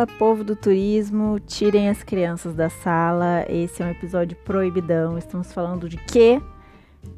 Fala, 0.00 0.06
povo 0.18 0.42
do 0.42 0.56
turismo, 0.56 1.38
tirem 1.40 1.90
as 1.90 2.02
crianças 2.02 2.54
da 2.54 2.70
sala. 2.70 3.44
Esse 3.50 3.82
é 3.82 3.86
um 3.86 3.90
episódio 3.90 4.34
proibidão. 4.46 5.18
Estamos 5.18 5.52
falando 5.52 5.90
de 5.90 5.98
quê? 5.98 6.40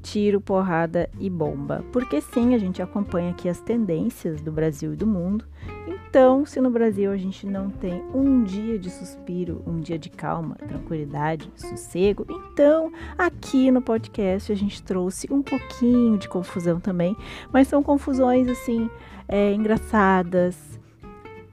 Tiro, 0.02 0.40
porrada 0.40 1.08
e 1.20 1.30
bomba. 1.30 1.84
Porque 1.92 2.20
sim, 2.20 2.56
a 2.56 2.58
gente 2.58 2.82
acompanha 2.82 3.30
aqui 3.30 3.48
as 3.48 3.60
tendências 3.60 4.40
do 4.40 4.50
Brasil 4.50 4.94
e 4.94 4.96
do 4.96 5.06
mundo. 5.06 5.44
Então, 5.86 6.44
se 6.44 6.60
no 6.60 6.70
Brasil 6.70 7.12
a 7.12 7.16
gente 7.16 7.46
não 7.46 7.70
tem 7.70 8.02
um 8.12 8.42
dia 8.42 8.76
de 8.80 8.90
suspiro, 8.90 9.62
um 9.64 9.78
dia 9.78 9.98
de 9.98 10.10
calma, 10.10 10.56
tranquilidade, 10.56 11.48
sossego, 11.54 12.26
então 12.28 12.92
aqui 13.16 13.70
no 13.70 13.80
podcast 13.80 14.50
a 14.50 14.56
gente 14.56 14.82
trouxe 14.82 15.28
um 15.30 15.40
pouquinho 15.40 16.18
de 16.18 16.28
confusão 16.28 16.80
também, 16.80 17.16
mas 17.52 17.68
são 17.68 17.82
confusões 17.82 18.48
assim 18.48 18.90
é, 19.28 19.54
engraçadas, 19.54 20.71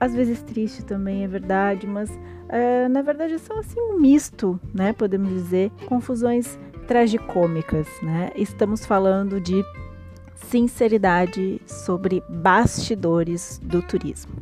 às 0.00 0.14
vezes 0.14 0.42
triste 0.42 0.82
também, 0.82 1.24
é 1.24 1.28
verdade, 1.28 1.86
mas 1.86 2.10
é, 2.48 2.88
na 2.88 3.02
verdade 3.02 3.38
são 3.38 3.58
assim 3.58 3.78
um 3.78 4.00
misto, 4.00 4.58
né? 4.72 4.94
Podemos 4.94 5.28
dizer, 5.28 5.70
confusões 5.86 6.58
tragicômicas, 6.88 7.86
né? 8.02 8.30
Estamos 8.34 8.86
falando 8.86 9.38
de 9.38 9.62
sinceridade 10.34 11.60
sobre 11.66 12.22
bastidores 12.28 13.60
do 13.62 13.82
turismo. 13.82 14.32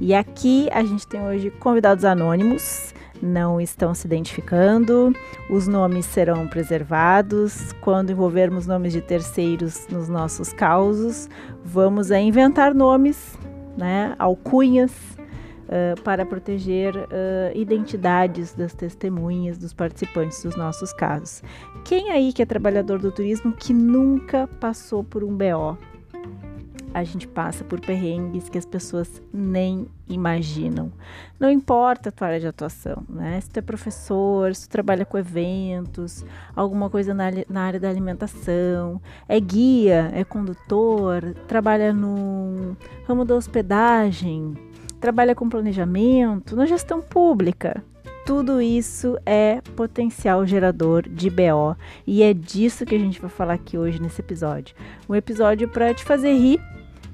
E 0.00 0.14
aqui 0.14 0.68
a 0.72 0.84
gente 0.84 1.06
tem 1.06 1.20
hoje 1.20 1.50
convidados 1.50 2.04
anônimos, 2.04 2.94
não 3.20 3.60
estão 3.60 3.94
se 3.94 4.06
identificando, 4.06 5.12
os 5.50 5.66
nomes 5.66 6.06
serão 6.06 6.46
preservados. 6.46 7.72
Quando 7.80 8.10
envolvermos 8.10 8.66
nomes 8.66 8.92
de 8.92 9.00
terceiros 9.00 9.86
nos 9.88 10.08
nossos 10.08 10.52
causos, 10.52 11.28
vamos 11.64 12.10
a 12.10 12.20
inventar 12.20 12.72
nomes 12.72 13.36
né, 13.76 14.14
alcunhas 14.18 14.92
uh, 14.92 16.00
para 16.02 16.24
proteger 16.24 16.94
uh, 16.96 17.08
identidades 17.54 18.54
das 18.54 18.74
testemunhas, 18.74 19.58
dos 19.58 19.72
participantes 19.72 20.42
dos 20.42 20.56
nossos 20.56 20.92
casos. 20.92 21.42
Quem 21.84 22.10
aí 22.10 22.32
que 22.32 22.42
é 22.42 22.46
trabalhador 22.46 22.98
do 22.98 23.10
turismo 23.10 23.52
que 23.52 23.72
nunca 23.72 24.46
passou 24.60 25.02
por 25.02 25.24
um 25.24 25.36
BO? 25.36 25.76
A 26.94 27.04
gente 27.04 27.26
passa 27.26 27.64
por 27.64 27.80
perrengues 27.80 28.48
que 28.48 28.58
as 28.58 28.66
pessoas 28.66 29.22
nem 29.32 29.86
imaginam. 30.08 30.92
Não 31.38 31.50
importa 31.50 32.08
a 32.08 32.12
tua 32.12 32.28
área 32.28 32.40
de 32.40 32.46
atuação, 32.46 33.02
né? 33.08 33.40
Se 33.40 33.50
tu 33.50 33.58
é 33.58 33.62
professor, 33.62 34.54
se 34.54 34.68
tu 34.68 34.72
trabalha 34.72 35.04
com 35.04 35.16
eventos, 35.16 36.24
alguma 36.54 36.90
coisa 36.90 37.14
na, 37.14 37.24
na 37.48 37.62
área 37.62 37.80
da 37.80 37.88
alimentação, 37.88 39.00
é 39.28 39.40
guia, 39.40 40.10
é 40.14 40.24
condutor, 40.24 41.34
trabalha 41.48 41.92
no 41.92 42.76
ramo 43.06 43.24
da 43.24 43.34
hospedagem, 43.34 44.54
trabalha 45.00 45.34
com 45.34 45.48
planejamento, 45.48 46.54
na 46.54 46.66
gestão 46.66 47.00
pública. 47.00 47.82
Tudo 48.24 48.60
isso 48.60 49.18
é 49.26 49.60
potencial 49.74 50.46
gerador 50.46 51.08
de 51.08 51.28
BO 51.28 51.76
e 52.06 52.22
é 52.22 52.32
disso 52.32 52.86
que 52.86 52.94
a 52.94 52.98
gente 52.98 53.20
vai 53.20 53.28
falar 53.28 53.54
aqui 53.54 53.76
hoje 53.76 54.00
nesse 54.00 54.20
episódio. 54.20 54.76
Um 55.08 55.14
episódio 55.16 55.68
para 55.68 55.92
te 55.92 56.04
fazer 56.04 56.32
rir 56.32 56.60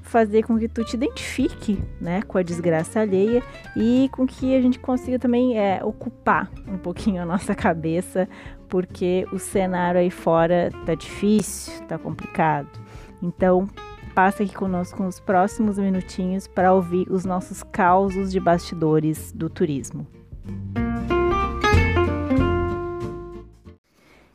fazer 0.09 0.43
com 0.43 0.57
que 0.57 0.67
tu 0.67 0.83
te 0.83 0.95
identifique, 0.95 1.81
né, 2.01 2.21
com 2.23 2.37
a 2.37 2.43
desgraça 2.43 2.99
alheia 2.99 3.43
e 3.75 4.09
com 4.11 4.25
que 4.25 4.55
a 4.55 4.61
gente 4.61 4.79
consiga 4.79 5.19
também 5.19 5.57
é, 5.57 5.83
ocupar 5.83 6.51
um 6.67 6.77
pouquinho 6.77 7.21
a 7.21 7.25
nossa 7.25 7.53
cabeça, 7.53 8.27
porque 8.67 9.25
o 9.31 9.37
cenário 9.37 9.99
aí 9.99 10.09
fora 10.09 10.71
tá 10.85 10.95
difícil, 10.95 11.85
tá 11.87 11.97
complicado. 11.97 12.67
Então, 13.21 13.69
passa 14.15 14.43
aqui 14.43 14.53
conosco 14.53 15.03
nos 15.03 15.19
próximos 15.19 15.77
minutinhos 15.77 16.47
para 16.47 16.73
ouvir 16.73 17.07
os 17.09 17.23
nossos 17.23 17.61
causos 17.63 18.31
de 18.31 18.39
bastidores 18.39 19.31
do 19.31 19.49
turismo. 19.49 20.07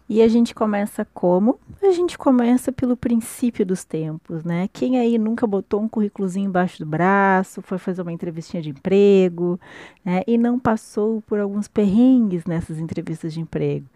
E 0.07 0.21
a 0.21 0.29
gente 0.29 0.55
começa 0.55 1.07
como? 1.15 1.59
A 1.83 1.91
gente 1.91 2.19
começa 2.19 2.71
pelo 2.71 2.95
princípio 2.95 3.65
dos 3.65 3.85
tempos, 3.85 4.45
né? 4.45 4.69
Quem 4.71 4.99
aí 4.99 5.17
nunca 5.17 5.47
botou 5.47 5.81
um 5.81 5.89
currículozinho 5.89 6.47
embaixo 6.47 6.79
do 6.79 6.85
braço, 6.85 7.63
foi 7.63 7.79
fazer 7.79 8.03
uma 8.03 8.13
entrevistinha 8.13 8.63
de 8.63 8.69
emprego, 8.69 9.59
né? 10.05 10.23
E 10.27 10.37
não 10.37 10.59
passou 10.59 11.23
por 11.23 11.41
alguns 11.41 11.69
perrengues 11.69 12.45
nessas 12.45 12.79
entrevistas 12.79 13.33
de 13.33 13.41
emprego. 13.41 13.87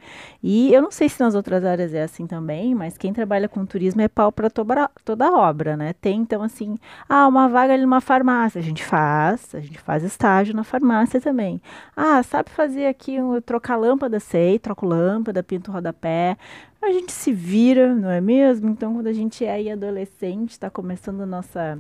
E 0.43 0.73
eu 0.73 0.81
não 0.81 0.91
sei 0.91 1.11
se 1.11 1.21
nas 1.21 1.35
outras 1.35 1.63
áreas 1.63 1.93
é 1.93 2.03
assim 2.03 2.27
também, 2.27 2.75
mas 2.75 2.97
quem 2.97 3.13
trabalha 3.13 3.47
com 3.47 3.67
turismo 3.67 4.01
é 4.01 4.09
pau 4.09 4.33
para 4.33 4.49
toda, 4.49 5.31
obra, 5.31 5.77
né? 5.77 5.93
Tem 5.93 6.21
então 6.21 6.43
assim, 6.43 6.79
ah, 7.07 7.29
uma 7.29 7.49
vaga 7.49 7.75
ali 7.75 7.83
numa 7.83 8.01
farmácia, 8.01 8.59
a 8.59 8.65
gente 8.65 8.83
faz, 8.83 9.55
a 9.55 9.61
gente 9.61 9.79
faz 9.79 10.03
estágio 10.03 10.57
na 10.57 10.65
farmácia 10.65 11.21
também. 11.21 11.61
Ah, 11.95 12.23
sabe 12.23 12.49
fazer 12.49 12.87
aqui 12.87 13.21
um 13.21 13.39
trocar 13.43 13.77
lâmpada, 13.77 14.19
sei, 14.19 14.59
troco 14.59 14.87
lâmpada, 14.87 15.43
pinto 15.43 15.71
rodapé 15.71 15.98
pé. 16.01 16.37
A 16.81 16.93
gente 16.93 17.13
se 17.13 17.33
vira, 17.33 17.95
não 17.95 18.11
é 18.11 18.21
mesmo? 18.21 18.71
Então, 18.71 18.95
quando 18.95 19.09
a 19.09 19.13
gente 19.13 19.45
é 19.45 19.73
adolescente, 19.73 20.51
está 20.51 20.71
começando 20.71 21.23
a 21.23 21.27
nossa 21.27 21.79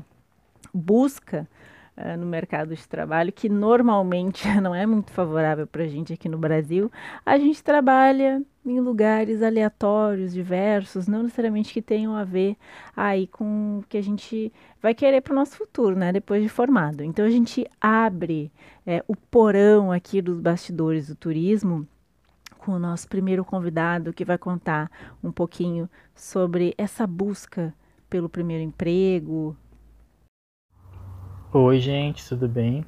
busca 0.75 1.49
uh, 1.97 2.17
no 2.17 2.27
mercado 2.27 2.75
de 2.75 2.89
trabalho, 2.89 3.33
que 3.33 3.49
normalmente 3.49 4.47
não 4.61 4.75
é 4.75 4.87
muito 4.87 5.11
favorável 5.13 5.67
para 5.67 5.85
a 5.85 5.89
gente 5.89 6.13
aqui 6.13 6.29
no 6.29 6.39
Brasil, 6.39 6.91
a 7.25 7.39
gente 7.39 7.63
trabalha 7.63 8.43
em 8.65 8.81
lugares 8.81 9.43
aleatórios, 9.43 10.33
diversos, 10.33 11.09
não 11.09 11.23
necessariamente 11.23 11.73
que 11.73 11.81
tenham 11.81 12.15
a 12.15 12.25
ver 12.25 12.57
aí 12.95 13.27
com 13.27 13.79
o 13.79 13.85
que 13.89 13.97
a 13.97 14.03
gente 14.03 14.53
vai 14.83 14.95
querer 14.95 15.23
para 15.23 15.33
o 15.33 15.37
nosso 15.37 15.57
futuro, 15.57 15.97
né? 15.97 16.13
Depois 16.13 16.43
de 16.43 16.49
formado. 16.49 17.03
Então 17.03 17.25
a 17.25 17.31
gente 17.31 17.67
abre 17.81 18.53
é, 18.87 19.03
o 19.09 19.17
porão 19.17 19.91
aqui 19.91 20.21
dos 20.21 20.41
bastidores 20.41 21.09
do 21.09 21.15
turismo 21.15 21.87
com 22.69 22.73
o 22.73 22.79
nosso 22.79 23.09
primeiro 23.09 23.47
convidado 23.47 24.13
que 24.13 24.27
vai 24.27 24.37
contar 24.37 24.91
um 25.25 25.33
pouquinho 25.33 25.89
sobre 26.15 26.75
essa 26.77 27.07
busca 27.07 27.73
pelo 28.11 28.29
primeiro 28.29 28.63
emprego. 28.63 29.57
Oi, 31.51 31.81
gente, 31.81 32.29
tudo 32.29 32.47
bem? 32.47 32.85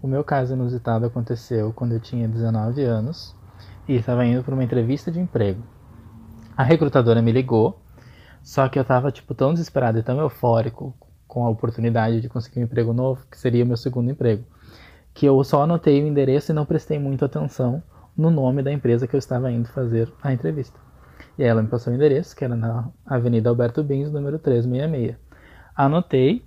O 0.00 0.06
meu 0.06 0.22
caso 0.22 0.54
inusitado 0.54 1.06
aconteceu 1.06 1.72
quando 1.72 1.90
eu 1.90 1.98
tinha 1.98 2.28
19 2.28 2.84
anos 2.84 3.34
e 3.88 3.96
estava 3.96 4.24
indo 4.24 4.44
para 4.44 4.54
uma 4.54 4.62
entrevista 4.62 5.10
de 5.10 5.18
emprego. 5.18 5.60
A 6.56 6.62
recrutadora 6.62 7.20
me 7.20 7.32
ligou, 7.32 7.82
só 8.44 8.68
que 8.68 8.78
eu 8.78 8.82
estava 8.82 9.10
tipo 9.10 9.34
tão 9.34 9.52
desesperado 9.52 9.98
e 9.98 10.04
tão 10.04 10.20
eufórico 10.20 10.94
com 11.26 11.44
a 11.44 11.50
oportunidade 11.50 12.20
de 12.20 12.28
conseguir 12.28 12.60
um 12.60 12.62
emprego 12.62 12.92
novo, 12.92 13.26
que 13.28 13.36
seria 13.36 13.64
o 13.64 13.66
meu 13.66 13.76
segundo 13.76 14.08
emprego, 14.08 14.44
que 15.12 15.26
eu 15.26 15.42
só 15.42 15.64
anotei 15.64 16.00
o 16.00 16.06
endereço 16.06 16.52
e 16.52 16.54
não 16.54 16.64
prestei 16.64 16.96
muita 16.96 17.26
atenção 17.26 17.82
no 18.16 18.30
nome 18.30 18.62
da 18.62 18.72
empresa 18.72 19.06
que 19.06 19.14
eu 19.14 19.18
estava 19.18 19.50
indo 19.50 19.68
fazer 19.68 20.12
a 20.22 20.32
entrevista. 20.32 20.78
E 21.38 21.42
aí 21.42 21.48
ela 21.48 21.62
me 21.62 21.68
passou 21.68 21.92
o 21.92 21.96
endereço, 21.96 22.34
que 22.34 22.44
era 22.44 22.56
na 22.56 22.88
Avenida 23.04 23.50
Alberto 23.50 23.82
Bins, 23.82 24.10
número 24.10 24.38
366. 24.38 25.16
Anotei, 25.74 26.42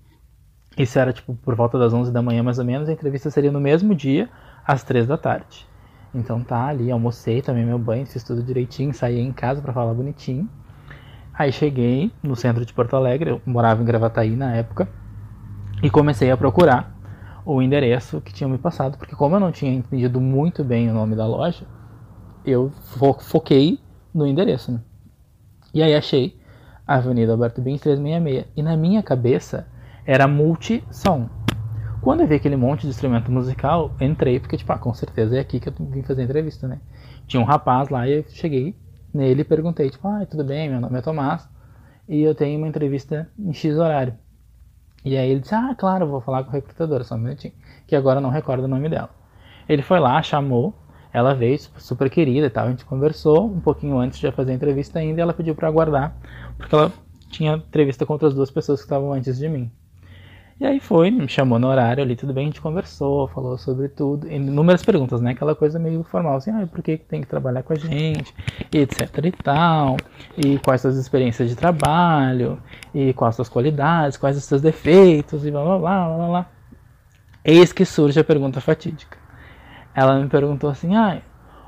isso 0.78 0.98
era 0.98 1.14
tipo 1.14 1.36
por 1.36 1.56
volta 1.56 1.78
das 1.78 1.94
11 1.94 2.12
da 2.12 2.22
manhã 2.22 2.42
mais 2.42 2.58
ou 2.58 2.66
menos, 2.66 2.90
a 2.90 2.92
entrevista 2.92 3.30
seria 3.30 3.52
no 3.52 3.60
mesmo 3.60 3.94
dia, 3.94 4.30
às 4.66 4.84
3 4.84 5.08
da 5.08 5.18
tarde. 5.18 5.68
Então 6.14 6.44
tá 6.44 6.66
ali, 6.66 6.90
almocei, 6.90 7.42
tomei 7.42 7.64
meu 7.64 7.78
banho, 7.78 8.06
fiz 8.06 8.24
tudo 8.24 8.42
direitinho, 8.42 8.94
saí 8.94 9.20
em 9.20 9.32
casa 9.32 9.62
para 9.62 9.72
falar 9.72 9.94
bonitinho. 9.94 10.50
Aí 11.34 11.52
cheguei 11.52 12.12
no 12.24 12.36
centro 12.36 12.66
de 12.66 12.74
Porto 12.74 12.96
Alegre, 12.96 13.30
eu 13.30 13.42
morava 13.46 13.82
em 13.82 13.86
Gravataí 13.86 14.36
na 14.36 14.56
época, 14.56 14.90
e 15.82 15.90
comecei 15.90 16.30
a 16.32 16.36
procurar 16.36 16.99
o 17.52 17.64
endereço 17.64 18.22
que 18.22 18.32
tinham 18.32 18.50
me 18.50 18.60
passado, 18.60 18.96
porque 18.96 19.16
como 19.16 19.36
eu 19.36 19.40
não 19.40 19.52
tinha 19.52 19.74
entendido 19.74 20.22
muito 20.22 20.64
bem 20.64 20.88
o 20.88 20.94
nome 20.94 21.16
da 21.16 21.26
loja, 21.26 21.66
eu 22.46 22.70
fo 22.70 23.14
foquei 23.14 23.80
no 24.14 24.28
endereço. 24.28 24.72
Né? 24.72 24.80
E 25.74 25.82
aí 25.82 25.96
achei 25.96 26.40
a 26.86 26.98
Avenida 26.98 27.32
Alberto 27.32 27.60
Bins 27.60 27.82
366. 27.82 28.46
E 28.56 28.62
na 28.62 28.78
minha 28.78 29.02
cabeça 29.02 29.68
era 30.06 30.28
multi-som. 30.28 31.28
Quando 32.02 32.22
eu 32.22 32.28
vi 32.28 32.36
aquele 32.36 32.56
monte 32.56 32.82
de 32.82 32.90
instrumento 32.90 33.32
musical, 33.32 33.96
entrei, 34.00 34.40
porque, 34.40 34.56
tipo, 34.56 34.72
ah, 34.72 34.78
com 34.78 34.94
certeza 34.94 35.36
é 35.36 35.40
aqui 35.40 35.60
que 35.60 35.70
eu 35.70 35.74
vim 35.80 36.04
fazer 36.04 36.22
a 36.22 36.26
entrevista, 36.26 36.68
né? 36.68 36.80
Tinha 37.26 37.42
um 37.42 37.46
rapaz 37.46 37.90
lá 37.90 38.08
e 38.08 38.20
eu 38.20 38.26
cheguei 38.30 38.76
nele 39.12 39.42
e 39.42 39.44
perguntei, 39.44 39.90
tipo, 39.90 40.08
ah, 40.08 40.24
tudo 40.26 40.44
bem, 40.44 40.70
meu 40.70 40.80
nome 40.80 41.00
é 41.00 41.02
Tomás 41.02 41.50
e 42.08 42.22
eu 42.22 42.36
tenho 42.36 42.60
uma 42.60 42.68
entrevista 42.68 43.28
em 43.38 43.52
X 43.52 43.76
horário. 43.76 44.14
E 45.04 45.18
aí 45.18 45.32
ele 45.32 45.40
disse: 45.40 45.56
Ah, 45.56 45.74
claro, 45.78 46.08
vou 46.08 46.22
falar 46.22 46.44
com 46.44 46.52
a 46.52 46.54
recrutadora, 46.54 47.04
só 47.04 47.16
um 47.16 47.20
minutinho. 47.20 47.54
Que 47.88 47.96
agora 47.96 48.22
não 48.22 48.30
recordo 48.30 48.66
o 48.66 48.68
nome 48.68 48.90
dela. 48.90 49.10
Ele 49.68 49.82
foi 49.82 50.00
lá, 50.00 50.22
chamou, 50.22 50.74
ela 51.14 51.34
veio, 51.34 51.60
super 51.78 52.10
querida 52.10 52.48
e 52.48 52.50
tal. 52.50 52.68
A 52.68 52.70
gente 52.70 52.86
conversou 52.86 53.46
um 53.46 53.60
pouquinho 53.60 53.98
antes 53.98 54.20
de 54.20 54.32
fazer 54.32 54.52
a 54.52 54.56
entrevista 54.56 55.00
ainda 55.00 55.20
e 55.20 55.22
ela 55.22 55.34
pediu 55.34 55.56
para 55.56 55.68
aguardar, 55.68 56.16
porque 56.58 56.74
ela 56.74 56.92
tinha 57.30 57.54
entrevista 57.54 58.06
com 58.06 58.14
outras 58.14 58.34
duas 58.34 58.52
pessoas 58.52 58.80
que 58.80 58.86
estavam 58.86 59.14
antes 59.14 59.38
de 59.38 59.48
mim. 59.48 59.72
E 60.60 60.66
aí 60.66 60.78
foi, 60.78 61.10
me 61.10 61.30
chamou 61.30 61.58
no 61.58 61.68
horário 61.68 62.04
ali, 62.04 62.18
tudo 62.18 62.34
bem, 62.34 62.44
a 62.44 62.48
gente 62.48 62.60
conversou, 62.60 63.30
falou 63.30 63.58
sobre 63.58 63.88
tudo, 63.88 64.30
inúmeras 64.30 64.84
perguntas, 64.84 65.22
né? 65.22 65.32
Aquela 65.32 65.56
coisa 65.56 65.80
meio 65.80 66.04
formal, 66.04 66.36
assim, 66.36 66.52
ah, 66.52 66.68
por 66.68 66.84
que 66.84 66.98
tem 66.98 67.22
que 67.22 67.28
trabalhar 67.28 67.64
com 67.64 67.72
a 67.72 67.78
gente, 67.78 68.36
e 68.74 68.80
etc 68.80 69.08
e 69.24 69.32
tal, 69.32 69.96
e 70.38 70.60
quais 70.60 70.82
suas 70.82 70.98
experiências 70.98 71.48
de 71.50 71.56
trabalho, 71.56 72.62
e 72.94 73.14
quais 73.14 73.36
suas 73.36 73.48
qualidades, 73.48 74.18
quais 74.18 74.36
os 74.36 74.44
seus 74.44 74.62
defeitos, 74.62 75.46
e 75.46 75.52
blá 75.52 75.64
blá 75.64 75.80
blá 75.80 76.18
blá 76.18 76.28
blá. 76.28 76.50
Eis 77.46 77.72
que 77.72 77.86
surge 77.86 78.20
a 78.20 78.24
pergunta 78.24 78.60
fatídica. 78.60 79.18
Ela 79.96 80.20
me 80.20 80.28
perguntou 80.28 80.70
assim: 80.70 80.94
ah, 80.94 81.22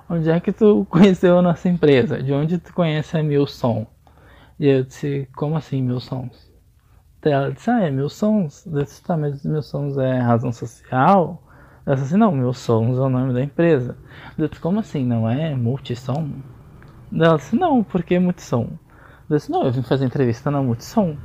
onde 0.10 0.30
é 0.30 0.38
que 0.42 0.52
tu 0.52 0.86
conheceu 0.90 1.40
a 1.40 1.42
nossa 1.42 1.70
empresa? 1.70 2.22
De 2.22 2.34
onde 2.34 2.58
tu 2.58 2.74
conhece 2.74 3.18
a 3.18 3.24
Milson? 3.24 3.88
E 4.60 4.68
eu 4.68 4.84
disse: 4.84 5.30
como 5.34 5.56
assim, 5.56 5.82
Milsons? 5.82 6.51
Ela 7.24 7.52
disse: 7.52 7.70
ah, 7.70 7.82
é 7.82 7.92
Milsons. 7.92 8.66
Eu 8.66 8.84
disse: 8.84 9.04
tá, 9.04 9.16
mas 9.16 9.44
Milsons 9.46 9.98
é 9.98 10.20
razão 10.20 10.52
social? 10.52 11.42
Ela 11.86 11.96
disse 11.96 12.08
assim: 12.08 12.18
não, 12.18 12.32
Milsons 12.32 12.98
é 12.98 13.02
o 13.02 13.10
nome 13.10 13.34
da 13.34 13.44
empresa. 13.44 13.98
Eu 14.38 14.48
disse: 14.48 14.62
como 14.62 14.80
assim, 14.80 15.06
não 15.06 15.30
é 15.30 15.56
Multissom? 15.56 16.30
Ela 17.14 17.38
disse: 17.38 17.56
não, 17.56 17.84
por 17.84 18.04
que 18.04 18.18
Multissom? 18.18 18.70
Eu 19.30 19.38
disse: 19.38 19.52
não, 19.52 19.64
eu 19.64 19.72
vim 19.72 19.84
fazer 19.84 20.06
entrevista 20.06 20.50
na 20.50 20.62
Multissom. 20.62 21.18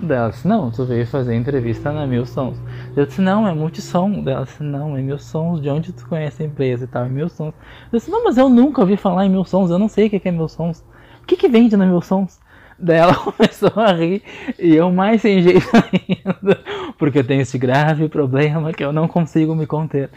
Dela 0.00 0.30
disse, 0.30 0.46
não, 0.46 0.70
tu 0.70 0.84
veio 0.84 1.06
fazer 1.06 1.34
entrevista 1.34 1.92
na 1.92 2.06
Mil 2.06 2.26
Sons. 2.26 2.58
Eu 2.96 3.06
disse, 3.06 3.20
não, 3.20 3.46
é 3.46 3.54
multissom. 3.54 4.22
Dela 4.22 4.44
disse, 4.44 4.62
não, 4.62 4.96
é 4.96 5.00
Mil 5.00 5.18
Sons, 5.18 5.62
de 5.62 5.70
onde 5.70 5.92
tu 5.92 6.06
conhece 6.08 6.42
a 6.42 6.46
empresa 6.46 6.84
e 6.84 6.86
tal, 6.88 7.04
é 7.04 7.08
Mil 7.08 7.28
Sons. 7.28 7.54
Eu 7.92 7.98
disse, 7.98 8.10
não, 8.10 8.24
mas 8.24 8.36
eu 8.36 8.48
nunca 8.48 8.80
ouvi 8.80 8.96
falar 8.96 9.24
em 9.24 9.30
Mil 9.30 9.44
Sons, 9.44 9.70
eu 9.70 9.78
não 9.78 9.88
sei 9.88 10.08
o 10.08 10.10
que 10.10 10.28
é 10.28 10.32
Mil 10.32 10.48
Sons. 10.48 10.84
O 11.22 11.26
que 11.26 11.36
que 11.36 11.48
vende 11.48 11.76
na 11.76 11.86
Mil 11.86 12.00
Sons? 12.00 12.40
Daí 12.78 12.98
ela 12.98 13.14
começou 13.16 13.72
a 13.76 13.92
rir 13.92 14.22
e 14.58 14.74
eu 14.74 14.90
mais 14.92 15.20
sem 15.22 15.42
jeito 15.42 15.68
ainda, 15.74 16.60
porque 16.98 17.18
eu 17.18 17.24
tenho 17.24 17.42
esse 17.42 17.58
grave 17.58 18.08
problema 18.08 18.72
que 18.72 18.84
eu 18.84 18.92
não 18.92 19.08
consigo 19.08 19.54
me 19.54 19.66
conter. 19.66 20.10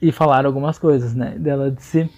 E 0.00 0.12
falaram 0.12 0.48
algumas 0.48 0.78
coisas, 0.78 1.14
né? 1.14 1.36
Daí 1.38 1.52
ela 1.52 1.70
disse, 1.70 2.08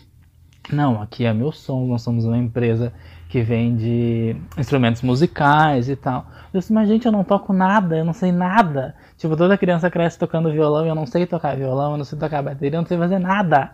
não, 0.72 1.00
aqui 1.00 1.24
é 1.24 1.32
Mil 1.32 1.52
Sons, 1.52 1.88
nós 1.88 2.02
somos 2.02 2.24
uma 2.24 2.36
empresa 2.36 2.92
que 3.28 3.42
vende 3.42 4.36
instrumentos 4.56 5.02
musicais 5.02 5.88
e 5.88 5.94
tal. 5.94 6.26
Eu 6.52 6.60
disse, 6.60 6.72
mas 6.72 6.88
gente, 6.88 7.04
eu 7.06 7.12
não 7.12 7.22
toco 7.22 7.52
nada, 7.52 7.98
eu 7.98 8.04
não 8.04 8.14
sei 8.14 8.32
nada. 8.32 8.94
Tipo, 9.18 9.36
toda 9.36 9.58
criança 9.58 9.90
cresce 9.90 10.18
tocando 10.18 10.50
violão 10.50 10.86
e 10.86 10.88
eu 10.88 10.94
não 10.94 11.06
sei 11.06 11.26
tocar 11.26 11.54
violão, 11.56 11.92
eu 11.92 11.98
não 11.98 12.04
sei 12.04 12.18
tocar 12.18 12.42
bateria, 12.42 12.78
eu 12.78 12.80
não 12.82 12.88
sei 12.88 12.96
fazer 12.96 13.18
nada. 13.18 13.70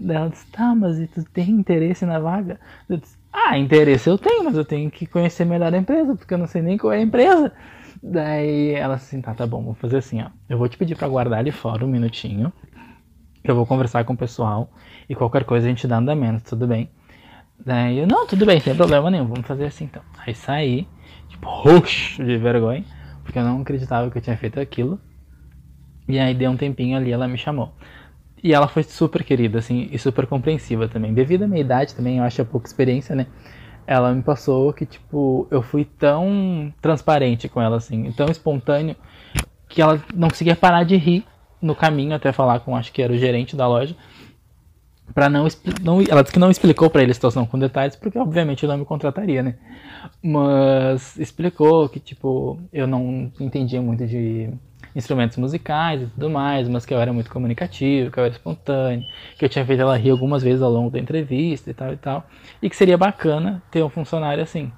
Daí 0.00 0.16
ela 0.16 0.30
disse, 0.30 0.46
tá, 0.46 0.74
mas 0.74 0.98
e 0.98 1.06
tu 1.06 1.22
tem 1.24 1.50
interesse 1.50 2.06
na 2.06 2.18
vaga? 2.18 2.58
Eu 2.88 2.96
disse, 2.96 3.16
ah, 3.34 3.58
interesse 3.58 4.08
eu 4.08 4.16
tenho, 4.16 4.44
mas 4.44 4.56
eu 4.56 4.64
tenho 4.64 4.88
que 4.88 5.06
conhecer 5.06 5.44
melhor 5.44 5.74
a 5.74 5.76
empresa, 5.76 6.14
porque 6.14 6.32
eu 6.32 6.38
não 6.38 6.46
sei 6.46 6.62
nem 6.62 6.78
qual 6.78 6.92
é 6.92 6.98
a 6.98 7.02
empresa. 7.02 7.52
Daí 8.00 8.70
ela 8.74 8.94
assim, 8.94 9.20
tá, 9.20 9.34
tá 9.34 9.44
bom, 9.44 9.60
vou 9.60 9.74
fazer 9.74 9.96
assim, 9.96 10.22
ó. 10.22 10.28
Eu 10.48 10.56
vou 10.56 10.68
te 10.68 10.78
pedir 10.78 10.94
para 10.94 11.08
guardar 11.08 11.40
ali 11.40 11.50
fora 11.50 11.84
um 11.84 11.88
minutinho. 11.88 12.52
Eu 13.42 13.56
vou 13.56 13.66
conversar 13.66 14.04
com 14.04 14.12
o 14.12 14.16
pessoal 14.16 14.70
e 15.08 15.16
qualquer 15.16 15.42
coisa 15.44 15.66
a 15.66 15.68
gente 15.68 15.88
dá 15.88 15.98
andamento, 15.98 16.44
tudo 16.44 16.68
bem? 16.68 16.88
Daí 17.58 17.98
eu, 17.98 18.06
não, 18.06 18.24
tudo 18.24 18.46
bem, 18.46 18.60
sem 18.60 18.74
problema 18.76 19.10
nenhum, 19.10 19.26
vamos 19.26 19.46
fazer 19.46 19.64
assim 19.64 19.84
então. 19.84 20.02
Aí 20.24 20.34
saí, 20.34 20.86
tipo, 21.28 21.48
roxo 21.48 22.24
de 22.24 22.38
vergonha, 22.38 22.84
porque 23.24 23.38
eu 23.38 23.42
não 23.42 23.62
acreditava 23.62 24.08
que 24.12 24.18
eu 24.18 24.22
tinha 24.22 24.36
feito 24.36 24.60
aquilo. 24.60 25.00
E 26.06 26.20
aí 26.20 26.34
deu 26.34 26.52
um 26.52 26.56
tempinho 26.56 26.96
ali, 26.96 27.10
ela 27.10 27.26
me 27.26 27.36
chamou. 27.36 27.74
E 28.44 28.52
ela 28.52 28.68
foi 28.68 28.82
super 28.82 29.24
querida, 29.24 29.58
assim, 29.58 29.88
e 29.90 29.98
super 29.98 30.26
compreensiva 30.26 30.86
também. 30.86 31.14
Devido 31.14 31.44
à 31.44 31.48
minha 31.48 31.62
idade 31.62 31.94
também, 31.94 32.18
eu 32.18 32.24
acho 32.24 32.42
a 32.42 32.44
pouca 32.44 32.66
experiência, 32.66 33.16
né? 33.16 33.26
Ela 33.86 34.12
me 34.12 34.22
passou 34.22 34.70
que, 34.70 34.84
tipo, 34.84 35.48
eu 35.50 35.62
fui 35.62 35.86
tão 35.86 36.70
transparente 36.78 37.48
com 37.48 37.62
ela, 37.62 37.78
assim, 37.78 38.12
tão 38.12 38.26
espontâneo, 38.26 38.94
que 39.66 39.80
ela 39.80 39.98
não 40.14 40.28
conseguia 40.28 40.54
parar 40.54 40.84
de 40.84 40.94
rir 40.94 41.24
no 41.60 41.74
caminho 41.74 42.14
até 42.14 42.32
falar 42.32 42.60
com, 42.60 42.76
acho 42.76 42.92
que 42.92 43.00
era 43.00 43.14
o 43.14 43.16
gerente 43.16 43.56
da 43.56 43.66
loja 43.66 43.96
para 45.12 45.28
não, 45.28 45.46
não 45.82 46.00
ela 46.00 46.22
disse 46.22 46.32
que 46.32 46.38
não 46.38 46.50
explicou 46.50 46.88
para 46.88 47.02
ele 47.02 47.10
a 47.10 47.14
situação 47.14 47.44
com 47.44 47.58
detalhes 47.58 47.94
porque 47.96 48.18
obviamente 48.18 48.64
ele 48.64 48.72
não 48.72 48.78
me 48.78 48.84
contrataria 48.86 49.42
né 49.42 49.56
mas 50.22 51.18
explicou 51.18 51.88
que 51.88 52.00
tipo 52.00 52.58
eu 52.72 52.86
não 52.86 53.30
entendia 53.38 53.82
muito 53.82 54.06
de 54.06 54.50
instrumentos 54.94 55.36
musicais 55.36 56.02
e 56.02 56.06
tudo 56.06 56.30
mais 56.30 56.68
mas 56.68 56.86
que 56.86 56.94
eu 56.94 56.98
era 57.00 57.12
muito 57.12 57.30
comunicativo 57.30 58.10
que 58.10 58.18
eu 58.18 58.24
era 58.24 58.32
espontâneo 58.32 59.04
que 59.38 59.44
eu 59.44 59.48
tinha 59.48 59.64
feito 59.64 59.80
ela 59.80 59.96
rir 59.96 60.10
algumas 60.10 60.42
vezes 60.42 60.62
ao 60.62 60.70
longo 60.70 60.90
da 60.90 60.98
entrevista 60.98 61.70
e 61.70 61.74
tal 61.74 61.92
e 61.92 61.96
tal 61.96 62.26
e 62.62 62.70
que 62.70 62.76
seria 62.76 62.96
bacana 62.96 63.62
ter 63.70 63.82
um 63.82 63.88
funcionário 63.88 64.42
assim 64.42 64.70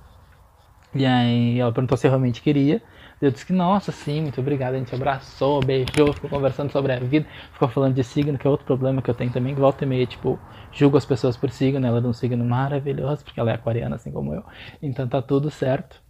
e 0.95 1.05
aí 1.05 1.59
ela 1.59 1.73
perguntou 1.73 1.97
se 1.97 2.07
eu 2.07 2.11
realmente 2.11 2.41
queria 2.41 2.83
eu 3.21 3.31
disse 3.31 3.47
que, 3.47 3.53
nossa, 3.53 3.91
sim, 3.93 4.21
muito 4.23 4.41
obrigado. 4.41 4.75
A 4.75 4.79
gente 4.79 4.95
abraçou, 4.95 5.63
beijou, 5.63 6.13
ficou 6.13 6.29
conversando 6.29 6.71
sobre 6.71 6.93
a 6.93 6.99
vida, 6.99 7.27
ficou 7.53 7.67
falando 7.69 7.95
de 7.95 8.05
signo, 8.05 8.37
que 8.37 8.47
é 8.47 8.51
outro 8.51 8.67
problema 8.67 9.01
que 9.01 9.09
eu 9.11 9.15
tenho 9.15 9.33
também, 9.33 9.55
que 9.55 9.61
volta 9.61 9.85
e 9.85 9.87
meia, 9.89 10.07
tipo, 10.07 10.39
julgo 10.71 10.99
as 10.99 11.07
pessoas 11.07 11.35
por 11.37 11.51
signo, 11.51 11.87
ela 11.87 11.99
é 11.99 12.03
um 12.03 12.13
signo 12.13 12.45
maravilhoso, 12.45 13.25
porque 13.25 13.41
ela 13.41 13.51
é 13.51 13.55
aquariana, 13.55 13.97
assim 13.97 14.13
como 14.13 14.35
eu. 14.35 14.45
Então 14.83 15.09
tá 15.09 15.23
tudo 15.23 15.51
certo. 15.51 16.01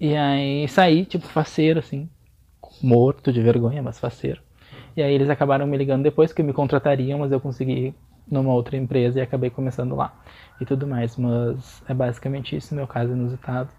E 0.00 0.16
aí 0.16 0.66
saí, 0.68 1.04
tipo, 1.04 1.26
faceiro, 1.26 1.78
assim, 1.78 2.08
morto 2.82 3.32
de 3.32 3.42
vergonha, 3.42 3.82
mas 3.82 3.98
faceiro. 3.98 4.40
E 4.96 5.02
aí 5.02 5.12
eles 5.12 5.30
acabaram 5.30 5.66
me 5.66 5.76
ligando 5.76 6.02
depois 6.02 6.32
que 6.32 6.42
me 6.42 6.52
contratariam, 6.52 7.18
mas 7.18 7.32
eu 7.32 7.40
consegui 7.40 7.94
numa 8.30 8.52
outra 8.52 8.76
empresa 8.76 9.18
e 9.18 9.22
acabei 9.22 9.50
começando 9.50 9.94
lá 9.94 10.12
e 10.60 10.64
tudo 10.64 10.86
mais. 10.86 11.16
Mas 11.16 11.82
é 11.88 11.94
basicamente 11.94 12.56
isso, 12.56 12.74
meu 12.74 12.86
caso 12.86 13.12
inusitado. 13.12 13.70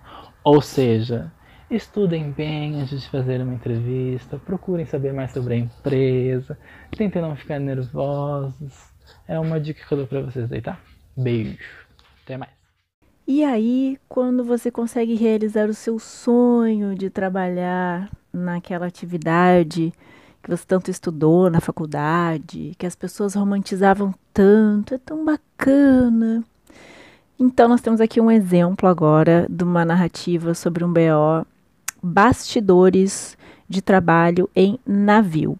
Ou 0.43 0.61
seja, 0.61 1.31
Estudem 1.69 2.31
bem 2.31 2.81
antes 2.81 2.99
de 2.99 3.07
fazer 3.09 3.39
uma 3.41 3.53
entrevista, 3.53 4.39
procurem 4.39 4.87
saber 4.87 5.13
mais 5.13 5.31
sobre 5.31 5.53
a 5.53 5.57
empresa, 5.57 6.57
tentem 6.97 7.21
não 7.21 7.35
ficar 7.35 7.59
nervosos. 7.59 8.89
É 9.27 9.39
uma 9.39 9.59
dica 9.59 9.85
que 9.85 9.93
eu 9.93 9.99
dou 9.99 10.07
para 10.07 10.21
vocês 10.21 10.51
aí, 10.51 10.63
tá? 10.63 10.79
Beijo. 11.15 11.85
Até 12.23 12.37
mais. 12.37 12.58
E 13.31 13.43
aí, 13.43 13.99
quando 14.09 14.43
você 14.43 14.71
consegue 14.71 15.13
realizar 15.13 15.69
o 15.69 15.73
seu 15.75 15.99
sonho 15.99 16.95
de 16.95 17.11
trabalhar 17.11 18.09
naquela 18.33 18.87
atividade 18.87 19.93
que 20.41 20.49
você 20.49 20.63
tanto 20.65 20.89
estudou 20.89 21.47
na 21.47 21.61
faculdade, 21.61 22.73
que 22.75 22.87
as 22.87 22.95
pessoas 22.95 23.35
romantizavam 23.35 24.15
tanto, 24.33 24.95
é 24.95 24.97
tão 24.97 25.23
bacana. 25.23 26.43
Então, 27.39 27.69
nós 27.69 27.81
temos 27.81 28.01
aqui 28.01 28.19
um 28.19 28.31
exemplo 28.31 28.89
agora 28.89 29.45
de 29.47 29.63
uma 29.63 29.85
narrativa 29.85 30.55
sobre 30.55 30.83
um 30.83 30.91
BO 30.91 31.45
bastidores 32.01 33.37
de 33.69 33.79
trabalho 33.79 34.49
em 34.55 34.79
navio. 34.83 35.55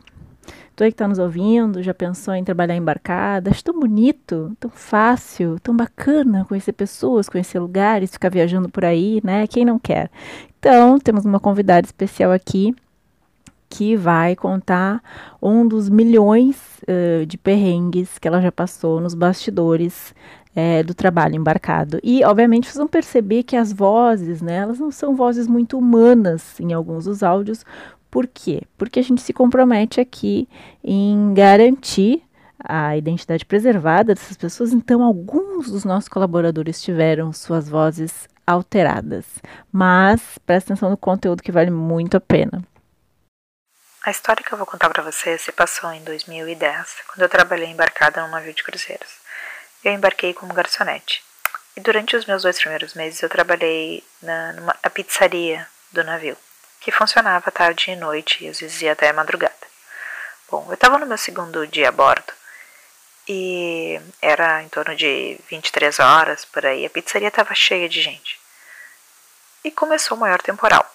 Tu 0.79 0.85
aí 0.85 0.91
que 0.91 0.93
está 0.93 1.09
nos 1.09 1.19
ouvindo, 1.19 1.83
já 1.83 1.93
pensou 1.93 2.33
em 2.33 2.41
trabalhar 2.41 2.73
embarcada? 2.73 3.49
Acho 3.49 3.61
tão 3.61 3.77
bonito, 3.77 4.55
tão 4.61 4.71
fácil, 4.71 5.59
tão 5.59 5.75
bacana 5.75 6.45
conhecer 6.45 6.71
pessoas, 6.71 7.27
conhecer 7.27 7.59
lugares, 7.59 8.11
ficar 8.11 8.29
viajando 8.29 8.69
por 8.69 8.85
aí, 8.85 9.19
né? 9.21 9.45
Quem 9.45 9.65
não 9.65 9.77
quer? 9.77 10.09
Então, 10.57 10.97
temos 10.97 11.25
uma 11.25 11.37
convidada 11.37 11.85
especial 11.85 12.31
aqui 12.31 12.73
que 13.69 13.97
vai 13.97 14.37
contar 14.37 15.03
um 15.41 15.67
dos 15.67 15.89
milhões 15.89 16.55
uh, 16.83 17.25
de 17.25 17.37
perrengues 17.37 18.17
que 18.17 18.25
ela 18.25 18.39
já 18.39 18.49
passou 18.49 19.01
nos 19.01 19.13
bastidores 19.13 20.15
é, 20.55 20.81
do 20.81 20.93
trabalho 20.93 21.35
embarcado. 21.35 21.99
E, 22.01 22.23
obviamente, 22.23 22.67
vocês 22.67 22.77
vão 22.77 22.87
perceber 22.87 23.43
que 23.43 23.57
as 23.57 23.73
vozes, 23.73 24.41
né, 24.41 24.55
elas 24.57 24.79
não 24.79 24.91
são 24.91 25.13
vozes 25.13 25.45
muito 25.45 25.77
humanas 25.77 26.57
em 26.57 26.71
alguns 26.71 27.03
dos 27.03 27.21
áudios. 27.21 27.65
Por 28.09 28.27
quê? 28.27 28.63
Porque 28.77 28.99
a 28.99 29.03
gente 29.03 29.21
se 29.21 29.33
compromete 29.33 30.01
aqui 30.01 30.47
em 30.83 31.33
garantir 31.33 32.23
a 32.61 32.97
identidade 32.97 33.45
preservada 33.45 34.13
dessas 34.13 34.35
pessoas, 34.35 34.73
então 34.73 35.03
alguns 35.03 35.71
dos 35.71 35.85
nossos 35.85 36.09
colaboradores 36.09 36.81
tiveram 36.81 37.31
suas 37.31 37.69
vozes 37.69 38.27
alteradas. 38.45 39.25
Mas 39.71 40.21
presta 40.45 40.73
atenção 40.73 40.89
no 40.89 40.97
conteúdo 40.97 41.43
que 41.43 41.51
vale 41.51 41.71
muito 41.71 42.17
a 42.17 42.19
pena. 42.19 42.63
A 44.03 44.11
história 44.11 44.43
que 44.43 44.51
eu 44.51 44.57
vou 44.57 44.67
contar 44.67 44.89
para 44.89 45.03
você 45.03 45.37
se 45.37 45.51
passou 45.51 45.91
em 45.91 46.03
2010, 46.03 46.95
quando 47.07 47.21
eu 47.21 47.29
trabalhei 47.29 47.69
embarcada 47.69 48.21
num 48.21 48.31
navio 48.31 48.53
de 48.53 48.63
cruzeiros 48.63 49.19
eu 49.83 49.93
embarquei 49.93 50.33
como 50.33 50.53
garçonete. 50.53 51.23
E 51.75 51.81
durante 51.81 52.15
os 52.15 52.25
meus 52.25 52.43
dois 52.43 52.59
primeiros 52.59 52.93
meses 52.93 53.21
eu 53.21 53.29
trabalhei 53.29 54.03
na, 54.21 54.53
numa, 54.53 54.75
na 54.83 54.89
pizzaria 54.89 55.67
do 55.91 56.03
navio, 56.03 56.37
que 56.79 56.91
funcionava 56.91 57.51
tarde 57.51 57.91
e 57.91 57.95
noite 57.95 58.43
e 58.43 58.49
às 58.49 58.59
vezes 58.59 58.81
ia 58.81 58.93
até 58.93 59.11
madrugada. 59.13 59.53
Bom, 60.49 60.65
eu 60.67 60.73
estava 60.73 60.97
no 60.97 61.05
meu 61.05 61.17
segundo 61.17 61.67
dia 61.67 61.89
a 61.89 61.91
bordo 61.91 62.33
e 63.27 63.99
era 64.21 64.63
em 64.63 64.69
torno 64.69 64.95
de 64.95 65.39
23 65.49 65.99
horas 65.99 66.45
por 66.45 66.65
aí. 66.65 66.85
A 66.85 66.89
pizzaria 66.89 67.27
estava 67.27 67.53
cheia 67.53 67.87
de 67.87 68.01
gente. 68.01 68.39
E 69.63 69.69
começou 69.69 70.17
o 70.17 70.19
maior 70.19 70.41
temporal. 70.41 70.85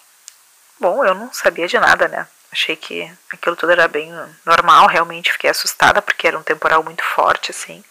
Bom, 0.81 1.05
eu 1.05 1.14
não 1.14 1.33
sabia 1.33 1.69
de 1.69 1.79
nada, 1.79 2.09
né? 2.09 2.26
Achei 2.50 2.76
que 2.76 3.11
aquilo 3.33 3.57
tudo 3.57 3.73
era 3.73 3.87
bem 3.87 4.12
normal, 4.45 4.87
realmente 4.87 5.33
fiquei 5.33 5.50
assustada 5.50 6.03
porque 6.03 6.26
era 6.26 6.38
um 6.38 6.43
temporal 6.43 6.83
muito 6.83 7.05
forte 7.05 7.50
assim 7.50 7.85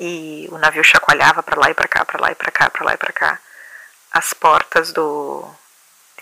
e 0.00 0.48
o 0.50 0.56
navio 0.56 0.82
chacoalhava 0.82 1.42
para 1.42 1.60
lá 1.60 1.70
e 1.70 1.74
para 1.74 1.86
cá, 1.86 2.04
para 2.06 2.20
lá 2.20 2.32
e 2.32 2.34
para 2.34 2.50
cá, 2.50 2.70
para 2.70 2.84
lá 2.86 2.94
e 2.94 2.96
para 2.96 3.12
cá. 3.12 3.38
As 4.10 4.32
portas 4.32 4.92
do 4.92 5.46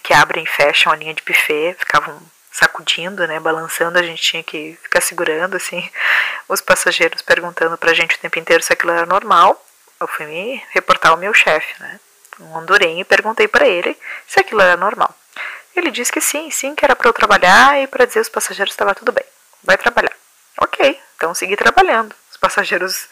que 0.09 0.15
abrem 0.15 0.45
e 0.45 0.47
fecham 0.47 0.91
a 0.91 0.97
linha 0.97 1.13
de 1.13 1.23
buffet 1.23 1.77
ficavam 1.79 2.19
sacudindo, 2.51 3.27
né, 3.29 3.39
balançando, 3.39 3.99
a 3.99 4.03
gente 4.03 4.23
tinha 4.23 4.43
que 4.43 4.79
ficar 4.83 5.03
segurando 5.03 5.55
assim, 5.55 5.87
os 6.49 6.63
passageiros 6.63 7.21
perguntando 7.21 7.77
pra 7.77 7.93
gente 7.93 8.17
o 8.17 8.19
tempo 8.19 8.39
inteiro 8.39 8.63
se 8.63 8.73
aquilo 8.73 8.93
era 8.93 9.05
normal. 9.05 9.63
Eu 10.01 10.09
fui 10.09 10.25
me 10.25 10.65
reportar 10.71 11.13
ao 11.13 11.19
meu 11.19 11.35
chefe, 11.35 11.75
né, 11.79 12.01
um 12.41 12.57
hondurenho, 12.57 13.01
e 13.01 13.05
perguntei 13.05 13.47
para 13.47 13.69
ele 13.69 13.95
se 14.27 14.41
aquilo 14.41 14.63
era 14.63 14.79
normal. 14.79 15.15
Ele 15.77 15.91
disse 15.91 16.11
que 16.11 16.23
sim, 16.23 16.51
sim, 16.51 16.75
que 16.75 16.87
era 16.87 16.97
para 16.97 17.11
eu 17.11 17.13
trabalhar 17.13 17.79
e 17.79 17.87
para 17.87 18.07
dizer 18.07 18.21
aos 18.21 18.31
passageiros 18.31 18.73
estava 18.73 18.95
tudo 18.95 19.13
bem. 19.13 19.25
Vai 19.63 19.77
trabalhar. 19.77 20.17
Ok, 20.59 20.99
então 21.17 21.35
segui 21.35 21.55
trabalhando. 21.55 22.15
Os 22.31 22.39
passageiros 22.39 23.09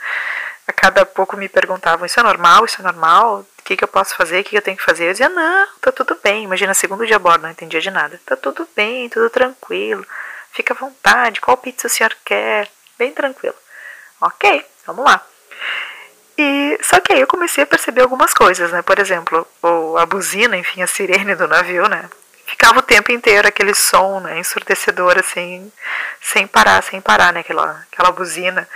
a 0.67 0.73
cada 0.73 1.05
pouco 1.05 1.37
me 1.37 1.49
perguntavam: 1.49 2.07
Isso 2.07 2.19
é 2.19 2.23
normal? 2.23 2.65
Isso 2.65 2.81
é 2.81 2.85
normal? 2.85 3.47
Que, 3.67 3.77
que 3.77 3.83
eu 3.83 3.89
posso 3.89 4.15
fazer? 4.15 4.41
O 4.41 4.45
que, 4.45 4.51
que 4.51 4.59
eu 4.59 4.63
tenho 4.63 4.77
que 4.77 4.83
fazer? 4.85 5.07
Eu 5.07 5.11
dizia: 5.11 5.29
Não, 5.29 5.67
tá 5.81 5.91
tudo 5.91 6.17
bem. 6.23 6.45
Imagina, 6.45 6.73
segundo 6.73 7.05
dia 7.05 7.17
a 7.17 7.19
bordo, 7.19 7.43
não 7.43 7.51
entendia 7.51 7.81
de 7.81 7.91
nada. 7.91 8.21
Tá 8.25 8.37
tudo 8.37 8.67
bem, 8.77 9.09
tudo 9.09 9.29
tranquilo. 9.29 10.07
Fica 10.53 10.73
à 10.73 10.77
vontade. 10.77 11.41
Qual 11.41 11.57
pizza 11.57 11.89
o 11.89 11.91
senhor 11.91 12.17
quer? 12.25 12.71
Bem 12.97 13.13
tranquilo. 13.13 13.57
Ok, 14.21 14.65
vamos 14.87 15.05
lá. 15.05 15.21
E 16.39 16.79
só 16.81 17.01
que 17.01 17.13
aí 17.13 17.21
eu 17.21 17.27
comecei 17.27 17.65
a 17.65 17.67
perceber 17.67 18.03
algumas 18.03 18.33
coisas, 18.33 18.71
né? 18.71 18.83
Por 18.83 19.01
exemplo, 19.01 19.45
o, 19.61 19.99
a 19.99 20.07
buzina, 20.07 20.57
enfim, 20.57 20.81
a 20.83 20.87
sirene 20.87 21.35
do 21.35 21.49
navio, 21.49 21.89
né? 21.89 22.09
Ficava 22.47 22.79
o 22.79 22.83
tempo 22.83 23.11
inteiro 23.11 23.49
aquele 23.49 23.75
som, 23.75 24.21
né, 24.21 24.39
ensurdecedor, 24.39 25.19
assim, 25.19 25.73
sem 26.21 26.47
parar, 26.47 26.81
sem 26.85 27.01
parar, 27.01 27.33
né? 27.33 27.41
Aquela, 27.41 27.85
aquela 27.91 28.13
buzina. 28.13 28.69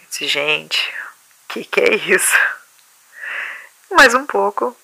Eu 0.00 0.06
disse, 0.08 0.26
gente, 0.26 0.94
que 1.48 1.62
que 1.62 1.80
é 1.80 1.94
isso? 1.94 2.38
Mais 4.00 4.14
um 4.14 4.24
pouco, 4.24 4.74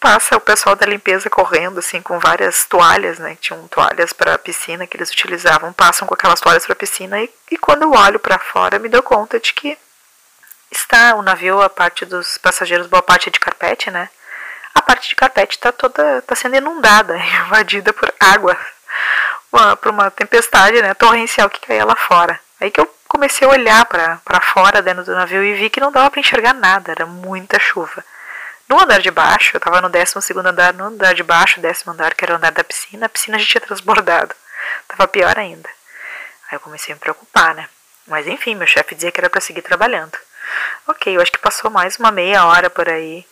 passa 0.00 0.36
o 0.36 0.40
pessoal 0.40 0.74
da 0.74 0.84
limpeza 0.84 1.30
correndo, 1.30 1.78
assim, 1.78 2.02
com 2.02 2.18
várias 2.18 2.64
toalhas, 2.64 3.16
né? 3.16 3.38
Tinham 3.40 3.68
toalhas 3.68 4.12
para 4.12 4.36
piscina 4.38 4.88
que 4.88 4.96
eles 4.96 5.08
utilizavam, 5.08 5.72
passam 5.72 6.04
com 6.04 6.14
aquelas 6.14 6.40
toalhas 6.40 6.66
para 6.66 6.74
piscina 6.74 7.22
e, 7.22 7.30
e 7.52 7.56
quando 7.56 7.82
eu 7.82 7.92
olho 7.92 8.18
para 8.18 8.40
fora 8.40 8.80
me 8.80 8.88
dou 8.88 9.04
conta 9.04 9.38
de 9.38 9.52
que 9.52 9.78
está 10.68 11.14
o 11.14 11.22
navio, 11.22 11.62
a 11.62 11.70
parte 11.70 12.04
dos 12.04 12.38
passageiros, 12.38 12.88
boa 12.88 13.00
parte 13.00 13.28
é 13.28 13.30
de 13.30 13.38
carpete, 13.38 13.88
né? 13.88 14.08
A 14.74 14.82
parte 14.82 15.10
de 15.10 15.14
carpete 15.14 15.54
está 15.56 15.70
toda, 15.70 16.18
está 16.18 16.34
sendo 16.34 16.56
inundada, 16.56 17.16
invadida 17.46 17.92
por 17.92 18.12
água, 18.18 18.58
uma, 19.52 19.76
por 19.76 19.92
uma 19.92 20.10
tempestade, 20.10 20.82
né, 20.82 20.92
torrencial 20.92 21.48
que 21.48 21.64
caía 21.64 21.84
lá 21.84 21.94
fora. 21.94 22.40
Aí 22.60 22.72
que 22.72 22.80
eu 22.80 22.94
comecei 23.06 23.46
a 23.46 23.50
olhar 23.52 23.84
para 23.84 24.40
fora 24.40 24.82
dentro 24.82 25.04
do 25.04 25.14
navio 25.14 25.44
e 25.44 25.54
vi 25.54 25.70
que 25.70 25.78
não 25.78 25.92
dava 25.92 26.10
para 26.10 26.18
enxergar 26.18 26.52
nada, 26.52 26.90
era 26.90 27.06
muita 27.06 27.60
chuva. 27.60 28.04
No 28.68 28.80
andar 28.80 29.00
de 29.00 29.10
baixo, 29.10 29.52
eu 29.54 29.58
estava 29.58 29.80
no 29.80 29.88
12 29.88 30.14
andar, 30.44 30.74
no 30.74 30.84
andar 30.84 31.14
de 31.14 31.22
baixo, 31.22 31.60
décimo 31.60 31.92
andar, 31.92 32.14
que 32.14 32.24
era 32.24 32.34
o 32.34 32.36
andar 32.36 32.50
da 32.50 32.64
piscina, 32.64 33.06
a 33.06 33.08
piscina 33.08 33.38
já 33.38 33.46
tinha 33.46 33.60
transbordado. 33.60 34.34
Tava 34.88 35.06
pior 35.06 35.38
ainda. 35.38 35.68
Aí 36.50 36.56
eu 36.56 36.60
comecei 36.60 36.92
a 36.92 36.96
me 36.96 37.00
preocupar, 37.00 37.54
né? 37.54 37.68
Mas 38.06 38.26
enfim, 38.26 38.54
meu 38.54 38.66
chefe 38.66 38.94
dizia 38.94 39.12
que 39.12 39.20
era 39.20 39.30
para 39.30 39.40
seguir 39.40 39.62
trabalhando. 39.62 40.16
Ok, 40.86 41.16
eu 41.16 41.20
acho 41.20 41.32
que 41.32 41.38
passou 41.38 41.70
mais 41.70 41.96
uma 41.96 42.10
meia 42.10 42.44
hora 42.44 42.68
por 42.68 42.88
aí. 42.88 43.26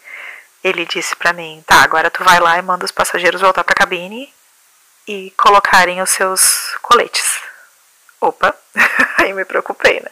Ele 0.63 0.87
disse 0.87 1.15
para 1.17 1.33
mim: 1.33 1.63
tá, 1.67 1.83
agora 1.83 2.11
tu 2.11 2.25
vai 2.25 2.41
lá 2.41 2.59
e 2.59 2.63
manda 2.63 2.85
os 2.85 2.91
passageiros 2.91 3.41
voltar 3.41 3.65
para 3.65 3.73
a 3.73 3.77
cabine 3.77 4.33
e 5.07 5.33
colocarem 5.37 6.01
os 6.01 6.11
seus 6.11 6.77
coletes. 6.83 7.41
Opa, 8.21 8.55
aí 9.19 9.33
me 9.33 9.45
preocupei, 9.45 10.01
né? 10.01 10.11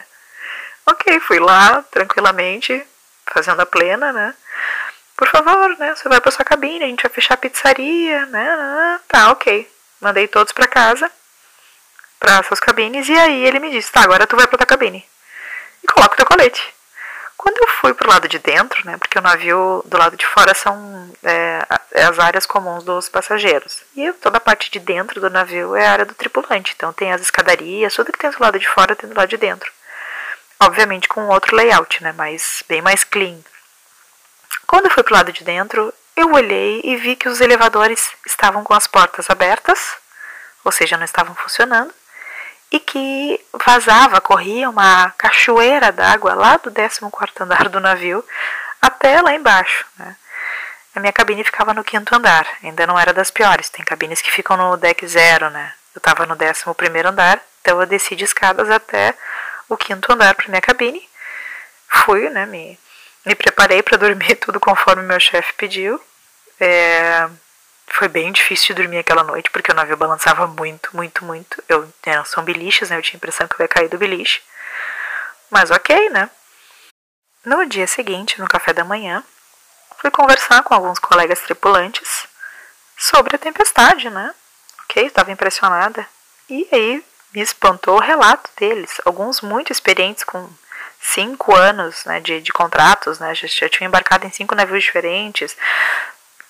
Ok, 0.85 1.19
fui 1.21 1.39
lá 1.39 1.81
tranquilamente, 1.91 2.85
fazendo 3.25 3.61
a 3.61 3.65
plena, 3.65 4.13
né? 4.13 4.35
Por 5.23 5.29
favor, 5.29 5.77
né? 5.79 5.95
Você 5.95 6.09
vai 6.09 6.19
para 6.19 6.31
sua 6.31 6.43
cabine, 6.43 6.83
a 6.83 6.87
gente 6.87 7.01
vai 7.01 7.09
fechar 7.09 7.35
a 7.35 7.37
pizzaria, 7.37 8.25
né? 8.25 8.99
Tá, 9.07 9.31
ok. 9.31 9.71
Mandei 10.01 10.27
todos 10.27 10.51
para 10.51 10.67
casa, 10.67 11.09
para 12.19 12.43
suas 12.43 12.59
cabines, 12.59 13.07
e 13.07 13.17
aí 13.17 13.45
ele 13.45 13.57
me 13.59 13.71
disse: 13.71 13.89
tá, 13.89 14.01
agora 14.01 14.27
tu 14.27 14.35
vai 14.35 14.45
para 14.45 14.57
tua 14.57 14.67
cabine 14.67 15.05
e 15.81 15.87
coloca 15.87 16.13
o 16.13 16.17
teu 16.17 16.25
colete. 16.25 16.61
Quando 17.37 17.57
eu 17.57 17.67
fui 17.69 17.93
pro 17.93 18.09
lado 18.09 18.27
de 18.27 18.37
dentro, 18.37 18.85
né, 18.85 18.97
porque 18.97 19.17
o 19.17 19.21
navio 19.21 19.81
do 19.85 19.97
lado 19.97 20.17
de 20.17 20.25
fora 20.25 20.53
são 20.53 21.09
é, 21.23 21.65
é, 21.93 22.03
as 22.03 22.19
áreas 22.19 22.45
comuns 22.45 22.83
dos 22.83 23.07
passageiros. 23.07 23.81
E 23.95 24.11
toda 24.13 24.39
a 24.39 24.41
parte 24.41 24.69
de 24.69 24.79
dentro 24.79 25.21
do 25.21 25.29
navio 25.29 25.73
é 25.73 25.87
a 25.87 25.91
área 25.93 26.05
do 26.05 26.13
tripulante. 26.13 26.73
Então 26.75 26.91
tem 26.91 27.13
as 27.13 27.21
escadarias, 27.21 27.95
tudo 27.95 28.11
que 28.11 28.19
tem 28.19 28.29
do 28.29 28.41
lado 28.41 28.59
de 28.59 28.67
fora 28.67 28.93
tem 28.93 29.09
do 29.09 29.15
lado 29.15 29.29
de 29.29 29.37
dentro. 29.37 29.71
Obviamente 30.59 31.07
com 31.07 31.27
outro 31.27 31.55
layout, 31.55 32.03
né, 32.03 32.13
mas 32.17 32.61
bem 32.67 32.81
mais 32.81 33.05
clean. 33.05 33.39
Quando 34.73 34.85
eu 34.85 34.91
fui 34.91 35.03
pro 35.03 35.13
lado 35.13 35.31
de 35.31 35.43
dentro, 35.43 35.93
eu 36.15 36.33
olhei 36.33 36.81
e 36.83 36.95
vi 36.95 37.15
que 37.15 37.29
os 37.29 37.39
elevadores 37.39 38.09
estavam 38.25 38.63
com 38.63 38.73
as 38.73 38.87
portas 38.87 39.29
abertas, 39.29 39.95
ou 40.65 40.71
seja, 40.71 40.97
não 40.97 41.03
estavam 41.05 41.35
funcionando 41.35 41.93
e 42.71 42.79
que 42.79 43.39
vazava, 43.63 44.19
corria 44.19 44.67
uma 44.67 45.11
cachoeira 45.11 45.91
d'água 45.91 46.33
lá 46.33 46.57
do 46.57 46.71
14 46.71 47.01
andar 47.39 47.69
do 47.69 47.79
navio 47.79 48.25
até 48.81 49.21
lá 49.21 49.35
embaixo. 49.35 49.85
Né? 49.95 50.15
A 50.95 50.99
minha 50.99 51.13
cabine 51.13 51.43
ficava 51.43 51.71
no 51.71 51.83
quinto 51.83 52.15
andar, 52.15 52.47
ainda 52.63 52.87
não 52.87 52.97
era 52.97 53.13
das 53.13 53.29
piores, 53.29 53.69
tem 53.69 53.85
cabines 53.85 54.23
que 54.23 54.31
ficam 54.31 54.57
no 54.57 54.75
deck 54.75 55.05
zero, 55.05 55.51
né? 55.51 55.71
Eu 55.93 55.99
estava 55.99 56.25
no 56.25 56.33
11 56.33 57.07
andar, 57.07 57.39
então 57.61 57.79
eu 57.79 57.85
desci 57.85 58.15
de 58.15 58.23
escadas 58.23 58.71
até 58.71 59.13
o 59.69 59.77
quinto 59.77 60.11
andar 60.11 60.33
para 60.33 60.47
minha 60.47 60.61
cabine. 60.61 61.07
Fui, 61.87 62.27
né? 62.31 62.47
Me, 62.47 62.79
me 63.25 63.35
preparei 63.35 63.81
para 63.81 63.97
dormir 63.97 64.35
tudo 64.35 64.59
conforme 64.59 65.03
meu 65.03 65.19
chefe 65.19 65.53
pediu. 65.53 66.01
É, 66.59 67.29
foi 67.87 68.07
bem 68.07 68.31
difícil 68.31 68.67
de 68.67 68.81
dormir 68.81 68.99
aquela 68.99 69.23
noite, 69.23 69.49
porque 69.51 69.71
o 69.71 69.75
navio 69.75 69.97
balançava 69.97 70.47
muito, 70.47 70.89
muito, 70.95 71.23
muito. 71.23 71.63
Eu, 71.69 71.91
eram, 72.05 72.25
são 72.25 72.43
biliches, 72.43 72.89
né? 72.89 72.97
Eu 72.97 73.01
tinha 73.01 73.15
a 73.15 73.19
impressão 73.19 73.47
que 73.47 73.55
eu 73.55 73.63
ia 73.63 73.67
cair 73.67 73.89
do 73.89 73.97
biliche. 73.97 74.41
Mas 75.49 75.71
ok, 75.71 76.09
né? 76.09 76.29
No 77.45 77.65
dia 77.65 77.87
seguinte, 77.87 78.39
no 78.39 78.47
café 78.47 78.73
da 78.73 78.83
manhã, 78.83 79.23
fui 79.97 80.09
conversar 80.09 80.63
com 80.63 80.73
alguns 80.73 80.99
colegas 80.99 81.39
tripulantes 81.41 82.25
sobre 82.97 83.35
a 83.35 83.39
tempestade, 83.39 84.09
né? 84.09 84.33
Ok, 84.83 85.05
estava 85.05 85.31
impressionada. 85.31 86.07
E 86.49 86.67
aí 86.71 87.03
me 87.33 87.41
espantou 87.41 87.97
o 87.97 88.01
relato 88.01 88.49
deles. 88.57 88.99
Alguns 89.05 89.41
muito 89.41 89.71
experientes, 89.71 90.23
com 90.23 90.49
cinco 91.03 91.53
anos 91.53 92.05
né, 92.05 92.19
de, 92.21 92.41
de 92.41 92.51
contratos, 92.51 93.19
né? 93.19 93.35
Já, 93.35 93.47
já 93.47 93.69
tinham 93.69 93.89
embarcado 93.89 94.25
em 94.25 94.31
cinco 94.31 94.55
navios 94.55 94.83
diferentes. 94.83 95.55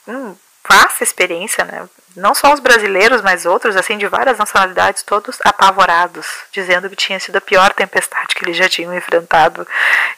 Hum, 0.07 0.36
vasta 0.67 1.03
experiência, 1.03 1.65
né? 1.65 1.89
Não 2.15 2.36
só 2.36 2.53
os 2.53 2.60
brasileiros, 2.60 3.22
mas 3.22 3.45
outros, 3.45 3.75
assim, 3.75 3.98
de 3.98 4.07
várias 4.07 4.38
nacionalidades, 4.38 5.01
todos 5.01 5.39
apavorados, 5.43 6.27
dizendo 6.51 6.89
que 6.89 6.95
tinha 6.95 7.19
sido 7.19 7.38
a 7.38 7.41
pior 7.41 7.74
tempestade 7.74 8.36
que 8.36 8.45
eles 8.45 8.55
já 8.55 8.69
tinham 8.69 8.93
enfrentado 8.95 9.67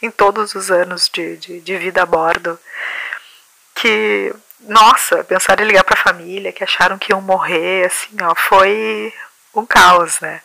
em 0.02 0.12
todos 0.12 0.54
os 0.54 0.70
anos 0.70 1.10
de, 1.12 1.38
de, 1.38 1.62
de 1.62 1.78
vida 1.78 2.04
a 2.04 2.06
bordo. 2.06 2.60
Que, 3.74 4.34
nossa, 4.60 5.24
pensaram 5.24 5.64
em 5.64 5.68
ligar 5.68 5.84
para 5.86 5.98
a 5.98 6.04
família, 6.04 6.52
que 6.52 6.64
acharam 6.64 6.98
que 6.98 7.14
iam 7.14 7.22
morrer, 7.22 7.86
assim, 7.86 8.16
ó, 8.22 8.36
foi 8.36 9.14
um 9.54 9.66
caos, 9.66 10.20
né? 10.20 10.42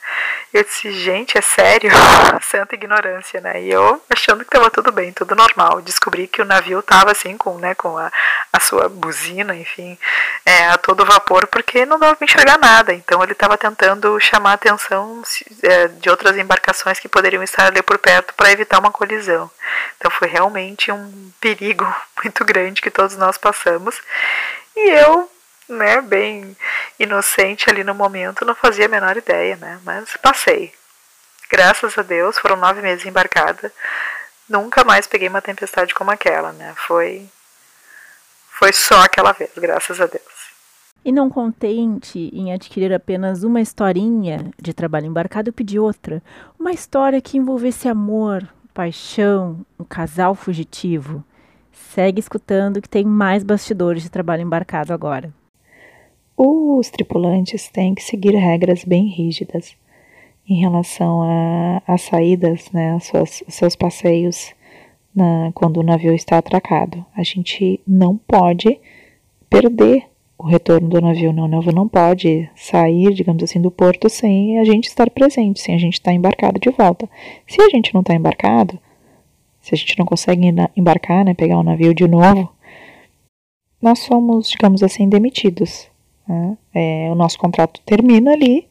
Eu 0.53 0.65
disse, 0.65 0.91
gente, 0.91 1.39
é 1.39 1.41
sério? 1.41 1.91
Santa 2.43 2.75
ignorância, 2.75 3.41
né? 3.41 3.63
E 3.63 3.71
eu 3.71 4.03
achando 4.11 4.45
que 4.45 4.51
tava 4.51 4.69
tudo 4.69 4.91
bem, 4.91 5.13
tudo 5.13 5.37
normal. 5.37 5.81
Descobri 5.81 6.27
que 6.27 6.43
o 6.43 6.45
navio 6.45 6.83
tava 6.83 7.13
assim, 7.13 7.37
com, 7.37 7.57
né, 7.59 7.75
com 7.77 7.97
a, 7.97 8.11
a 8.53 8.59
sua 8.59 8.89
buzina, 8.89 9.55
enfim, 9.55 9.97
é, 10.45 10.67
a 10.69 10.77
todo 10.77 11.05
vapor, 11.05 11.47
porque 11.47 11.87
não 11.87 12.01
dava 12.01 12.17
pra 12.17 12.25
enxergar 12.25 12.59
nada. 12.59 12.93
Então 12.93 13.23
ele 13.23 13.33
estava 13.33 13.57
tentando 13.57 14.19
chamar 14.19 14.51
a 14.51 14.55
atenção 14.55 15.23
é, 15.63 15.87
de 15.87 16.11
outras 16.11 16.37
embarcações 16.37 16.99
que 16.99 17.09
poderiam 17.09 17.45
estar 17.45 17.67
ali 17.67 17.81
por 17.81 17.99
perto 17.99 18.35
para 18.35 18.51
evitar 18.51 18.81
uma 18.81 18.91
colisão. 18.91 19.49
Então 19.97 20.11
foi 20.11 20.27
realmente 20.27 20.91
um 20.91 21.31
perigo 21.41 21.87
muito 22.25 22.45
grande 22.45 22.83
que 22.83 22.91
todos 22.91 23.17
nós 23.17 23.39
passamos. 23.39 24.01
E 24.77 24.91
eu 24.91 25.31
né, 25.71 26.01
bem 26.01 26.57
inocente 26.99 27.71
ali 27.71 27.83
no 27.85 27.95
momento, 27.95 28.45
não 28.45 28.55
fazia 28.55 28.87
a 28.87 28.89
menor 28.89 29.17
ideia, 29.17 29.57
né? 29.57 29.81
Mas 29.85 30.17
passei. 30.17 30.73
Graças 31.51 31.97
a 31.97 32.03
Deus, 32.03 32.39
foram 32.39 32.57
nove 32.57 32.83
meses 32.83 33.07
embarcada. 33.07 33.73
Nunca 34.49 34.85
mais 34.85 35.07
peguei 35.07 35.29
uma 35.29 35.43
tempestade 35.43 35.95
como 35.95 36.11
aquela, 36.11 36.53
né? 36.53 36.75
Foi, 36.77 37.29
foi 38.51 38.73
só 38.73 39.01
aquela 39.03 39.33
vez, 39.33 39.51
graças 39.57 40.01
a 40.01 40.07
Deus. 40.07 40.41
E 41.05 41.11
não 41.11 41.31
contente 41.31 42.31
em 42.33 42.53
adquirir 42.53 42.93
apenas 42.93 43.43
uma 43.43 43.61
historinha 43.61 44.51
de 44.61 44.75
trabalho 44.75 45.07
embarcado, 45.07 45.49
eu 45.49 45.53
pedi 45.53 45.79
outra. 45.79 46.23
Uma 46.59 46.73
história 46.73 47.21
que 47.23 47.39
envolvesse 47.39 47.89
amor, 47.89 48.47
paixão, 48.75 49.65
um 49.79 49.85
casal 49.85 50.35
fugitivo. 50.35 51.25
Segue 51.95 52.21
escutando 52.21 52.83
que 52.83 52.89
tem 52.89 53.05
mais 53.05 53.43
bastidores 53.43 54.03
de 54.03 54.11
trabalho 54.11 54.43
embarcado 54.43 54.93
agora 54.93 55.33
os 56.43 56.89
tripulantes 56.89 57.69
têm 57.69 57.95
que 57.95 58.03
seguir 58.03 58.35
regras 58.35 58.83
bem 58.83 59.07
rígidas 59.09 59.77
em 60.49 60.59
relação 60.59 61.21
às 61.87 62.01
saídas, 62.01 62.71
né, 62.73 62.93
aos 62.93 63.05
seus, 63.05 63.43
seus 63.47 63.77
passeios 63.77 64.55
na, 65.15 65.51
quando 65.55 65.77
o 65.77 65.83
navio 65.83 66.15
está 66.15 66.39
atracado. 66.39 67.05
A 67.15 67.23
gente 67.23 67.79
não 67.87 68.17
pode 68.17 68.81
perder 69.51 70.07
o 70.39 70.47
retorno 70.47 70.89
do 70.89 70.99
navio. 70.99 71.31
Não, 71.31 71.45
o 71.45 71.49
navio 71.49 71.75
não 71.75 71.87
pode 71.87 72.49
sair, 72.57 73.13
digamos 73.13 73.43
assim, 73.43 73.61
do 73.61 73.71
porto 73.71 74.09
sem 74.09 74.59
a 74.59 74.65
gente 74.65 74.87
estar 74.87 75.11
presente, 75.11 75.61
sem 75.61 75.75
a 75.75 75.79
gente 75.79 75.95
estar 75.95 76.15
embarcado 76.15 76.59
de 76.59 76.71
volta. 76.71 77.07
Se 77.47 77.61
a 77.61 77.69
gente 77.69 77.93
não 77.93 78.01
está 78.01 78.15
embarcado, 78.15 78.79
se 79.61 79.75
a 79.75 79.77
gente 79.77 79.99
não 79.99 80.07
consegue 80.07 80.41
embarcar, 80.75 81.23
né, 81.23 81.35
pegar 81.35 81.59
o 81.59 81.63
navio 81.63 81.95
de 81.95 82.09
novo, 82.09 82.51
nós 83.83 83.99
somos, 83.99 84.49
digamos 84.49 84.83
assim, 84.83 85.07
demitidos. 85.07 85.90
Né? 86.31 86.57
É, 86.73 87.09
o 87.11 87.17
nosso 87.17 87.37
contrato 87.37 87.81
termina 87.85 88.33
ali 88.33 88.69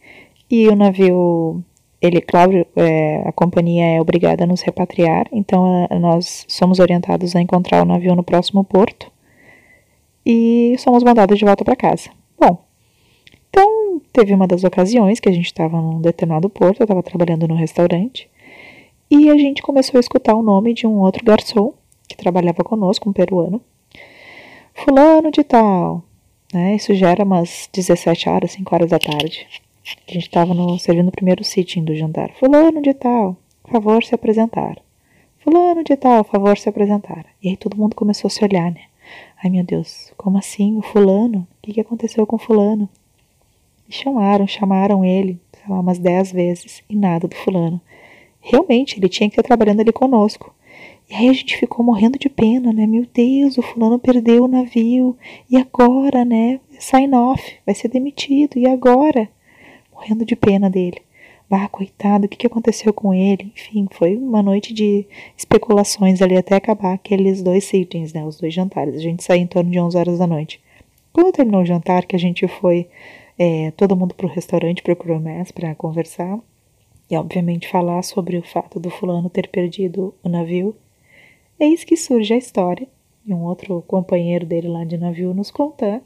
e 0.50 0.70
o 0.70 0.76
navio 0.76 1.62
ele, 2.02 2.22
claro, 2.22 2.66
é, 2.74 3.28
a 3.28 3.32
companhia 3.34 3.98
é 3.98 4.02
obrigada 4.02 4.46
a 4.46 4.48
nos 4.48 4.62
repatriar, 4.62 5.28
então 5.34 5.86
a, 5.90 6.00
nós 6.00 6.46
somos 6.48 6.80
orientados 6.80 7.36
a 7.36 7.42
encontrar 7.42 7.82
o 7.82 7.86
navio 7.86 8.16
no 8.16 8.24
próximo 8.24 8.64
porto 8.64 9.12
e 10.26 10.74
somos 10.80 11.04
mandados 11.04 11.38
de 11.38 11.44
volta 11.44 11.66
para 11.66 11.76
casa. 11.76 12.10
Bom, 12.40 12.64
então 13.50 14.02
teve 14.14 14.34
uma 14.34 14.48
das 14.48 14.64
ocasiões 14.64 15.20
que 15.20 15.28
a 15.28 15.34
gente 15.34 15.48
estava 15.48 15.82
num 15.82 16.00
determinado 16.00 16.50
porto, 16.50 16.80
eu 16.80 16.86
estava 16.86 17.04
trabalhando 17.04 17.46
no 17.46 17.56
restaurante, 17.56 18.30
e 19.12 19.30
a 19.30 19.38
gente 19.38 19.62
começou 19.62 19.98
a 19.98 20.00
escutar 20.00 20.34
o 20.34 20.42
nome 20.42 20.74
de 20.74 20.88
um 20.88 21.00
outro 21.00 21.26
garçom 21.26 21.74
que 22.08 22.16
trabalhava 22.16 22.64
conosco, 22.64 23.10
um 23.10 23.14
peruano. 23.14 23.62
Fulano 24.74 25.30
de 25.30 25.44
tal. 25.44 26.04
Né? 26.54 26.76
Isso 26.76 26.94
já 26.96 27.12
era 27.12 27.24
umas 27.24 27.70
17 27.72 28.30
horas, 28.30 28.52
5 28.52 28.76
horas 28.76 28.90
da 28.90 29.00
tarde. 29.00 29.48
A 30.08 30.12
gente 30.12 30.26
estava 30.26 30.54
servindo 30.78 31.10
o 31.10 31.12
primeiro 31.12 31.44
sitting 31.44 31.84
do 31.84 31.96
jantar. 31.96 32.32
Fulano 32.40 32.82
de 32.82 32.94
tal, 32.94 33.38
favor 33.70 34.04
se 34.04 34.14
apresentar. 34.14 34.78
Fulano 35.40 35.84
de 35.84 35.96
tal, 35.96 36.24
favor 36.24 36.58
se 36.58 36.70
apresentar. 36.70 37.26
E 37.42 37.50
aí 37.50 37.58
todo 37.58 37.78
mundo 37.78 37.96
começou 37.96 38.28
a 38.28 38.32
se 38.32 38.44
olhar, 38.44 38.72
né? 38.72 38.82
Ai 39.42 39.50
meu 39.50 39.64
Deus, 39.64 40.12
como 40.18 40.38
assim? 40.38 40.78
O 40.78 40.82
fulano? 40.82 41.40
O 41.40 41.62
que, 41.62 41.74
que 41.74 41.82
aconteceu 41.82 42.26
com 42.28 42.36
o 42.36 42.40
fulano? 42.40 42.90
E 43.88 43.94
chamaram, 43.94 44.46
chamaram 44.46 45.04
ele, 45.04 45.40
sei 45.54 45.64
lá, 45.68 45.80
umas 45.80 45.98
dez 45.98 46.32
vezes, 46.32 46.84
e 46.90 46.96
nada 46.96 47.28
do 47.28 47.36
fulano. 47.36 47.82
Realmente, 48.42 49.00
ele 49.00 49.10
tinha 49.10 49.30
que 49.30 49.34
estar 49.34 49.44
trabalhando 49.44 49.80
ali 49.80 49.92
conosco. 49.92 50.54
E 51.10 51.16
aí 51.16 51.28
a 51.28 51.34
gente 51.34 51.58
ficou 51.58 51.84
morrendo 51.84 52.20
de 52.20 52.30
pena, 52.30 52.72
né? 52.72 52.86
Meu 52.86 53.06
Deus, 53.12 53.58
o 53.58 53.64
fulano 53.64 53.98
perdeu 53.98 54.44
o 54.44 54.48
navio. 54.48 55.18
E 55.50 55.58
agora, 55.58 56.24
né? 56.24 56.60
Sign 56.80 57.16
off, 57.16 57.56
vai 57.66 57.74
ser 57.74 57.88
demitido. 57.88 58.60
E 58.60 58.68
agora? 58.68 59.28
Morrendo 59.92 60.24
de 60.24 60.36
pena 60.36 60.70
dele. 60.70 61.02
Ah, 61.52 61.68
coitado, 61.68 62.28
o 62.28 62.30
que, 62.30 62.38
que 62.38 62.46
aconteceu 62.46 62.94
com 62.94 63.12
ele? 63.12 63.52
Enfim, 63.56 63.88
foi 63.90 64.16
uma 64.16 64.44
noite 64.44 64.72
de 64.72 65.08
especulações 65.36 66.22
ali 66.22 66.38
até 66.38 66.56
acabar 66.56 66.94
aqueles 66.94 67.42
dois 67.42 67.64
sittings, 67.64 68.14
né? 68.14 68.24
Os 68.24 68.40
dois 68.40 68.54
jantares. 68.54 68.94
A 68.94 69.00
gente 69.00 69.24
saiu 69.24 69.42
em 69.42 69.48
torno 69.48 69.72
de 69.72 69.80
11 69.80 69.98
horas 69.98 70.20
da 70.20 70.28
noite. 70.28 70.62
Quando 71.12 71.32
terminou 71.32 71.64
o 71.64 71.66
jantar, 71.66 72.06
que 72.06 72.16
a 72.16 72.20
gente 72.20 72.48
foi 72.48 72.88
é, 73.38 73.72
todo 73.72 73.96
mundo 73.96 74.14
para 74.14 74.28
o 74.28 74.30
restaurante, 74.30 74.84
para 74.84 74.94
o 74.94 74.96
Cromess, 74.96 75.52
para 75.52 75.74
conversar 75.74 76.40
e, 77.10 77.18
obviamente, 77.18 77.68
falar 77.68 78.04
sobre 78.04 78.38
o 78.38 78.44
fato 78.44 78.80
do 78.80 78.92
fulano 78.92 79.28
ter 79.28 79.48
perdido 79.48 80.14
o 80.24 80.30
navio, 80.30 80.76
eis 81.60 81.84
que 81.84 81.98
surge 81.98 82.34
a 82.34 82.38
história 82.38 82.88
e 83.26 83.34
um 83.34 83.44
outro 83.44 83.84
companheiro 83.88 84.46
dele 84.46 84.68
lá 84.68 84.84
de 84.84 84.98
navio 84.98 85.34
nos 85.34 85.52
contar. 85.52 86.02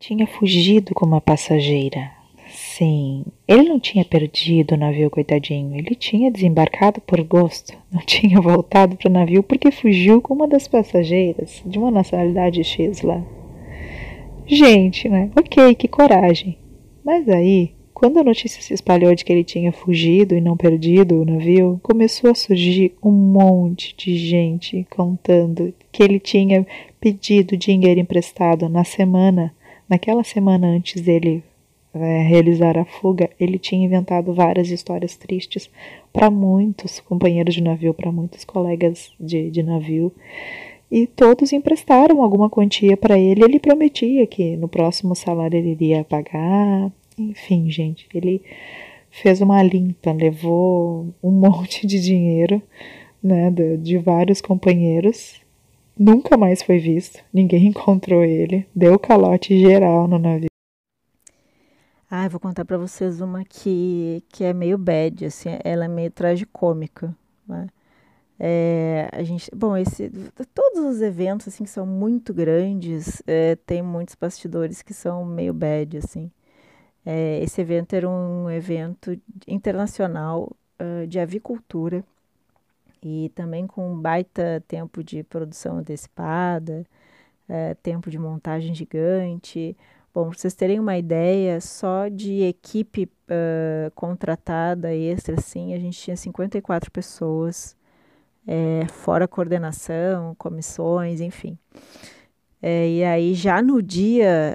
Tinha 0.00 0.26
fugido 0.26 0.94
com 0.94 1.04
uma 1.04 1.20
passageira 1.20 2.20
Sim, 2.50 3.24
ele 3.46 3.68
não 3.68 3.78
tinha 3.78 4.04
perdido 4.04 4.74
o 4.74 4.76
navio, 4.76 5.10
coitadinho. 5.10 5.76
Ele 5.76 5.94
tinha 5.94 6.30
desembarcado 6.30 7.00
por 7.00 7.22
gosto. 7.22 7.76
Não 7.90 8.00
tinha 8.00 8.40
voltado 8.40 8.96
para 8.96 9.08
o 9.08 9.12
navio 9.12 9.42
porque 9.42 9.70
fugiu 9.70 10.20
com 10.20 10.34
uma 10.34 10.48
das 10.48 10.66
passageiras 10.66 11.62
de 11.64 11.78
uma 11.78 11.90
nacionalidade 11.90 12.64
X 12.64 13.02
lá. 13.02 13.22
Gente, 14.46 15.08
né? 15.08 15.30
Ok, 15.38 15.74
que 15.76 15.86
coragem. 15.86 16.58
Mas 17.04 17.28
aí, 17.28 17.72
quando 18.00 18.18
a 18.18 18.24
notícia 18.24 18.62
se 18.62 18.72
espalhou 18.72 19.14
de 19.14 19.22
que 19.22 19.30
ele 19.30 19.44
tinha 19.44 19.70
fugido 19.70 20.34
e 20.34 20.40
não 20.40 20.56
perdido 20.56 21.20
o 21.20 21.24
navio, 21.26 21.78
começou 21.82 22.30
a 22.30 22.34
surgir 22.34 22.94
um 23.04 23.10
monte 23.10 23.94
de 23.94 24.16
gente 24.16 24.86
contando 24.88 25.74
que 25.92 26.02
ele 26.02 26.18
tinha 26.18 26.66
pedido 26.98 27.58
dinheiro 27.58 28.00
emprestado 28.00 28.70
na 28.70 28.84
semana, 28.84 29.54
naquela 29.86 30.24
semana 30.24 30.66
antes 30.66 31.02
dele 31.02 31.44
é, 31.92 32.22
realizar 32.22 32.78
a 32.78 32.86
fuga, 32.86 33.28
ele 33.38 33.58
tinha 33.58 33.84
inventado 33.84 34.32
várias 34.32 34.70
histórias 34.70 35.14
tristes 35.14 35.68
para 36.10 36.30
muitos 36.30 37.00
companheiros 37.00 37.54
de 37.54 37.62
navio, 37.62 37.92
para 37.92 38.10
muitos 38.10 38.46
colegas 38.46 39.12
de, 39.20 39.50
de 39.50 39.62
navio. 39.62 40.10
E 40.90 41.06
todos 41.06 41.52
emprestaram 41.52 42.22
alguma 42.22 42.48
quantia 42.48 42.96
para 42.96 43.18
ele. 43.18 43.44
Ele 43.44 43.60
prometia 43.60 44.26
que 44.26 44.56
no 44.56 44.68
próximo 44.68 45.14
salário 45.14 45.58
ele 45.58 45.72
iria 45.72 46.02
pagar. 46.02 46.90
Enfim, 47.20 47.70
gente, 47.70 48.08
ele 48.14 48.42
fez 49.10 49.40
uma 49.40 49.62
limpa, 49.62 50.12
levou 50.12 51.14
um 51.22 51.30
monte 51.32 51.86
de 51.86 52.00
dinheiro 52.00 52.62
né, 53.22 53.50
de, 53.50 53.76
de 53.76 53.98
vários 53.98 54.40
companheiros. 54.40 55.40
Nunca 55.98 56.36
mais 56.36 56.62
foi 56.62 56.78
visto, 56.78 57.22
ninguém 57.32 57.66
encontrou 57.68 58.24
ele, 58.24 58.66
deu 58.74 58.98
calote 58.98 59.58
geral 59.58 60.08
no 60.08 60.18
navio. 60.18 60.48
Ah, 62.10 62.24
eu 62.26 62.30
vou 62.30 62.40
contar 62.40 62.64
para 62.64 62.76
vocês 62.76 63.20
uma 63.20 63.44
que, 63.44 64.24
que 64.30 64.42
é 64.42 64.52
meio 64.52 64.76
bad, 64.76 65.26
assim, 65.26 65.50
ela 65.62 65.84
é 65.84 65.88
meio 65.88 66.10
tragicômica, 66.10 67.14
né? 67.46 67.68
É, 68.42 69.08
a 69.12 69.22
gente, 69.22 69.50
bom, 69.54 69.76
esse, 69.76 70.10
todos 70.54 70.96
os 70.96 71.02
eventos 71.02 71.46
assim 71.46 71.62
que 71.62 71.68
são 71.68 71.84
muito 71.84 72.32
grandes, 72.32 73.22
é, 73.26 73.54
tem 73.54 73.82
muitos 73.82 74.14
bastidores 74.14 74.80
que 74.80 74.94
são 74.94 75.26
meio 75.26 75.52
bad, 75.52 75.98
assim. 75.98 76.30
É, 77.04 77.40
esse 77.42 77.60
evento 77.60 77.94
era 77.94 78.08
um 78.08 78.50
evento 78.50 79.18
internacional 79.48 80.54
uh, 80.80 81.06
de 81.06 81.18
avicultura 81.18 82.04
e 83.02 83.30
também 83.34 83.66
com 83.66 83.92
um 83.92 83.98
baita 83.98 84.62
tempo 84.68 85.02
de 85.02 85.22
produção 85.22 85.78
antecipada, 85.78 86.84
é, 87.48 87.74
tempo 87.74 88.10
de 88.10 88.18
montagem 88.18 88.74
gigante, 88.74 89.76
Bom, 90.12 90.28
para 90.28 90.38
vocês 90.38 90.54
terem 90.54 90.80
uma 90.80 90.98
ideia, 90.98 91.60
só 91.60 92.08
de 92.08 92.42
equipe 92.42 93.04
uh, 93.04 93.90
contratada 93.94 94.92
extra, 94.92 95.36
assim, 95.36 95.72
a 95.72 95.78
gente 95.78 95.96
tinha 95.96 96.16
54 96.16 96.90
pessoas, 96.90 97.76
é, 98.44 98.86
fora 98.88 99.28
coordenação, 99.28 100.34
comissões, 100.34 101.20
enfim. 101.20 101.56
É, 102.62 102.88
e 102.88 103.04
aí, 103.04 103.34
já 103.34 103.62
no 103.62 103.82
dia, 103.82 104.54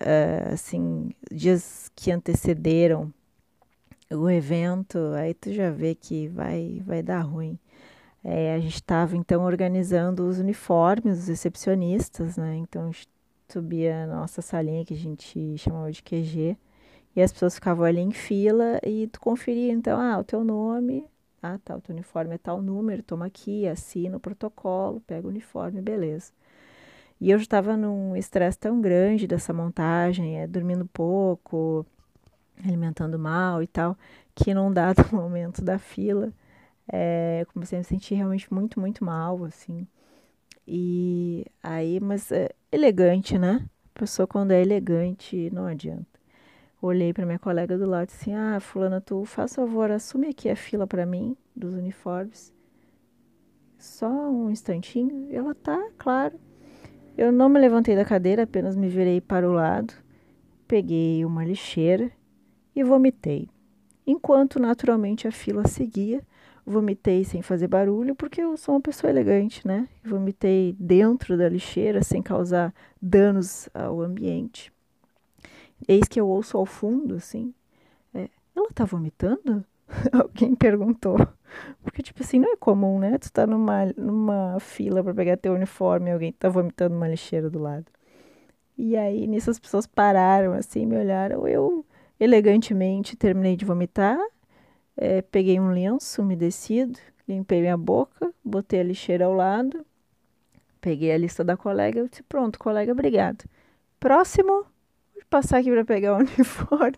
uh, 0.49 0.53
assim, 0.53 1.11
dias 1.31 1.91
que 1.95 2.11
antecederam 2.11 3.11
o 4.11 4.29
evento, 4.29 4.97
aí 5.15 5.33
tu 5.33 5.51
já 5.53 5.71
vê 5.71 5.95
que 5.95 6.27
vai, 6.27 6.81
vai 6.85 7.01
dar 7.01 7.21
ruim. 7.21 7.57
É, 8.23 8.55
a 8.55 8.59
gente 8.59 8.75
estava, 8.75 9.17
então, 9.17 9.43
organizando 9.43 10.27
os 10.27 10.39
uniformes, 10.39 11.19
os 11.19 11.27
recepcionistas, 11.27 12.37
né? 12.37 12.57
Então, 12.57 12.83
a 12.83 12.85
gente 12.87 13.09
subia 13.49 14.03
a 14.03 14.07
nossa 14.07 14.41
salinha 14.41 14.85
que 14.85 14.93
a 14.93 14.97
gente 14.97 15.57
chamava 15.57 15.91
de 15.91 16.01
QG 16.03 16.57
e 17.15 17.21
as 17.21 17.31
pessoas 17.31 17.55
ficavam 17.55 17.85
ali 17.85 18.01
em 18.01 18.11
fila 18.11 18.79
e 18.85 19.07
tu 19.07 19.19
conferia 19.19 19.71
então, 19.71 19.99
ah, 19.99 20.19
o 20.19 20.23
teu 20.23 20.43
nome, 20.43 21.05
ah, 21.41 21.59
tá, 21.63 21.75
o 21.77 21.81
teu 21.81 21.93
uniforme 21.93 22.35
é 22.35 22.37
tal 22.37 22.61
número, 22.61 23.03
toma 23.03 23.27
aqui, 23.27 23.67
assina 23.67 24.17
o 24.17 24.19
protocolo, 24.19 25.01
pega 25.01 25.27
o 25.27 25.29
uniforme, 25.29 25.81
beleza. 25.81 26.31
E 27.19 27.31
eu 27.31 27.37
já 27.37 27.43
estava 27.43 27.77
num 27.77 28.15
estresse 28.15 28.59
tão 28.59 28.81
grande 28.81 29.27
dessa 29.27 29.53
montagem, 29.53 30.39
é, 30.39 30.47
dormindo 30.47 30.85
pouco, 30.85 31.85
alimentando 32.63 33.17
mal 33.17 33.63
e 33.63 33.67
tal, 33.67 33.97
que 34.33 34.53
num 34.53 34.71
dado 34.71 35.03
momento 35.15 35.63
da 35.63 35.79
fila, 35.79 36.33
é, 36.91 37.45
comecei 37.53 37.77
a 37.77 37.81
me 37.81 37.85
sentir 37.85 38.15
realmente 38.15 38.53
muito, 38.53 38.79
muito 38.79 39.03
mal, 39.03 39.43
assim. 39.45 39.87
E 40.67 41.45
aí, 41.61 41.99
mas 41.99 42.31
é 42.31 42.49
elegante, 42.71 43.37
né? 43.37 43.65
A 43.95 43.99
pessoa 43.99 44.27
quando 44.27 44.51
é 44.51 44.61
elegante, 44.61 45.49
não 45.51 45.67
adianta. 45.67 46.19
Olhei 46.81 47.13
para 47.13 47.25
minha 47.25 47.39
colega 47.39 47.77
do 47.77 47.85
lado 47.85 48.09
e 48.09 48.11
disse: 48.11 48.31
Ah, 48.31 48.59
Fulana, 48.59 49.01
tu 49.01 49.25
faz 49.25 49.55
favor, 49.55 49.89
assume 49.91 50.27
aqui 50.27 50.49
a 50.49 50.55
fila 50.55 50.85
para 50.85 51.05
mim 51.05 51.35
dos 51.55 51.73
uniformes. 51.73 52.53
Só 53.77 54.09
um 54.09 54.49
instantinho. 54.49 55.27
E 55.31 55.35
ela 55.35 55.55
tá, 55.55 55.79
claro. 55.97 56.39
Eu 57.17 57.31
não 57.31 57.47
me 57.47 57.59
levantei 57.59 57.95
da 57.95 58.03
cadeira, 58.03 58.43
apenas 58.43 58.75
me 58.75 58.89
virei 58.89 59.21
para 59.21 59.49
o 59.49 59.53
lado, 59.53 59.93
peguei 60.67 61.23
uma 61.23 61.45
lixeira 61.45 62.11
e 62.75 62.83
vomitei. 62.83 63.47
Enquanto 64.05 64.59
naturalmente 64.59 65.27
a 65.27 65.31
fila 65.31 65.65
seguia, 65.65 66.21
vomitei 66.65 67.23
sem 67.23 67.41
fazer 67.41 67.67
barulho, 67.67 68.15
porque 68.15 68.41
eu 68.41 68.57
sou 68.57 68.75
uma 68.75 68.81
pessoa 68.81 69.09
elegante, 69.09 69.65
né? 69.65 69.87
Vomitei 70.03 70.75
dentro 70.77 71.37
da 71.37 71.47
lixeira 71.47 72.03
sem 72.03 72.21
causar 72.21 72.73
danos 73.01 73.69
ao 73.73 74.01
ambiente. 74.01 74.73
Eis 75.87 76.07
que 76.09 76.19
eu 76.19 76.27
ouço 76.27 76.57
ao 76.57 76.65
fundo, 76.65 77.15
assim, 77.15 77.53
é, 78.13 78.29
ela 78.55 78.69
tá 78.73 78.83
vomitando? 78.83 79.63
Alguém 80.11 80.55
perguntou. 80.55 81.17
Porque, 81.83 82.01
tipo 82.03 82.21
assim, 82.23 82.39
não 82.39 82.53
é 82.53 82.57
comum, 82.57 82.99
né? 82.99 83.17
Tu 83.17 83.31
tá 83.31 83.47
numa, 83.47 83.85
numa 83.97 84.59
fila 84.59 85.03
para 85.03 85.13
pegar 85.13 85.37
teu 85.37 85.53
uniforme 85.53 86.09
e 86.09 86.13
alguém 86.13 86.31
tá 86.31 86.49
vomitando 86.49 86.95
uma 86.95 87.07
lixeira 87.07 87.49
do 87.49 87.59
lado. 87.59 87.85
E 88.77 88.97
aí, 88.97 89.25
nisso, 89.27 89.49
as 89.49 89.59
pessoas 89.59 89.87
pararam, 89.87 90.53
assim, 90.53 90.85
me 90.85 90.97
olharam. 90.97 91.47
Eu, 91.47 91.85
elegantemente, 92.19 93.15
terminei 93.15 93.55
de 93.55 93.63
vomitar 93.65 94.19
é, 94.97 95.21
peguei 95.21 95.59
um 95.59 95.71
lenço 95.71 96.21
umedecido, 96.21 96.97
limpei 97.27 97.61
minha 97.61 97.77
boca, 97.77 98.33
botei 98.43 98.79
a 98.79 98.83
lixeira 98.83 99.25
ao 99.25 99.33
lado, 99.33 99.85
peguei 100.79 101.11
a 101.11 101.17
lista 101.17 101.43
da 101.43 101.57
colega 101.57 102.01
e 102.01 102.09
disse: 102.09 102.23
Pronto, 102.23 102.57
colega, 102.57 102.91
obrigado. 102.91 103.43
Próximo, 103.99 104.65
vou 105.13 105.23
passar 105.29 105.59
aqui 105.59 105.71
para 105.71 105.85
pegar 105.85 106.13
o 106.13 106.19
uniforme. 106.19 106.97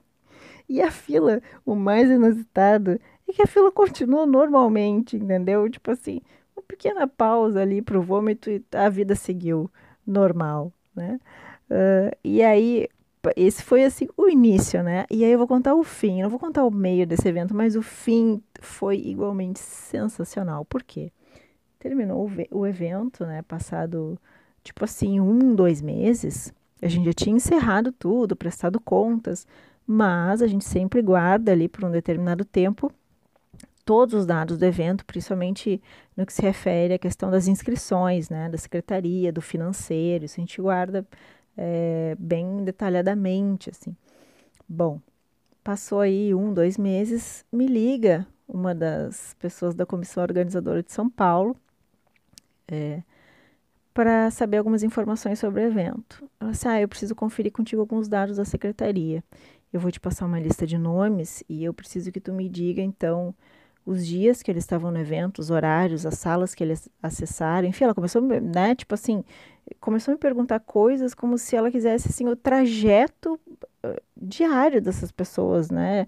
E 0.69 0.82
a 0.82 0.91
fila, 0.91 1.41
o 1.65 1.75
mais 1.75 2.10
inusitado 2.10 2.99
e 3.27 3.34
que 3.34 3.41
a 3.41 3.47
fila 3.47 3.71
continuou 3.71 4.25
normalmente, 4.25 5.17
entendeu? 5.17 5.69
Tipo 5.69 5.91
assim, 5.91 6.21
uma 6.56 6.63
pequena 6.63 7.08
pausa 7.08 7.62
ali 7.62 7.82
pro 7.82 8.01
vômito 8.01 8.49
e 8.49 8.63
a 8.73 8.89
vida 8.89 9.15
seguiu 9.15 9.69
normal, 10.06 10.71
né? 10.95 11.19
Uh, 11.69 12.15
e 12.23 12.41
aí, 12.41 12.88
esse 13.36 13.62
foi 13.62 13.84
assim 13.84 14.08
o 14.15 14.30
início, 14.30 14.82
né? 14.82 15.06
E 15.12 15.25
aí 15.25 15.32
eu 15.32 15.38
vou 15.38 15.47
contar 15.47 15.75
o 15.75 15.84
fim, 15.84 16.19
eu 16.19 16.23
não 16.23 16.30
vou 16.30 16.39
contar 16.39 16.63
o 16.63 16.71
meio 16.71 17.06
desse 17.06 17.27
evento, 17.27 17.53
mas 17.53 17.75
o 17.75 17.82
fim 17.82 18.41
foi 18.62 18.97
igualmente 18.97 19.60
sensacional. 19.60 20.63
Por 20.63 20.84
quê? 20.84 21.12
Terminou 21.80 22.30
o, 22.51 22.60
o 22.60 22.65
evento, 22.65 23.25
né? 23.25 23.41
Passado, 23.41 24.17
tipo 24.63 24.86
assim, 24.86 25.19
um, 25.19 25.53
dois 25.53 25.82
meses, 25.82 26.53
a 26.82 26.88
gente 26.88 27.06
já 27.06 27.13
tinha 27.13 27.36
encerrado 27.36 27.91
tudo, 27.91 28.36
prestado 28.36 28.80
contas, 28.80 29.45
mas 29.88 30.41
a 30.41 30.47
gente 30.47 30.65
sempre 30.65 31.02
guarda 31.02 31.54
ali 31.54 31.69
por 31.69 31.86
um 31.86 31.89
determinado 31.89 32.43
tempo 32.43 32.91
todos 33.86 34.13
os 34.13 34.26
dados 34.26 34.58
do 34.58 34.65
evento, 34.65 35.06
principalmente 35.06 35.82
no 36.15 36.26
que 36.26 36.34
se 36.34 36.41
refere 36.41 36.95
à 36.95 37.00
questão 37.00 37.32
das 37.32 37.47
inscrições, 37.47 38.30
né, 38.30 38.50
da 38.50 38.58
secretaria, 38.58 39.32
do 39.32 39.41
financeiro, 39.41 40.26
isso 40.26 40.38
a 40.38 40.41
gente 40.41 40.62
guarda 40.62 41.08
é, 41.56 42.13
bem 42.19 42.65
detalhadamente, 42.65 43.69
assim. 43.69 43.95
Bom, 44.67 45.00
passou 45.63 46.02
aí 46.02 46.36
um, 46.36 46.54
dois 46.54 46.78
meses, 46.78 47.45
me 47.50 47.65
liga 47.65 48.28
uma 48.45 48.76
das 48.76 49.36
pessoas 49.39 49.73
da 49.73 49.86
comissão 49.86 50.21
organizadora 50.21 50.84
de 50.84 50.91
São 50.91 51.10
Paulo 51.10 51.56
é, 52.67 53.02
para 53.93 54.30
saber 54.30 54.58
algumas 54.58 54.84
informações 54.84 55.39
sobre 55.39 55.62
o 55.62 55.65
evento. 55.65 56.30
Ela 56.39 56.52
disse, 56.52 56.67
ah, 56.67 56.80
eu 56.80 56.88
preciso 56.88 57.15
conferir 57.15 57.52
contigo 57.52 57.82
alguns 57.82 58.08
dados 58.08 58.38
da 58.38 58.45
secretaria. 58.45 59.23
Eu 59.71 59.80
vou 59.80 59.91
te 59.91 59.99
passar 59.99 60.25
uma 60.25 60.39
lista 60.39 60.65
de 60.65 60.77
nomes 60.77 61.43
e 61.49 61.63
eu 61.63 61.73
preciso 61.73 62.12
que 62.12 62.21
tu 62.21 62.34
me 62.34 62.47
diga, 62.47 62.82
então, 62.82 63.36
os 63.88 64.06
dias 64.06 64.43
que 64.43 64.51
eles 64.51 64.65
estavam 64.65 64.91
no 64.91 64.99
evento, 64.99 65.39
os 65.39 65.49
horários, 65.49 66.06
as 66.06 66.15
salas 66.15 66.53
que 66.53 66.62
eles 66.62 66.89
acessaram, 67.01 67.69
enfim, 67.69 67.86
ela 67.86 67.95
começou, 67.95 68.21
né, 68.21 68.75
tipo 68.75 68.93
assim, 68.93 69.23
começou 69.80 70.12
a 70.12 70.15
me 70.15 70.19
perguntar 70.19 70.60
coisas 70.60 71.13
como 71.13 71.38
se 71.38 71.56
ela 71.56 71.71
quisesse, 71.71 72.10
assim, 72.10 72.27
o 72.27 72.36
trajeto 72.36 73.39
uh, 73.86 74.01
diário 74.15 74.82
dessas 74.82 75.10
pessoas, 75.10 75.71
né, 75.71 76.06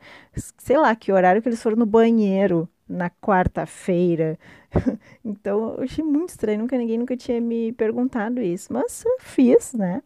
sei 0.58 0.78
lá, 0.78 0.94
que 0.94 1.10
horário 1.10 1.42
que 1.42 1.48
eles 1.48 1.64
foram 1.64 1.78
no 1.78 1.86
banheiro 1.86 2.68
na 2.88 3.10
quarta-feira, 3.10 4.38
então 5.24 5.76
eu 5.78 5.84
achei 5.84 6.04
muito 6.04 6.30
estranho, 6.30 6.60
nunca 6.60 6.78
ninguém 6.78 6.98
nunca 6.98 7.16
tinha 7.16 7.40
me 7.40 7.72
perguntado 7.72 8.42
isso, 8.42 8.74
mas 8.74 9.06
fiz, 9.20 9.74
né, 9.74 10.04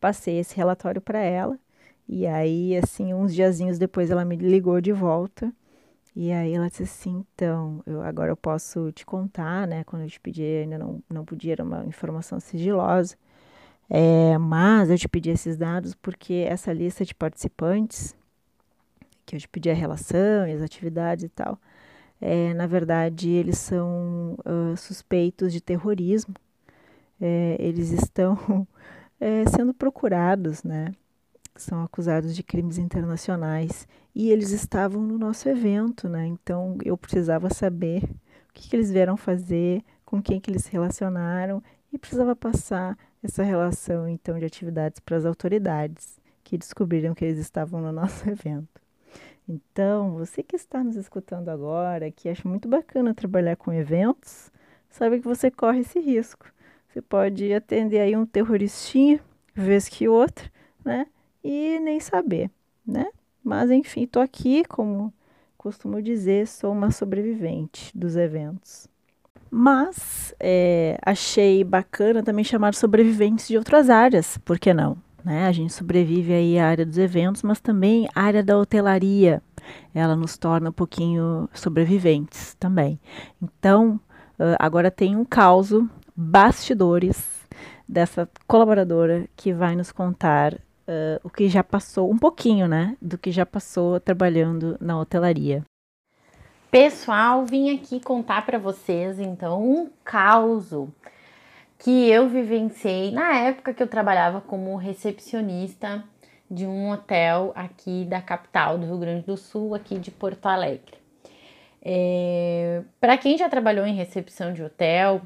passei 0.00 0.38
esse 0.38 0.56
relatório 0.56 1.02
para 1.02 1.18
ela, 1.18 1.58
e 2.08 2.26
aí, 2.26 2.76
assim, 2.76 3.14
uns 3.14 3.34
diazinhos 3.34 3.78
depois 3.78 4.10
ela 4.10 4.24
me 4.24 4.36
ligou 4.36 4.80
de 4.80 4.92
volta, 4.92 5.52
e 6.14 6.32
aí 6.32 6.54
ela 6.54 6.68
disse 6.68 6.84
assim, 6.84 7.24
então, 7.34 7.82
eu, 7.86 8.00
agora 8.02 8.30
eu 8.32 8.36
posso 8.36 8.90
te 8.92 9.04
contar, 9.04 9.66
né? 9.68 9.84
Quando 9.84 10.02
eu 10.02 10.08
te 10.08 10.18
pedi, 10.18 10.42
ainda 10.42 10.78
não, 10.78 11.02
não 11.10 11.24
podia, 11.26 11.52
era 11.52 11.62
uma 11.64 11.84
informação 11.84 12.40
sigilosa. 12.40 13.16
É, 13.90 14.38
mas 14.38 14.90
eu 14.90 14.98
te 14.98 15.08
pedi 15.08 15.30
esses 15.30 15.56
dados 15.58 15.94
porque 15.94 16.46
essa 16.48 16.72
lista 16.72 17.04
de 17.04 17.14
participantes, 17.14 18.16
que 19.26 19.36
eu 19.36 19.40
te 19.40 19.48
pedi 19.48 19.70
a 19.70 19.74
relação 19.74 20.48
e 20.48 20.52
as 20.52 20.62
atividades 20.62 21.24
e 21.24 21.28
tal, 21.28 21.60
é, 22.20 22.54
na 22.54 22.66
verdade, 22.66 23.28
eles 23.30 23.58
são 23.58 24.38
uh, 24.46 24.76
suspeitos 24.76 25.52
de 25.52 25.60
terrorismo. 25.60 26.34
É, 27.20 27.56
eles 27.60 27.90
estão 27.92 28.66
é, 29.20 29.46
sendo 29.48 29.74
procurados, 29.74 30.62
né? 30.62 30.92
São 31.62 31.82
acusados 31.82 32.34
de 32.34 32.42
crimes 32.42 32.78
internacionais 32.78 33.88
e 34.14 34.30
eles 34.30 34.50
estavam 34.50 35.02
no 35.02 35.18
nosso 35.18 35.48
evento, 35.48 36.08
né? 36.08 36.26
Então 36.26 36.76
eu 36.84 36.96
precisava 36.96 37.48
saber 37.52 38.04
o 38.04 38.52
que, 38.52 38.68
que 38.68 38.76
eles 38.76 38.90
vieram 38.90 39.16
fazer, 39.16 39.82
com 40.04 40.22
quem 40.22 40.40
que 40.40 40.50
eles 40.50 40.64
se 40.64 40.72
relacionaram 40.72 41.62
e 41.92 41.98
precisava 41.98 42.36
passar 42.36 42.96
essa 43.22 43.42
relação 43.42 44.08
então 44.08 44.38
de 44.38 44.44
atividades 44.44 45.00
para 45.00 45.16
as 45.16 45.24
autoridades 45.24 46.18
que 46.44 46.56
descobriram 46.56 47.14
que 47.14 47.24
eles 47.24 47.38
estavam 47.38 47.80
no 47.80 47.90
nosso 47.90 48.28
evento. 48.30 48.80
Então, 49.48 50.12
você 50.12 50.42
que 50.42 50.56
está 50.56 50.82
nos 50.82 50.96
escutando 50.96 51.48
agora, 51.48 52.10
que 52.10 52.28
acha 52.28 52.48
muito 52.48 52.68
bacana 52.68 53.14
trabalhar 53.14 53.56
com 53.56 53.72
eventos, 53.72 54.50
sabe 54.90 55.20
que 55.20 55.26
você 55.26 55.50
corre 55.50 55.80
esse 55.80 56.00
risco. 56.00 56.46
Você 56.88 57.00
pode 57.00 57.52
atender 57.52 58.00
aí 58.00 58.16
um 58.16 58.26
terroristinha, 58.26 59.20
vez 59.54 59.88
que 59.88 60.08
outro, 60.08 60.50
né? 60.84 61.06
E 61.48 61.78
nem 61.78 62.00
saber, 62.00 62.50
né? 62.84 63.06
Mas 63.44 63.70
enfim, 63.70 64.02
estou 64.02 64.20
aqui, 64.20 64.64
como 64.64 65.14
costumo 65.56 66.02
dizer, 66.02 66.48
sou 66.48 66.72
uma 66.72 66.90
sobrevivente 66.90 67.96
dos 67.96 68.16
eventos. 68.16 68.88
Mas 69.48 70.34
é, 70.40 70.98
achei 71.06 71.62
bacana 71.62 72.20
também 72.20 72.44
chamar 72.44 72.74
sobreviventes 72.74 73.46
de 73.46 73.56
outras 73.56 73.88
áreas, 73.88 74.36
por 74.38 74.58
que 74.58 74.74
não? 74.74 74.96
Né? 75.24 75.46
A 75.46 75.52
gente 75.52 75.72
sobrevive 75.72 76.32
aí 76.32 76.58
à 76.58 76.66
área 76.66 76.84
dos 76.84 76.98
eventos, 76.98 77.44
mas 77.44 77.60
também 77.60 78.08
à 78.12 78.22
área 78.22 78.42
da 78.42 78.58
hotelaria. 78.58 79.40
Ela 79.94 80.16
nos 80.16 80.36
torna 80.36 80.70
um 80.70 80.72
pouquinho 80.72 81.48
sobreviventes 81.54 82.54
também. 82.54 82.98
Então, 83.40 84.00
agora 84.58 84.90
tem 84.90 85.14
um 85.14 85.24
caos, 85.24 85.70
bastidores 86.16 87.24
dessa 87.88 88.28
colaboradora 88.48 89.28
que 89.36 89.52
vai 89.52 89.76
nos 89.76 89.92
contar 89.92 90.60
uh, 90.88 91.20
o 91.22 91.30
que 91.30 91.48
já 91.48 91.62
passou, 91.62 92.10
um 92.10 92.18
pouquinho, 92.18 92.66
né, 92.66 92.96
do 93.00 93.18
que 93.18 93.30
já 93.30 93.44
passou 93.44 94.00
trabalhando 94.00 94.76
na 94.80 94.98
hotelaria. 94.98 95.62
Pessoal, 96.70 97.44
vim 97.46 97.74
aqui 97.74 98.00
contar 98.00 98.44
para 98.44 98.58
vocês 98.58 99.18
então 99.18 99.62
um 99.62 99.90
caos 100.04 100.70
que 101.78 102.10
eu 102.10 102.28
vivenciei 102.28 103.10
na 103.10 103.36
época 103.38 103.72
que 103.72 103.82
eu 103.82 103.86
trabalhava 103.86 104.40
como 104.40 104.76
recepcionista 104.76 106.02
de 106.50 106.66
um 106.66 106.90
hotel 106.90 107.52
aqui 107.54 108.04
da 108.04 108.20
capital 108.20 108.78
do 108.78 108.86
Rio 108.86 108.98
Grande 108.98 109.26
do 109.26 109.36
Sul, 109.36 109.74
aqui 109.74 109.98
de 109.98 110.10
Porto 110.10 110.46
Alegre. 110.46 110.94
É, 111.82 112.82
para 113.00 113.16
quem 113.16 113.38
já 113.38 113.48
trabalhou 113.48 113.86
em 113.86 113.94
recepção 113.94 114.52
de 114.52 114.62
hotel, 114.62 115.22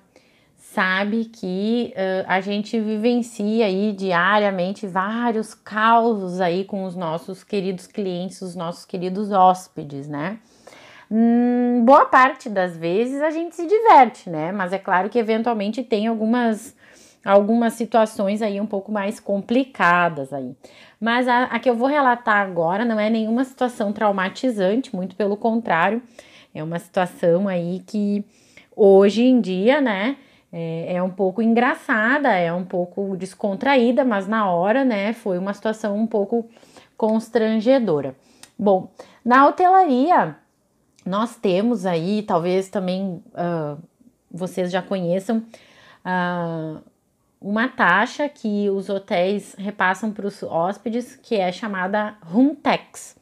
sabe 0.72 1.24
que 1.24 1.92
uh, 1.96 2.24
a 2.28 2.40
gente 2.40 2.78
vivencia 2.78 3.66
aí 3.66 3.92
diariamente 3.92 4.86
vários 4.86 5.52
causos 5.52 6.40
aí 6.40 6.64
com 6.64 6.84
os 6.84 6.94
nossos 6.94 7.42
queridos 7.42 7.88
clientes, 7.88 8.40
os 8.40 8.54
nossos 8.54 8.84
queridos 8.84 9.32
hóspedes, 9.32 10.06
né? 10.08 10.38
Hum, 11.10 11.82
boa 11.84 12.06
parte 12.06 12.48
das 12.48 12.76
vezes 12.76 13.20
a 13.20 13.30
gente 13.30 13.56
se 13.56 13.66
diverte, 13.66 14.30
né? 14.30 14.52
Mas 14.52 14.72
é 14.72 14.78
claro 14.78 15.08
que 15.10 15.18
eventualmente 15.18 15.82
tem 15.82 16.06
algumas 16.06 16.76
algumas 17.24 17.74
situações 17.74 18.40
aí 18.40 18.60
um 18.60 18.66
pouco 18.66 18.92
mais 18.92 19.18
complicadas 19.18 20.32
aí. 20.32 20.54
Mas 21.00 21.26
a, 21.26 21.44
a 21.44 21.58
que 21.58 21.68
eu 21.68 21.74
vou 21.74 21.88
relatar 21.88 22.36
agora 22.36 22.84
não 22.84 22.98
é 22.98 23.10
nenhuma 23.10 23.44
situação 23.44 23.92
traumatizante, 23.92 24.94
muito 24.94 25.16
pelo 25.16 25.36
contrário, 25.36 26.00
é 26.54 26.62
uma 26.62 26.78
situação 26.78 27.48
aí 27.48 27.82
que 27.84 28.24
hoje 28.76 29.24
em 29.24 29.40
dia, 29.40 29.80
né? 29.80 30.16
É, 30.52 30.96
é 30.96 31.02
um 31.02 31.10
pouco 31.10 31.40
engraçada, 31.40 32.30
é 32.30 32.52
um 32.52 32.64
pouco 32.64 33.16
descontraída, 33.16 34.04
mas 34.04 34.26
na 34.26 34.50
hora, 34.50 34.84
né, 34.84 35.12
foi 35.12 35.38
uma 35.38 35.54
situação 35.54 35.96
um 35.96 36.06
pouco 36.06 36.48
constrangedora. 36.96 38.14
Bom, 38.58 38.90
na 39.24 39.46
hotelaria, 39.46 40.36
nós 41.06 41.36
temos 41.36 41.86
aí, 41.86 42.22
talvez 42.22 42.68
também 42.68 43.22
uh, 43.34 43.80
vocês 44.30 44.70
já 44.70 44.82
conheçam, 44.82 45.38
uh, 46.04 46.80
uma 47.40 47.68
taxa 47.68 48.28
que 48.28 48.68
os 48.68 48.90
hotéis 48.90 49.54
repassam 49.58 50.12
para 50.12 50.26
os 50.26 50.42
hóspedes, 50.42 51.16
que 51.16 51.36
é 51.36 51.50
chamada 51.50 52.16
room 52.22 52.54
tax. 52.54 53.16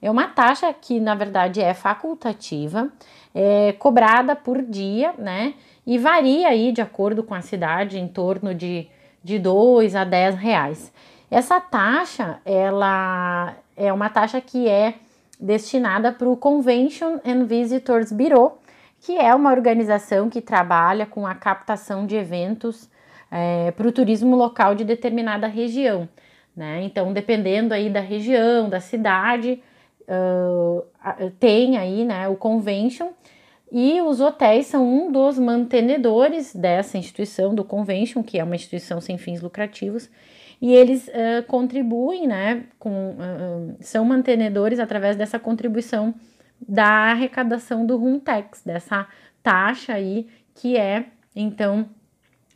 É 0.00 0.10
uma 0.10 0.28
taxa 0.28 0.72
que, 0.72 0.98
na 0.98 1.14
verdade, 1.14 1.60
é 1.60 1.74
facultativa, 1.74 2.90
é 3.34 3.72
cobrada 3.74 4.34
por 4.34 4.62
dia, 4.62 5.12
né? 5.18 5.54
E 5.86 5.98
varia 5.98 6.48
aí 6.48 6.72
de 6.72 6.80
acordo 6.80 7.22
com 7.22 7.34
a 7.34 7.40
cidade 7.40 7.98
em 7.98 8.06
torno 8.06 8.54
de, 8.54 8.88
de 9.22 9.38
2 9.38 9.96
a 9.96 10.04
10 10.04 10.36
reais. 10.36 10.92
Essa 11.30 11.60
taxa 11.60 12.40
ela 12.44 13.54
é 13.76 13.92
uma 13.92 14.08
taxa 14.08 14.40
que 14.40 14.68
é 14.68 14.94
destinada 15.38 16.12
para 16.12 16.28
o 16.28 16.36
Convention 16.36 17.18
and 17.24 17.44
Visitors 17.44 18.12
Bureau, 18.12 18.58
que 19.00 19.16
é 19.16 19.34
uma 19.34 19.50
organização 19.50 20.28
que 20.28 20.40
trabalha 20.40 21.06
com 21.06 21.26
a 21.26 21.34
captação 21.34 22.06
de 22.06 22.16
eventos 22.16 22.90
é, 23.30 23.70
para 23.70 23.88
o 23.88 23.92
turismo 23.92 24.36
local 24.36 24.74
de 24.74 24.84
determinada 24.84 25.46
região. 25.46 26.08
Né? 26.54 26.82
Então, 26.82 27.12
dependendo 27.12 27.72
aí 27.72 27.88
da 27.88 28.00
região, 28.00 28.68
da 28.68 28.80
cidade, 28.80 29.62
uh, 30.02 30.84
tem 31.38 31.78
aí 31.78 32.04
né, 32.04 32.28
o 32.28 32.36
convention 32.36 33.08
e 33.70 34.00
os 34.00 34.20
hotéis 34.20 34.66
são 34.66 34.84
um 34.84 35.12
dos 35.12 35.38
mantenedores 35.38 36.54
dessa 36.54 36.98
instituição, 36.98 37.54
do 37.54 37.64
Convention, 37.64 38.22
que 38.22 38.38
é 38.38 38.44
uma 38.44 38.56
instituição 38.56 39.00
sem 39.00 39.16
fins 39.16 39.40
lucrativos, 39.40 40.10
e 40.60 40.74
eles 40.74 41.08
uh, 41.08 41.42
contribuem, 41.46 42.26
né, 42.26 42.64
com, 42.78 43.10
uh, 43.12 43.76
são 43.80 44.04
mantenedores 44.04 44.78
através 44.78 45.16
dessa 45.16 45.38
contribuição 45.38 46.14
da 46.68 47.10
arrecadação 47.12 47.86
do 47.86 47.96
Runtex, 47.96 48.62
dessa 48.64 49.06
taxa 49.42 49.94
aí 49.94 50.26
que 50.54 50.76
é 50.76 51.06
então 51.34 51.88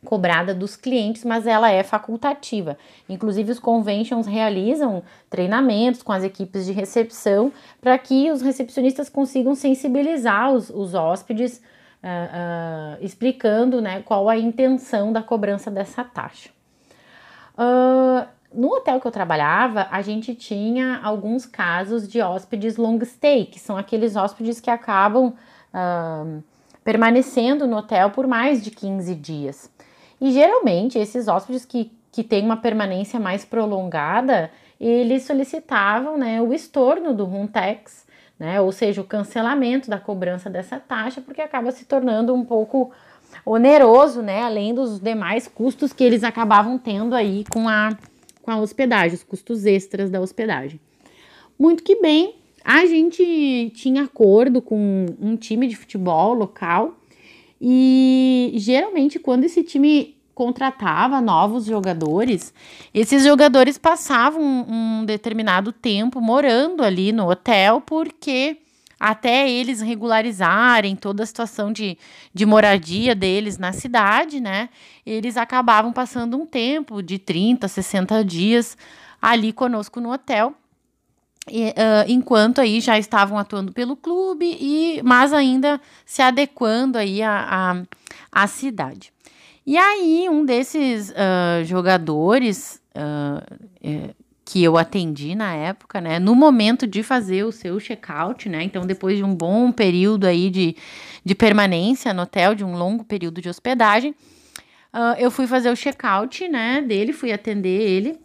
cobrada 0.05 0.53
dos 0.53 0.77
clientes, 0.77 1.25
mas 1.25 1.45
ela 1.45 1.69
é 1.69 1.83
facultativa. 1.83 2.77
Inclusive, 3.09 3.51
os 3.51 3.59
conventions 3.59 4.25
realizam 4.25 5.03
treinamentos 5.29 6.01
com 6.01 6.13
as 6.13 6.23
equipes 6.23 6.65
de 6.65 6.71
recepção 6.71 7.51
para 7.81 7.97
que 7.97 8.31
os 8.31 8.41
recepcionistas 8.41 9.09
consigam 9.09 9.53
sensibilizar 9.53 10.53
os, 10.53 10.69
os 10.69 10.93
hóspedes, 10.93 11.57
uh, 11.57 13.01
uh, 13.01 13.03
explicando 13.03 13.81
né, 13.81 14.01
qual 14.03 14.29
a 14.29 14.37
intenção 14.37 15.11
da 15.11 15.21
cobrança 15.21 15.69
dessa 15.69 16.03
taxa. 16.03 16.49
Uh, 17.57 18.25
no 18.53 18.69
hotel 18.69 19.01
que 19.01 19.07
eu 19.07 19.11
trabalhava, 19.11 19.87
a 19.91 20.01
gente 20.01 20.33
tinha 20.33 21.01
alguns 21.03 21.45
casos 21.45 22.07
de 22.07 22.21
hóspedes 22.21 22.77
long 22.77 23.03
stay, 23.03 23.45
que 23.45 23.59
são 23.59 23.75
aqueles 23.75 24.15
hóspedes 24.15 24.61
que 24.61 24.69
acabam 24.69 25.33
permanecendo 26.85 27.67
no 27.67 27.77
hotel 27.77 28.11
por 28.11 28.25
mais 28.27 28.63
de 28.63 28.71
15 28.71 29.13
dias. 29.15 29.69
E 30.19 30.31
geralmente 30.31 30.97
esses 30.97 31.27
hóspedes 31.27 31.65
que, 31.65 31.91
que 32.11 32.23
têm 32.23 32.45
uma 32.45 32.57
permanência 32.57 33.19
mais 33.19 33.43
prolongada, 33.43 34.51
eles 34.79 35.23
solicitavam 35.23 36.17
né, 36.17 36.41
o 36.41 36.53
estorno 36.53 37.13
do 37.13 37.25
Runtex, 37.25 38.05
né, 38.39 38.59
ou 38.59 38.71
seja, 38.71 39.01
o 39.01 39.05
cancelamento 39.05 39.89
da 39.89 39.99
cobrança 39.99 40.49
dessa 40.49 40.79
taxa, 40.79 41.21
porque 41.21 41.41
acaba 41.41 41.71
se 41.71 41.85
tornando 41.85 42.33
um 42.33 42.43
pouco 42.43 42.91
oneroso, 43.45 44.21
né, 44.21 44.41
além 44.41 44.73
dos 44.73 44.99
demais 44.99 45.47
custos 45.47 45.93
que 45.93 46.03
eles 46.03 46.23
acabavam 46.23 46.77
tendo 46.77 47.15
aí 47.15 47.43
com 47.49 47.67
a, 47.67 47.97
com 48.41 48.51
a 48.51 48.57
hospedagem, 48.57 49.15
os 49.15 49.23
custos 49.23 49.65
extras 49.65 50.09
da 50.09 50.19
hospedagem. 50.19 50.79
Muito 51.57 51.83
que 51.83 52.01
bem, 52.01 52.35
a 52.63 52.85
gente 52.85 53.71
tinha 53.75 54.03
acordo 54.03 54.61
com 54.61 55.05
um 55.21 55.37
time 55.37 55.67
de 55.67 55.75
futebol 55.75 56.33
local 56.33 56.95
e 57.67 58.53
geralmente, 58.59 59.17
quando 59.17 59.45
esse 59.45 59.63
time 59.63 60.15
contratava 60.35 61.19
novos 61.19 61.65
jogadores, 61.65 62.53
esses 62.93 63.23
jogadores 63.23 63.75
passavam 63.75 64.39
um, 64.39 64.99
um 64.99 65.05
determinado 65.05 65.71
tempo 65.71 66.21
morando 66.21 66.83
ali 66.83 67.11
no 67.11 67.27
hotel, 67.27 67.81
porque 67.81 68.57
até 68.99 69.49
eles 69.49 69.81
regularizarem 69.81 70.95
toda 70.95 71.23
a 71.23 71.25
situação 71.25 71.73
de, 71.73 71.97
de 72.31 72.45
moradia 72.45 73.15
deles 73.15 73.57
na 73.57 73.73
cidade, 73.73 74.39
né? 74.39 74.69
Eles 75.03 75.35
acabavam 75.35 75.91
passando 75.91 76.37
um 76.37 76.45
tempo 76.45 77.01
de 77.01 77.17
30, 77.17 77.67
60 77.67 78.23
dias 78.23 78.77
ali 79.19 79.51
conosco 79.51 79.99
no 79.99 80.11
hotel. 80.13 80.53
E, 81.49 81.69
uh, 81.69 81.73
enquanto 82.07 82.59
aí 82.59 82.81
já 82.81 82.97
estavam 82.97 83.37
atuando 83.37 83.71
pelo 83.71 83.95
clube 83.95 84.57
e 84.59 84.99
mas 85.03 85.31
ainda 85.31 85.79
se 86.03 86.21
adequando 86.21 86.97
aí 86.97 87.21
à, 87.21 87.83
a 88.31 88.47
cidade. 88.47 89.13
E 89.65 89.77
aí 89.77 90.27
um 90.27 90.43
desses 90.43 91.11
uh, 91.11 91.63
jogadores 91.63 92.81
uh, 92.95 94.15
que 94.43 94.63
eu 94.63 94.75
atendi 94.75 95.35
na 95.35 95.53
época, 95.53 96.01
né, 96.01 96.17
no 96.17 96.33
momento 96.33 96.87
de 96.87 97.03
fazer 97.03 97.43
o 97.43 97.51
seu 97.51 97.79
check-out, 97.79 98.49
né, 98.49 98.63
então 98.63 98.85
depois 98.85 99.17
de 99.17 99.23
um 99.23 99.33
bom 99.35 99.71
período 99.71 100.25
aí 100.25 100.49
de, 100.49 100.75
de 101.23 101.35
permanência 101.35 102.11
no 102.13 102.23
hotel, 102.23 102.55
de 102.55 102.63
um 102.63 102.75
longo 102.75 103.03
período 103.03 103.41
de 103.41 103.49
hospedagem, 103.49 104.13
eu 105.17 105.29
fui 105.29 105.45
fazer 105.45 105.69
o 105.69 105.75
check-out, 105.75 106.47
né, 106.47 106.81
dele, 106.81 107.11
fui 107.11 107.33
atender 107.33 107.81
ele 107.81 108.24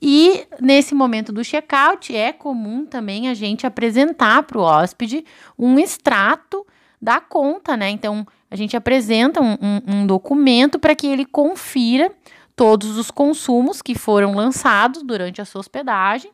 e 0.00 0.46
nesse 0.60 0.94
momento 0.94 1.32
do 1.32 1.44
check-out, 1.44 2.14
é 2.14 2.32
comum 2.32 2.84
também 2.84 3.28
a 3.28 3.34
gente 3.34 3.66
apresentar 3.66 4.42
para 4.42 4.58
o 4.58 4.62
hóspede 4.62 5.24
um 5.58 5.78
extrato 5.78 6.66
da 7.00 7.20
conta, 7.20 7.76
né? 7.76 7.90
Então, 7.90 8.26
a 8.50 8.56
gente 8.56 8.76
apresenta 8.76 9.40
um, 9.40 9.52
um, 9.60 9.82
um 9.86 10.06
documento 10.06 10.78
para 10.78 10.94
que 10.94 11.06
ele 11.06 11.24
confira 11.24 12.12
todos 12.54 12.96
os 12.96 13.10
consumos 13.10 13.82
que 13.82 13.94
foram 13.94 14.34
lançados 14.34 15.02
durante 15.02 15.40
a 15.40 15.44
sua 15.44 15.60
hospedagem, 15.60 16.30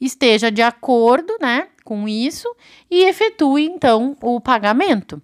esteja 0.00 0.50
de 0.50 0.62
acordo, 0.62 1.36
né, 1.40 1.68
com 1.84 2.08
isso 2.08 2.48
e 2.90 3.04
efetue 3.04 3.66
então 3.66 4.16
o 4.20 4.40
pagamento. 4.40 5.22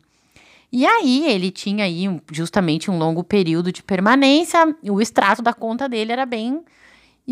E 0.72 0.86
aí 0.86 1.26
ele 1.26 1.50
tinha 1.50 1.84
aí 1.84 2.04
justamente 2.30 2.90
um 2.90 2.96
longo 2.96 3.24
período 3.24 3.72
de 3.72 3.82
permanência, 3.82 4.76
o 4.84 5.00
extrato 5.00 5.42
da 5.42 5.52
conta 5.52 5.88
dele 5.88 6.12
era 6.12 6.24
bem 6.24 6.62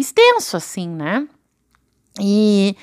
extenso, 0.00 0.56
assim, 0.56 0.88
né? 0.88 1.26
E, 2.20 2.76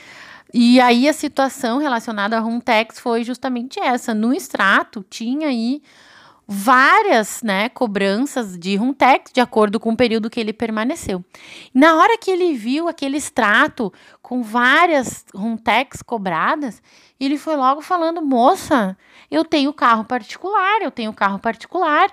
e 0.53 0.79
aí 0.79 1.07
a 1.07 1.13
situação 1.13 1.77
relacionada 1.77 2.37
a 2.37 2.39
Runtex 2.39 2.99
foi 2.99 3.23
justamente 3.23 3.79
essa. 3.79 4.13
No 4.13 4.33
extrato 4.33 5.05
tinha 5.09 5.47
aí 5.47 5.81
várias 6.47 7.41
né, 7.41 7.69
cobranças 7.69 8.57
de 8.57 8.75
Runtex, 8.75 9.31
de 9.33 9.41
acordo 9.41 9.79
com 9.79 9.91
o 9.91 9.97
período 9.97 10.29
que 10.29 10.39
ele 10.39 10.53
permaneceu. 10.53 11.23
Na 11.73 11.95
hora 11.95 12.17
que 12.17 12.29
ele 12.29 12.53
viu 12.53 12.87
aquele 12.87 13.17
extrato 13.17 13.91
com 14.21 14.43
várias 14.43 15.25
Runtex 15.33 16.01
cobradas, 16.03 16.81
ele 17.19 17.37
foi 17.37 17.55
logo 17.55 17.81
falando: 17.81 18.21
moça, 18.21 18.97
eu 19.29 19.43
tenho 19.43 19.73
carro 19.73 20.05
particular, 20.05 20.81
eu 20.81 20.91
tenho 20.91 21.13
carro 21.13 21.39
particular. 21.39 22.11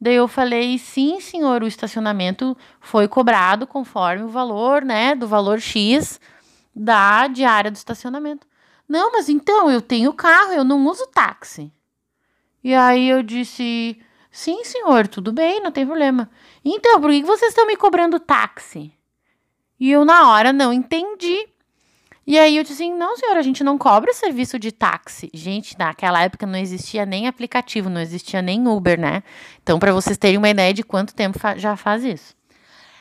Daí 0.00 0.14
eu 0.14 0.28
falei, 0.28 0.78
sim, 0.78 1.20
senhor, 1.20 1.62
o 1.62 1.66
estacionamento 1.66 2.56
foi 2.80 3.08
cobrado 3.08 3.66
conforme 3.66 4.22
o 4.22 4.28
valor, 4.28 4.84
né, 4.84 5.14
do 5.14 5.26
valor 5.26 5.60
X 5.60 6.20
da 6.74 7.26
diária 7.26 7.70
do 7.70 7.76
estacionamento. 7.76 8.46
Não, 8.88 9.12
mas 9.12 9.28
então 9.28 9.70
eu 9.70 9.82
tenho 9.82 10.12
carro, 10.12 10.52
eu 10.52 10.64
não 10.64 10.86
uso 10.86 11.06
táxi. 11.08 11.72
E 12.62 12.74
aí 12.74 13.08
eu 13.08 13.22
disse, 13.22 14.00
sim, 14.30 14.64
senhor, 14.64 15.08
tudo 15.08 15.32
bem, 15.32 15.60
não 15.60 15.72
tem 15.72 15.84
problema. 15.84 16.30
Então, 16.64 17.00
por 17.00 17.10
que 17.10 17.22
vocês 17.22 17.50
estão 17.50 17.66
me 17.66 17.76
cobrando 17.76 18.20
táxi? 18.20 18.92
E 19.78 19.90
eu 19.90 20.04
na 20.04 20.30
hora 20.30 20.52
não 20.52 20.72
entendi. 20.72 21.48
E 22.28 22.38
aí 22.38 22.58
eu 22.58 22.62
disse 22.62 22.82
assim, 22.82 22.92
não, 22.92 23.16
senhora, 23.16 23.40
a 23.40 23.42
gente 23.42 23.64
não 23.64 23.78
cobra 23.78 24.12
serviço 24.12 24.58
de 24.58 24.70
táxi. 24.70 25.30
Gente, 25.32 25.78
naquela 25.78 26.20
época 26.22 26.46
não 26.46 26.58
existia 26.58 27.06
nem 27.06 27.26
aplicativo, 27.26 27.88
não 27.88 28.02
existia 28.02 28.42
nem 28.42 28.68
Uber, 28.68 29.00
né? 29.00 29.22
Então, 29.62 29.78
para 29.78 29.94
vocês 29.94 30.18
terem 30.18 30.36
uma 30.36 30.50
ideia 30.50 30.74
de 30.74 30.82
quanto 30.82 31.14
tempo 31.14 31.38
fa 31.38 31.56
já 31.56 31.74
faz 31.74 32.04
isso. 32.04 32.36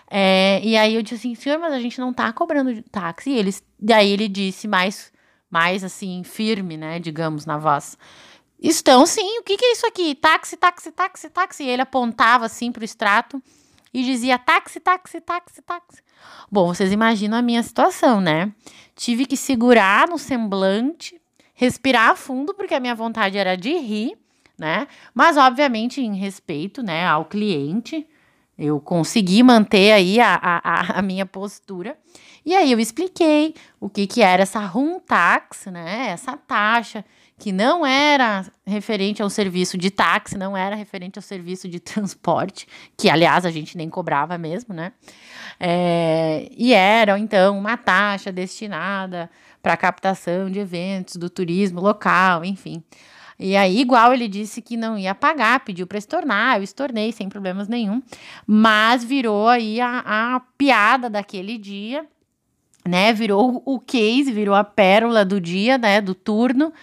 É, 0.10 0.62
e 0.64 0.78
aí 0.78 0.96
eu 0.96 1.02
disse 1.02 1.16
assim, 1.16 1.36
senhor, 1.36 1.60
mas 1.60 1.74
a 1.74 1.80
gente 1.82 2.00
não 2.00 2.14
tá 2.14 2.32
cobrando 2.32 2.82
táxi. 2.84 3.32
E 3.32 3.38
eles, 3.38 3.62
daí 3.78 4.10
ele 4.14 4.30
disse 4.30 4.66
mais, 4.66 5.12
mais 5.52 5.84
assim, 5.84 6.24
firme, 6.24 6.78
né, 6.78 6.98
digamos, 6.98 7.46
na 7.46 7.58
voz. 7.58 7.98
Estão 8.58 9.06
sim, 9.06 9.40
o 9.40 9.44
que, 9.44 9.58
que 9.58 9.66
é 9.66 9.72
isso 9.74 9.86
aqui? 9.86 10.16
Táxi, 10.16 10.56
táxi, 10.56 10.90
táxi, 10.90 11.30
táxi. 11.30 11.64
E 11.66 11.70
ele 11.70 11.82
apontava 11.82 12.46
assim 12.46 12.72
pro 12.72 12.86
extrato 12.86 13.44
e 13.94 14.04
dizia 14.04 14.40
táxi, 14.40 14.80
táxi, 14.80 15.20
táxi, 15.20 15.62
táxi. 15.62 16.07
Bom, 16.52 16.74
vocês 16.74 16.92
imaginam 16.92 17.38
a 17.38 17.42
minha 17.42 17.62
situação, 17.62 18.22
né? 18.22 18.52
Tive 18.96 19.26
que 19.26 19.36
segurar 19.36 20.08
no 20.08 20.18
semblante, 20.18 21.20
respirar 21.54 22.16
fundo, 22.16 22.54
porque 22.54 22.74
a 22.74 22.80
minha 22.80 22.96
vontade 22.96 23.38
era 23.38 23.56
de 23.56 23.74
rir, 23.78 24.18
né? 24.58 24.88
Mas, 25.14 25.38
obviamente, 25.38 26.02
em 26.02 26.16
respeito 26.16 26.82
né, 26.82 27.06
ao 27.06 27.26
cliente, 27.26 28.08
eu 28.58 28.80
consegui 28.80 29.44
manter 29.44 29.92
aí 29.92 30.20
a, 30.20 30.40
a, 30.42 31.00
a 31.00 31.02
minha 31.02 31.26
postura. 31.26 31.98
E 32.46 32.56
aí 32.56 32.72
eu 32.72 32.80
expliquei 32.80 33.54
o 33.80 33.90
que, 33.90 34.08
que 34.08 34.22
era 34.22 34.42
essa 34.42 34.60
room 34.60 35.00
tax, 35.00 35.66
né? 35.66 36.08
Essa 36.10 36.38
taxa 36.38 37.04
que 37.38 37.52
não 37.52 37.86
era 37.86 38.46
referente 38.66 39.22
ao 39.22 39.30
serviço 39.30 39.78
de 39.78 39.92
táxi, 39.92 40.38
não 40.38 40.58
era 40.58 40.76
referente 40.76 41.20
ao 41.20 41.24
serviço 41.24 41.68
de 41.70 41.80
transporte, 41.80 42.68
que 42.98 43.10
aliás 43.10 43.46
a 43.46 43.52
gente 43.52 43.78
nem 43.78 43.90
cobrava 43.90 44.38
mesmo, 44.38 44.74
né? 44.74 44.94
É, 45.60 46.48
e 46.56 46.74
era 46.74 47.18
então 47.18 47.58
uma 47.58 47.78
taxa 47.78 48.32
destinada 48.32 49.30
para 49.62 49.76
captação 49.76 50.50
de 50.50 50.60
eventos 50.60 51.16
do 51.16 51.30
turismo 51.30 51.82
local, 51.82 52.46
enfim. 52.46 52.84
E 53.40 53.56
aí, 53.56 53.80
igual 53.80 54.14
ele 54.14 54.28
disse 54.28 54.62
que 54.62 54.76
não 54.76 54.98
ia 54.98 55.14
pagar, 55.14 55.60
pediu 55.60 55.86
para 55.86 55.98
estornar, 55.98 56.58
eu 56.58 56.64
estornei 56.64 57.12
sem 57.12 57.30
problemas 57.30 57.68
nenhum, 57.68 58.02
mas 58.48 59.04
virou 59.04 59.48
aí 59.48 59.80
a, 59.80 60.36
a 60.36 60.40
piada 60.58 61.10
daquele 61.10 61.58
dia, 61.58 62.06
né? 62.88 63.14
Virou 63.14 63.62
o 63.66 63.80
case, 63.80 64.32
virou 64.32 64.56
a 64.56 64.64
pérola 64.64 65.24
do 65.24 65.40
dia, 65.40 65.78
né? 65.78 66.02
Do 66.02 66.16
turno 66.16 66.74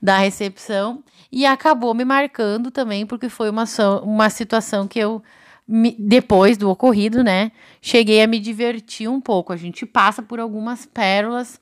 da 0.00 0.18
recepção 0.18 1.04
e 1.30 1.46
acabou 1.46 1.94
me 1.94 2.04
marcando 2.04 2.70
também, 2.70 3.06
porque 3.06 3.28
foi 3.28 3.48
uma, 3.48 3.64
uma 4.02 4.28
situação 4.28 4.86
que 4.86 4.98
eu, 4.98 5.22
me, 5.66 5.96
depois 5.98 6.56
do 6.56 6.70
ocorrido, 6.70 7.22
né, 7.22 7.52
cheguei 7.80 8.22
a 8.22 8.26
me 8.26 8.38
divertir 8.38 9.08
um 9.08 9.20
pouco. 9.20 9.52
A 9.52 9.56
gente 9.56 9.86
passa 9.86 10.22
por 10.22 10.40
algumas 10.40 10.86
pérolas 10.86 11.60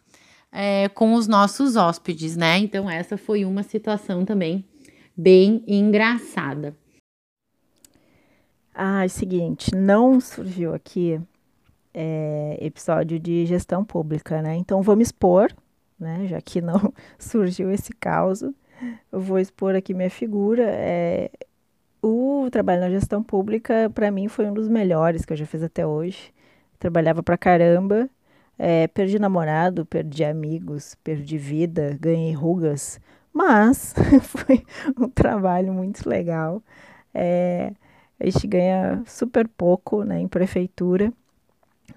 é, 0.53 0.89
com 0.89 1.15
os 1.15 1.27
nossos 1.27 1.77
hóspedes, 1.77 2.37
né? 2.37 2.59
Então, 2.59 2.91
essa 2.91 3.17
foi 3.17 3.45
uma 3.45 3.63
situação 3.63 4.25
também 4.25 4.65
bem 5.17 5.63
engraçada. 5.67 6.77
Ah, 8.75 9.03
é 9.03 9.07
o 9.07 9.11
seguinte, 9.11 9.75
não 9.75 10.21
surgiu 10.21 10.75
aqui 10.75 11.21
é, 11.93 12.57
episódio 12.61 13.19
de 13.19 13.45
gestão 13.47 13.85
pública, 13.85 14.41
né? 14.41 14.57
Então, 14.57 14.81
vou 14.81 14.97
me 14.97 15.03
expor 15.03 15.53
né? 16.01 16.27
Já 16.27 16.41
que 16.41 16.61
não 16.61 16.93
surgiu 17.19 17.71
esse 17.71 17.93
caos, 17.93 18.41
eu 18.43 19.21
vou 19.21 19.39
expor 19.39 19.75
aqui 19.75 19.93
minha 19.93 20.11
figura. 20.11 20.65
É, 20.67 21.31
o 22.03 22.49
trabalho 22.51 22.81
na 22.81 22.91
gestão 22.91 23.23
pública, 23.23 23.91
para 23.95 24.11
mim, 24.11 24.29
foi 24.29 24.47
um 24.47 24.55
dos 24.55 24.69
melhores 24.69 25.25
que 25.25 25.33
eu 25.33 25.37
já 25.37 25.47
fiz 25.47 25.63
até 25.63 25.87
hoje. 25.87 26.33
Trabalhava 26.79 27.23
pra 27.23 27.37
caramba, 27.39 28.09
é, 28.59 28.89
perdi 28.89 29.19
namorado, 29.19 29.87
perdi 29.87 30.25
amigos, 30.25 30.95
perdi 31.05 31.39
vida, 31.39 31.97
ganhei 32.01 32.33
rugas, 32.33 33.01
mas 33.33 33.95
foi 34.23 34.65
um 34.99 35.09
trabalho 35.09 35.73
muito 35.73 36.09
legal. 36.09 36.63
É, 37.15 37.73
a 38.19 38.25
gente 38.27 38.47
ganha 38.47 39.03
super 39.07 39.49
pouco 39.49 40.05
né, 40.05 40.21
em 40.21 40.29
prefeitura, 40.29 41.13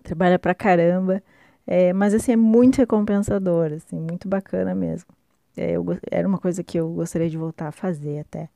trabalha 0.03 0.39
pra 0.39 0.55
caramba, 0.55 1.21
é, 1.67 1.93
mas 1.93 2.13
assim, 2.13 2.33
é 2.33 2.35
muito 2.35 2.77
recompensador, 2.77 3.71
assim, 3.73 3.99
muito 3.99 4.27
bacana 4.27 4.75
mesmo. 4.75 5.09
É, 5.55 5.71
eu, 5.71 5.85
era 6.11 6.27
uma 6.27 6.37
coisa 6.37 6.63
que 6.63 6.77
eu 6.79 6.89
gostaria 6.93 7.29
de 7.29 7.37
voltar 7.37 7.67
a 7.67 7.71
fazer 7.71 8.19
até. 8.19 8.49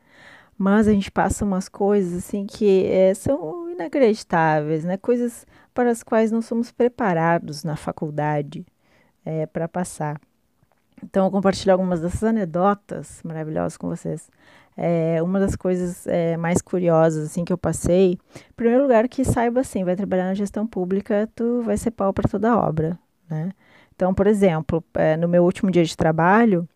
Mas 0.57 0.87
a 0.87 0.91
gente 0.91 1.11
passa 1.11 1.45
umas 1.45 1.69
coisas 1.69 2.25
assim 2.25 2.45
que 2.45 2.85
é, 2.85 3.13
são 3.13 3.69
inacreditáveis, 3.69 4.83
né? 4.83 4.97
Coisas 4.97 5.45
para 5.73 5.91
as 5.91 6.01
quais 6.01 6.31
não 6.31 6.41
somos 6.41 6.71
preparados 6.71 7.63
na 7.63 7.75
faculdade 7.75 8.65
é, 9.23 9.45
para 9.45 9.67
passar. 9.67 10.19
Então, 11.03 11.25
eu 11.25 11.31
compartilho 11.31 11.71
algumas 11.71 12.01
dessas 12.01 12.23
anedotas 12.23 13.21
maravilhosas 13.23 13.77
com 13.77 13.87
vocês. 13.87 14.29
É, 14.75 15.21
uma 15.21 15.39
das 15.39 15.55
coisas 15.55 16.05
é, 16.07 16.37
mais 16.37 16.61
curiosas 16.61 17.25
assim 17.25 17.43
que 17.43 17.53
eu 17.53 17.57
passei, 17.57 18.13
em 18.13 18.53
primeiro 18.55 18.83
lugar 18.83 19.07
que 19.07 19.25
saiba 19.25 19.61
assim, 19.61 19.83
vai 19.83 19.95
trabalhar 19.95 20.25
na 20.25 20.33
gestão 20.35 20.67
pública, 20.67 21.29
tu 21.35 21.61
vai 21.63 21.77
ser 21.77 21.91
pau 21.91 22.13
para 22.13 22.29
toda 22.29 22.57
obra, 22.57 22.97
né? 23.29 23.51
Então, 23.95 24.13
por 24.13 24.27
exemplo, 24.27 24.83
é, 24.93 25.17
no 25.17 25.27
meu 25.27 25.43
último 25.43 25.71
dia 25.71 25.83
de 25.83 25.97
trabalho, 25.97 26.67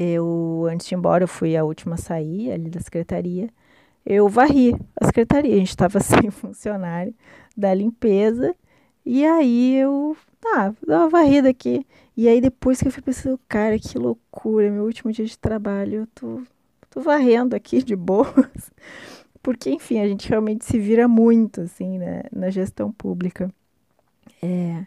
eu, 0.00 0.66
antes 0.70 0.86
de 0.86 0.94
ir 0.94 0.96
embora, 0.96 1.24
eu 1.24 1.28
fui 1.28 1.54
a 1.54 1.62
última 1.62 1.94
a 1.94 1.98
sair 1.98 2.50
ali 2.50 2.70
da 2.70 2.80
secretaria. 2.80 3.50
Eu 4.04 4.28
varri 4.30 4.74
a 4.98 5.04
secretaria, 5.04 5.54
a 5.54 5.58
gente 5.58 5.68
estava 5.68 6.00
sem 6.00 6.30
funcionário 6.30 7.14
da 7.54 7.74
limpeza. 7.74 8.56
E 9.04 9.26
aí 9.26 9.76
eu, 9.76 10.16
tá, 10.40 10.70
vou 10.70 10.88
dar 10.88 11.00
uma 11.00 11.08
varrida 11.10 11.50
aqui. 11.50 11.86
E 12.16 12.28
aí 12.28 12.40
depois 12.40 12.80
que 12.80 12.88
eu 12.88 12.92
fui 12.92 13.02
pensando, 13.02 13.38
cara, 13.46 13.78
que 13.78 13.98
loucura, 13.98 14.70
meu 14.70 14.84
último 14.84 15.12
dia 15.12 15.26
de 15.26 15.38
trabalho, 15.38 15.94
eu 16.00 16.06
tô, 16.14 16.42
tô 16.88 17.00
varrendo 17.02 17.54
aqui 17.54 17.82
de 17.82 17.94
boas. 17.94 18.72
Porque, 19.42 19.70
enfim, 19.70 20.00
a 20.00 20.08
gente 20.08 20.28
realmente 20.28 20.64
se 20.64 20.78
vira 20.78 21.06
muito, 21.08 21.62
assim, 21.62 21.98
né, 21.98 22.22
na 22.32 22.50
gestão 22.50 22.90
pública. 22.92 23.52
É, 24.42 24.86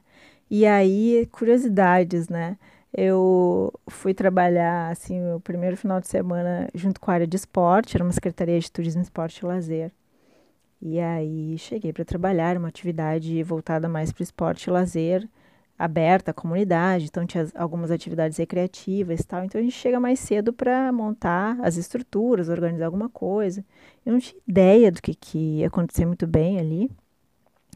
e 0.50 0.66
aí, 0.66 1.28
curiosidades, 1.32 2.30
né? 2.30 2.58
Eu 2.94 3.74
fui 3.88 4.14
trabalhar 4.14 4.92
assim 4.92 5.20
o 5.34 5.40
primeiro 5.40 5.76
final 5.76 6.00
de 6.00 6.08
semana 6.08 6.70
junto 6.76 7.00
com 7.02 7.10
a 7.12 7.16
área 7.16 7.28
de 7.28 7.36
esporte, 7.36 7.96
era 7.98 8.04
uma 8.04 8.14
secretaria 8.14 8.60
de 8.60 8.72
turismo, 8.72 9.02
esporte 9.02 9.40
e 9.40 9.46
lazer. 9.46 9.92
E 10.82 11.00
aí 11.00 11.58
cheguei 11.58 11.94
para 11.94 12.06
trabalhar 12.06 12.58
uma 12.58 12.68
atividade 12.68 13.42
voltada 13.44 13.88
mais 13.90 14.12
para 14.12 14.22
o 14.22 14.24
esporte 14.24 14.66
e 14.66 14.72
lazer, 14.72 15.28
aberta 15.78 16.32
à 16.32 16.34
comunidade, 16.34 17.06
então 17.06 17.26
tinha 17.26 17.48
algumas 17.56 17.90
atividades 17.92 18.38
recreativas 18.38 19.22
e 19.22 19.24
tal. 19.28 19.44
Então 19.44 19.60
a 19.60 19.64
gente 19.64 19.76
chega 19.76 20.00
mais 20.00 20.20
cedo 20.20 20.54
para 20.54 20.92
montar 20.92 21.58
as 21.62 21.78
estruturas, 21.78 22.50
organizar 22.50 22.86
alguma 22.86 23.10
coisa. 23.10 23.66
Eu 24.06 24.14
não 24.14 24.20
tinha 24.20 24.40
ideia 24.48 24.92
do 24.92 25.02
que, 25.02 25.16
que 25.16 25.60
ia 25.60 25.68
acontecer 25.68 26.06
muito 26.06 26.28
bem 26.28 26.60
ali, 26.60 26.92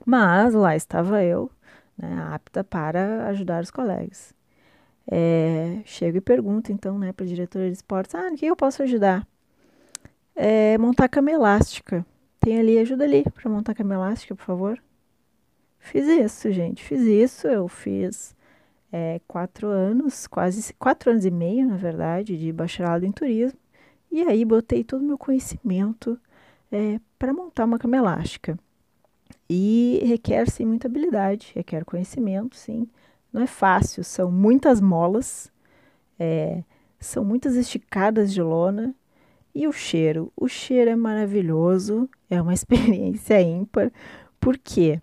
mas 0.06 0.54
lá 0.54 0.76
estava 0.76 1.24
eu, 1.24 1.50
né, 1.98 2.28
apta 2.32 2.64
para 2.64 3.28
ajudar 3.28 3.64
os 3.64 3.72
colegas. 3.72 4.37
É, 5.10 5.82
chego 5.86 6.18
e 6.18 6.22
pergunto, 6.22 6.72
então, 6.72 7.00
né, 7.00 7.14
para 7.14 7.26
a 7.26 7.28
diretora 7.28 7.68
de 7.68 7.74
esportes, 7.74 8.14
ah, 8.16 8.30
o 8.32 8.36
que 8.36 8.46
eu 8.46 8.56
posso 8.56 8.84
ajudar? 8.84 9.28
É, 10.36 10.78
montar 10.78 11.08
cama 11.10 11.32
elástica. 11.32 12.06
Tem 12.40 12.60
ali, 12.60 12.78
ajuda 12.78 13.04
ali 13.06 13.24
para 13.24 13.50
montar 13.50 13.74
cama 13.74 13.96
elástica, 13.96 14.36
por 14.36 14.44
favor. 14.44 14.82
Fiz 15.80 16.06
isso, 16.08 16.52
gente, 16.52 16.84
fiz 16.84 17.02
isso. 17.02 17.48
Eu 17.48 17.68
fiz 17.68 18.36
é, 18.92 19.20
quatro 19.28 19.68
anos, 19.68 20.28
quase 20.28 20.74
quatro 20.74 21.12
anos 21.12 21.26
e 21.26 21.32
meio, 21.32 21.68
na 21.68 21.78
verdade, 21.78 22.38
de 22.38 22.52
bacharelado 22.52 23.06
em 23.06 23.12
turismo. 23.12 23.60
E 24.12 24.22
aí 24.22 24.46
botei 24.46 24.84
todo 24.84 25.02
o 25.02 25.06
meu 25.06 25.18
conhecimento 25.18 26.20
é, 26.72 27.00
para 27.18 27.34
montar 27.34 27.66
uma 27.66 27.80
cama 27.80 27.98
elástica. 27.98 28.58
E 29.50 30.02
requer, 30.06 30.50
sim, 30.50 30.66
muita 30.66 30.88
habilidade, 30.88 31.52
requer 31.56 31.86
conhecimento, 31.86 32.56
sim. 32.56 32.88
Não 33.32 33.42
é 33.42 33.48
fácil, 33.48 34.04
são 34.04 34.32
muitas 34.32 34.82
molas, 34.82 35.52
é, 36.20 36.64
são 37.00 37.24
muitas 37.24 37.56
esticadas 37.56 38.34
de 38.34 38.42
lona. 38.42 38.96
E 39.54 39.68
o 39.68 39.72
cheiro? 39.72 40.32
O 40.36 40.48
cheiro 40.48 40.92
é 40.92 40.96
maravilhoso, 40.96 42.10
é 42.30 42.42
uma 42.42 42.54
experiência 42.56 43.42
ímpar, 43.42 43.92
porque 44.40 45.02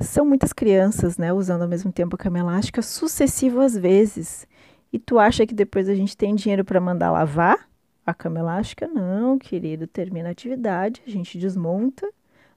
são 0.00 0.24
muitas 0.24 0.52
crianças, 0.52 1.18
né, 1.18 1.32
usando 1.32 1.62
ao 1.62 1.68
mesmo 1.68 1.92
tempo 1.92 2.16
a 2.16 2.18
cama 2.18 2.38
elástica 2.38 2.80
sucessivas 2.82 3.76
vezes. 3.76 4.46
E 4.92 4.98
tu 4.98 5.18
acha 5.18 5.46
que 5.46 5.54
depois 5.54 5.88
a 5.88 5.94
gente 5.94 6.16
tem 6.16 6.34
dinheiro 6.34 6.64
para 6.64 6.80
mandar 6.80 7.10
lavar 7.10 7.68
a 8.04 8.12
cama 8.12 8.38
elástica? 8.40 8.88
Não, 8.88 9.38
querido, 9.38 9.86
termina 9.86 10.28
a 10.28 10.32
atividade, 10.32 11.02
a 11.06 11.10
gente 11.10 11.38
desmonta, 11.38 12.08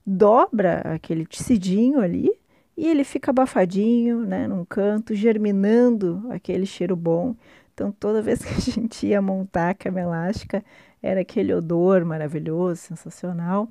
dobra 0.06 0.82
aquele 0.94 1.26
tecidinho 1.26 2.00
ali 2.00 2.32
e 2.78 2.88
ele 2.88 3.04
fica 3.04 3.32
abafadinho, 3.32 4.26
né, 4.26 4.48
num 4.48 4.66
canto, 4.66 5.16
germinando 5.16 6.26
aquele 6.30 6.66
cheiro 6.66 6.96
bom. 6.96 7.36
Então, 7.74 7.92
toda 7.92 8.22
vez 8.24 8.44
que 8.44 8.54
a 8.54 8.60
gente 8.60 9.08
ia 9.08 9.22
montar 9.22 9.70
a 9.72 9.74
cama 9.74 10.02
elástica, 10.02 10.64
era 11.02 11.22
aquele 11.22 11.54
odor 11.54 12.04
maravilhoso, 12.06 12.82
sensacional. 12.82 13.70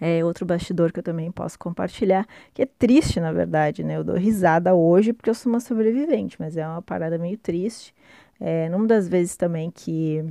É 0.00 0.24
outro 0.24 0.46
bastidor 0.46 0.92
que 0.92 0.98
eu 1.00 1.02
também 1.02 1.30
posso 1.30 1.58
compartilhar, 1.58 2.26
que 2.54 2.62
é 2.62 2.66
triste, 2.66 3.20
na 3.20 3.32
verdade, 3.32 3.84
né? 3.84 3.96
Eu 3.96 4.04
dou 4.04 4.16
risada 4.16 4.74
hoje 4.74 5.12
porque 5.12 5.28
eu 5.28 5.34
sou 5.34 5.52
uma 5.52 5.60
sobrevivente, 5.60 6.36
mas 6.38 6.56
é 6.56 6.66
uma 6.66 6.80
parada 6.80 7.18
meio 7.18 7.36
triste. 7.36 7.94
É, 8.40 8.68
numa 8.70 8.86
das 8.86 9.06
vezes 9.06 9.36
também 9.36 9.70
que, 9.70 10.24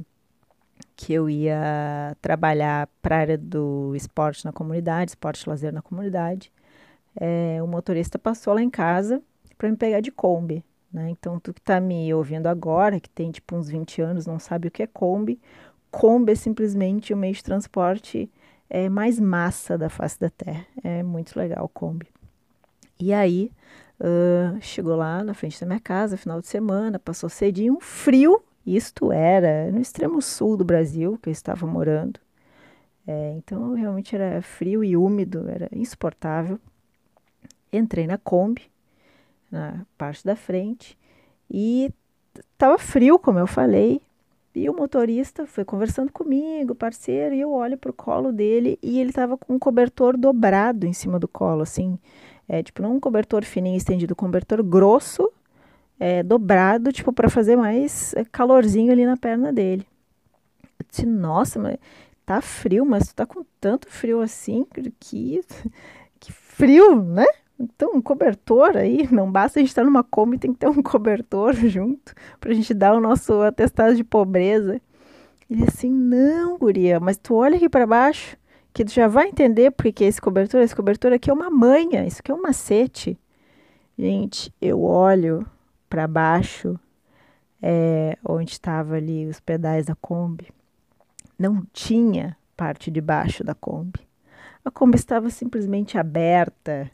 que 0.96 1.14
eu 1.14 1.30
ia 1.30 2.18
trabalhar 2.22 2.90
para 3.02 3.18
a 3.18 3.20
área 3.20 3.38
do 3.38 3.94
esporte 3.96 4.44
na 4.44 4.52
comunidade, 4.52 5.12
esporte 5.12 5.48
lazer 5.48 5.72
na 5.72 5.82
comunidade, 5.82 6.52
é, 7.20 7.62
o 7.62 7.68
motorista 7.68 8.18
passou 8.18 8.54
lá 8.54 8.62
em 8.62 8.70
casa 8.70 9.22
para 9.58 9.70
me 9.70 9.76
pegar 9.76 10.00
de 10.00 10.12
Kombi. 10.12 10.64
Né? 10.92 11.10
Então, 11.10 11.40
tu 11.40 11.54
que 11.54 11.60
está 11.60 11.80
me 11.80 12.12
ouvindo 12.14 12.48
agora, 12.48 13.00
que 13.00 13.10
tem 13.10 13.30
tipo 13.30 13.56
uns 13.56 13.70
20 13.70 14.02
anos, 14.02 14.26
não 14.26 14.40
sabe 14.40 14.70
o 14.70 14.72
que 14.72 14.82
é 14.82 14.88
Kombi, 14.88 15.40
Kombi 15.92 16.32
é 16.32 16.36
simplesmente 16.36 17.14
o 17.14 17.18
meio 17.18 17.34
de 17.34 17.44
transporte 17.44 18.32
é, 18.70 18.88
mais 18.90 19.20
massa 19.20 19.78
da 19.78 19.90
face 19.90 20.20
da 20.20 20.30
Terra. 20.30 20.66
É 20.84 21.04
muito 21.04 21.38
legal 21.38 21.66
o 21.66 21.70
Kombi. 21.70 22.08
E 23.00 23.14
aí, 23.14 23.52
uh, 24.00 24.60
chegou 24.62 24.96
lá 24.96 25.24
na 25.24 25.34
frente 25.34 25.60
da 25.60 25.66
minha 25.66 25.80
casa, 25.80 26.18
final 26.18 26.42
de 26.42 26.48
semana, 26.48 27.00
passou 27.00 27.30
cedinho, 27.30 27.76
um 27.76 27.80
frio, 27.80 28.44
isto 28.66 29.12
era 29.12 29.72
no 29.72 29.80
extremo 29.80 30.22
sul 30.22 30.58
do 30.58 30.66
Brasil, 30.66 31.18
que 31.22 31.30
eu 31.30 31.32
estava 31.32 31.66
morando. 31.66 32.20
É, 33.08 33.34
então, 33.38 33.74
realmente 33.74 34.16
era 34.16 34.42
frio 34.42 34.84
e 34.84 34.96
úmido, 34.96 35.50
era 35.50 35.68
insuportável. 35.72 36.60
Entrei 37.72 38.08
na 38.08 38.18
Kombi, 38.18 38.64
na 39.52 39.86
parte 39.98 40.26
da 40.26 40.36
frente, 40.36 40.98
e 41.50 41.92
estava 42.40 42.78
frio, 42.78 43.18
como 43.20 43.40
eu 43.40 43.48
falei. 43.48 44.02
E 44.54 44.70
o 44.70 44.74
motorista 44.74 45.46
foi 45.46 45.64
conversando 45.64 46.12
comigo, 46.12 46.74
parceiro, 46.74 47.36
e 47.36 47.40
eu 47.40 47.52
olho 47.52 47.78
para 47.78 47.92
o 47.92 47.94
colo 47.94 48.32
dele 48.32 48.80
e 48.82 49.00
ele 49.00 49.12
estava 49.12 49.38
com 49.38 49.54
um 49.54 49.60
cobertor 49.60 50.18
dobrado 50.18 50.88
em 50.88 50.94
cima 50.94 51.20
do 51.20 51.28
colo, 51.28 51.62
assim. 51.62 52.00
É, 52.48 52.64
tipo, 52.64 52.82
não 52.82 52.96
um 52.96 53.00
cobertor 53.00 53.46
fininho 53.46 53.78
estendido, 53.78 54.14
um 54.14 54.16
cobertor 54.16 54.64
grosso, 54.64 55.32
é, 56.00 56.24
dobrado, 56.24 56.92
tipo, 56.92 57.14
para 57.14 57.30
fazer 57.30 57.56
mais 57.56 58.14
é, 58.16 58.26
calorzinho 58.26 58.92
ali 58.92 59.06
na 59.06 59.16
perna 59.16 59.54
dele. 59.54 59.86
Eu 60.80 60.86
disse, 60.90 61.06
nossa, 61.06 61.60
mas 61.60 61.78
tá 62.26 62.42
frio, 62.42 62.86
mas 62.86 63.10
tu 63.10 63.16
tá 63.16 63.26
com 63.26 63.46
tanto 63.62 63.88
frio 63.88 64.20
assim, 64.20 64.66
que, 65.00 65.44
que 66.20 66.32
frio, 66.32 67.04
né? 67.04 67.26
Então, 67.60 67.92
um 67.94 68.02
cobertor 68.02 68.78
aí, 68.78 69.08
não 69.12 69.30
basta 69.30 69.60
a 69.60 69.62
gente 69.62 69.70
estar 69.70 69.84
numa 69.84 70.04
Kombi, 70.04 70.38
tem 70.38 70.54
que 70.54 70.60
ter 70.60 70.70
um 70.70 70.82
cobertor 70.84 71.54
junto 71.54 72.14
para 72.40 72.52
a 72.52 72.54
gente 72.54 72.74
dar 72.74 72.94
o 72.94 73.02
nosso 73.02 73.42
atestado 73.42 73.96
de 73.96 74.04
pobreza. 74.04 74.82
Ele 75.50 75.64
assim, 75.64 75.92
não, 75.92 76.58
guria, 76.58 77.00
mas 77.00 77.18
tu 77.18 77.36
olha 77.36 77.58
aqui 77.58 77.68
para 77.68 77.86
baixo, 77.86 78.38
que 78.72 78.86
tu 78.86 78.92
já 78.92 79.08
vai 79.08 79.28
entender 79.28 79.72
porque 79.72 79.92
que 79.92 80.04
é 80.04 80.08
esse 80.08 80.22
cobertor. 80.22 80.62
Esse 80.62 80.76
cobertor 80.76 81.12
aqui 81.12 81.30
é 81.30 81.34
uma 81.34 81.50
manha, 81.50 82.06
isso 82.06 82.20
aqui 82.20 82.32
é 82.32 82.36
um 82.36 82.42
macete. 82.42 83.20
Gente, 83.98 84.54
eu 84.62 84.82
olho 84.84 85.46
para 85.90 86.08
baixo, 86.08 86.80
é, 87.62 88.18
onde 88.24 88.52
estava 88.52 88.96
ali 88.96 89.26
os 89.26 89.40
pedais 89.40 89.88
da 89.88 89.96
Kombi, 89.96 90.48
não 91.38 91.66
tinha 91.74 92.38
parte 92.56 92.90
de 92.92 93.02
baixo 93.02 93.44
da 93.44 93.56
Kombi. 93.56 94.00
A 94.64 94.72
Kombi 94.72 94.96
estava 94.98 95.30
simplesmente 95.30 95.98
aberta, 95.98 96.90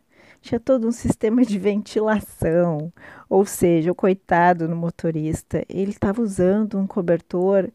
tinha 0.45 0.59
todo 0.59 0.87
um 0.87 0.91
sistema 0.91 1.43
de 1.43 1.57
ventilação. 1.57 2.93
Ou 3.27 3.45
seja, 3.45 3.91
o 3.91 3.95
coitado 3.95 4.67
no 4.67 4.75
motorista, 4.75 5.65
ele 5.67 5.91
estava 5.91 6.21
usando 6.21 6.77
um 6.77 6.85
cobertor, 6.85 7.69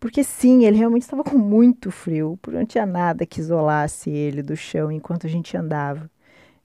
porque 0.00 0.24
sim, 0.24 0.64
ele 0.64 0.76
realmente 0.76 1.02
estava 1.02 1.22
com 1.22 1.38
muito 1.38 1.90
frio, 1.90 2.38
porque 2.42 2.58
não 2.58 2.66
tinha 2.66 2.84
nada 2.84 3.24
que 3.24 3.40
isolasse 3.40 4.10
ele 4.10 4.42
do 4.42 4.56
chão 4.56 4.90
enquanto 4.90 5.26
a 5.26 5.30
gente 5.30 5.56
andava 5.56 6.10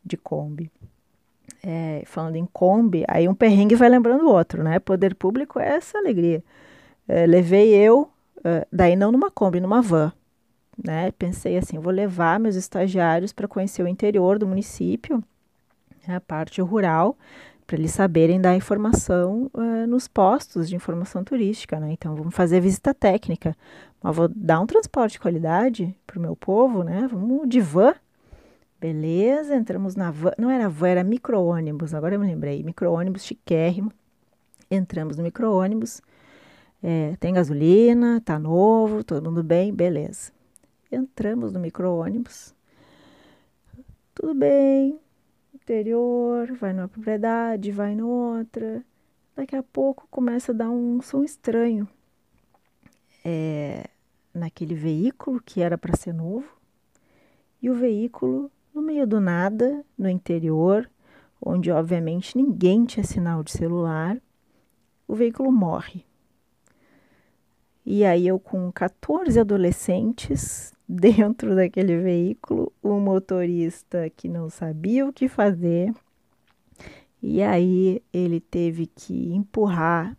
de 0.04 0.18
Kombi. 0.18 0.72
É, 1.62 2.04
falando 2.06 2.36
em 2.36 2.46
Kombi, 2.46 3.06
aí 3.08 3.28
um 3.30 3.36
perrengue 3.36 3.76
vai 3.76 3.90
lembrando 3.90 4.26
o 4.26 4.30
outro, 4.32 4.64
né? 4.64 4.80
Poder 4.80 5.16
público 5.16 5.60
é 5.60 5.76
essa 5.76 5.98
alegria. 5.98 6.44
É, 7.08 7.26
levei 7.28 7.74
eu, 7.76 8.10
daí 8.72 8.96
não 8.96 9.12
numa 9.12 9.30
Kombi, 9.32 9.62
numa 9.62 9.82
van. 9.82 10.12
Né? 10.84 11.12
Pensei 11.12 11.58
assim, 11.58 11.78
vou 11.78 11.94
levar 11.94 12.40
meus 12.40 12.56
estagiários 12.56 13.32
para 13.32 13.48
conhecer 13.48 13.84
o 13.84 13.88
interior 13.88 14.40
do 14.40 14.48
município? 14.48 15.24
A 16.12 16.20
parte 16.20 16.62
rural, 16.62 17.18
para 17.66 17.78
eles 17.78 17.92
saberem 17.92 18.42
dar 18.42 18.56
informação 18.56 19.50
uh, 19.54 19.88
nos 19.88 20.08
postos 20.08 20.68
de 20.68 20.76
informação 20.76 21.24
turística, 21.24 21.80
né? 21.80 21.92
Então, 21.94 22.16
vamos 22.16 22.36
fazer 22.36 22.60
visita 22.60 22.94
técnica. 22.94 23.56
Mas 24.02 24.16
vou 24.16 24.28
dar 24.28 24.60
um 24.60 24.66
transporte 24.66 25.14
de 25.14 25.20
qualidade 25.20 25.96
para 26.06 26.20
o 26.20 26.22
meu 26.22 26.36
povo, 26.36 26.84
né? 26.84 27.08
Vamos 27.10 27.48
de 27.48 27.62
van. 27.62 27.96
Beleza, 28.80 29.56
entramos 29.56 29.96
na 29.96 30.12
van. 30.12 30.34
Não 30.38 30.50
era 30.50 30.68
van, 30.68 30.90
era 30.90 31.04
micro-ônibus, 31.04 31.94
agora 31.94 32.16
eu 32.16 32.20
me 32.20 32.28
lembrei. 32.28 32.62
Micro-ônibus 32.64 33.24
chiquérrimo. 33.24 33.92
Entramos 34.70 35.16
no 35.16 35.24
micro-ônibus. 35.24 36.02
É, 36.82 37.16
tem 37.18 37.34
gasolina, 37.34 38.20
tá 38.20 38.38
novo, 38.38 39.06
todo 39.06 39.30
mundo 39.30 39.42
bem, 39.42 39.74
beleza. 39.74 40.34
Entramos 40.92 41.54
no 41.54 41.60
micro-ônibus. 41.62 42.54
Tudo 44.14 44.34
bem, 44.36 45.00
interior, 45.64 46.52
vai 46.54 46.74
numa 46.74 46.88
propriedade, 46.88 47.72
vai 47.72 47.96
noutra. 47.96 48.84
Daqui 49.36 49.56
a 49.56 49.64
pouco 49.64 50.08
começa 50.12 50.52
a 50.52 50.56
dar 50.56 50.70
um 50.70 51.02
som 51.02 51.24
estranho 51.24 51.88
é, 53.26 53.90
naquele 54.34 54.76
veículo 54.76 55.42
que 55.42 55.62
era 55.62 55.78
para 55.78 55.96
ser 55.96 56.14
novo. 56.14 56.48
E 57.62 57.70
o 57.70 57.74
veículo, 57.74 58.52
no 58.74 58.82
meio 58.82 59.08
do 59.08 59.22
nada, 59.22 59.84
no 59.98 60.10
interior, 60.10 60.90
onde 61.42 61.72
obviamente 61.72 62.38
ninguém 62.38 62.86
tinha 62.86 63.04
sinal 63.04 63.42
de 63.42 63.52
celular, 63.52 64.18
o 65.08 65.16
veículo 65.16 65.52
morre. 65.52 66.06
E 67.86 68.06
aí 68.06 68.28
eu 68.28 68.40
com 68.40 68.72
14 68.72 69.40
adolescentes 69.40 70.73
dentro 70.88 71.56
daquele 71.56 71.98
veículo, 71.98 72.72
o 72.82 73.00
motorista 73.00 74.10
que 74.10 74.28
não 74.28 74.50
sabia 74.50 75.06
o 75.06 75.14
que 75.14 75.28
fazer, 75.28 75.94
e 77.22 77.42
aí 77.42 78.04
ele 78.12 78.40
teve 78.40 78.88
que 78.88 79.34
empurrar 79.34 80.18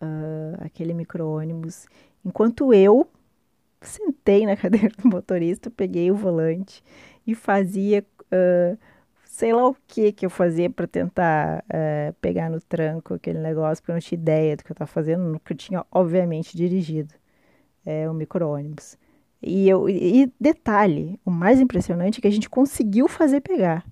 uh, 0.00 0.64
aquele 0.64 0.94
micro-ônibus, 0.94 1.86
enquanto 2.24 2.72
eu 2.72 3.08
sentei 3.80 4.46
na 4.46 4.54
cadeira 4.56 4.90
do 4.96 5.08
motorista, 5.08 5.70
peguei 5.70 6.10
o 6.10 6.16
volante 6.16 6.82
e 7.26 7.34
fazia 7.34 8.04
uh, 8.32 8.78
sei 9.36 9.52
lá 9.52 9.68
o 9.68 9.76
que 9.86 10.12
que 10.12 10.24
eu 10.24 10.30
fazia 10.30 10.70
para 10.70 10.86
tentar 10.86 11.62
uh, 11.64 12.14
pegar 12.22 12.48
no 12.48 12.58
tranco 12.58 13.14
aquele 13.14 13.38
negócio, 13.38 13.82
porque 13.82 13.90
eu 13.90 13.94
não 13.94 14.00
tinha 14.00 14.18
ideia 14.18 14.56
do 14.56 14.64
que 14.64 14.70
eu 14.70 14.74
estava 14.74 14.90
fazendo, 14.90 15.38
porque 15.38 15.52
eu 15.52 15.56
tinha 15.56 15.86
obviamente 15.90 16.56
dirigido 16.56 17.14
é, 17.84 18.08
o 18.08 18.14
micro-ônibus. 18.14 18.96
E, 19.42 19.68
eu, 19.68 19.88
e 19.88 20.32
detalhe, 20.40 21.20
o 21.24 21.30
mais 21.30 21.60
impressionante 21.60 22.18
é 22.18 22.22
que 22.22 22.28
a 22.28 22.32
gente 22.32 22.48
conseguiu 22.48 23.08
fazer 23.08 23.40
pegar. 23.40 23.84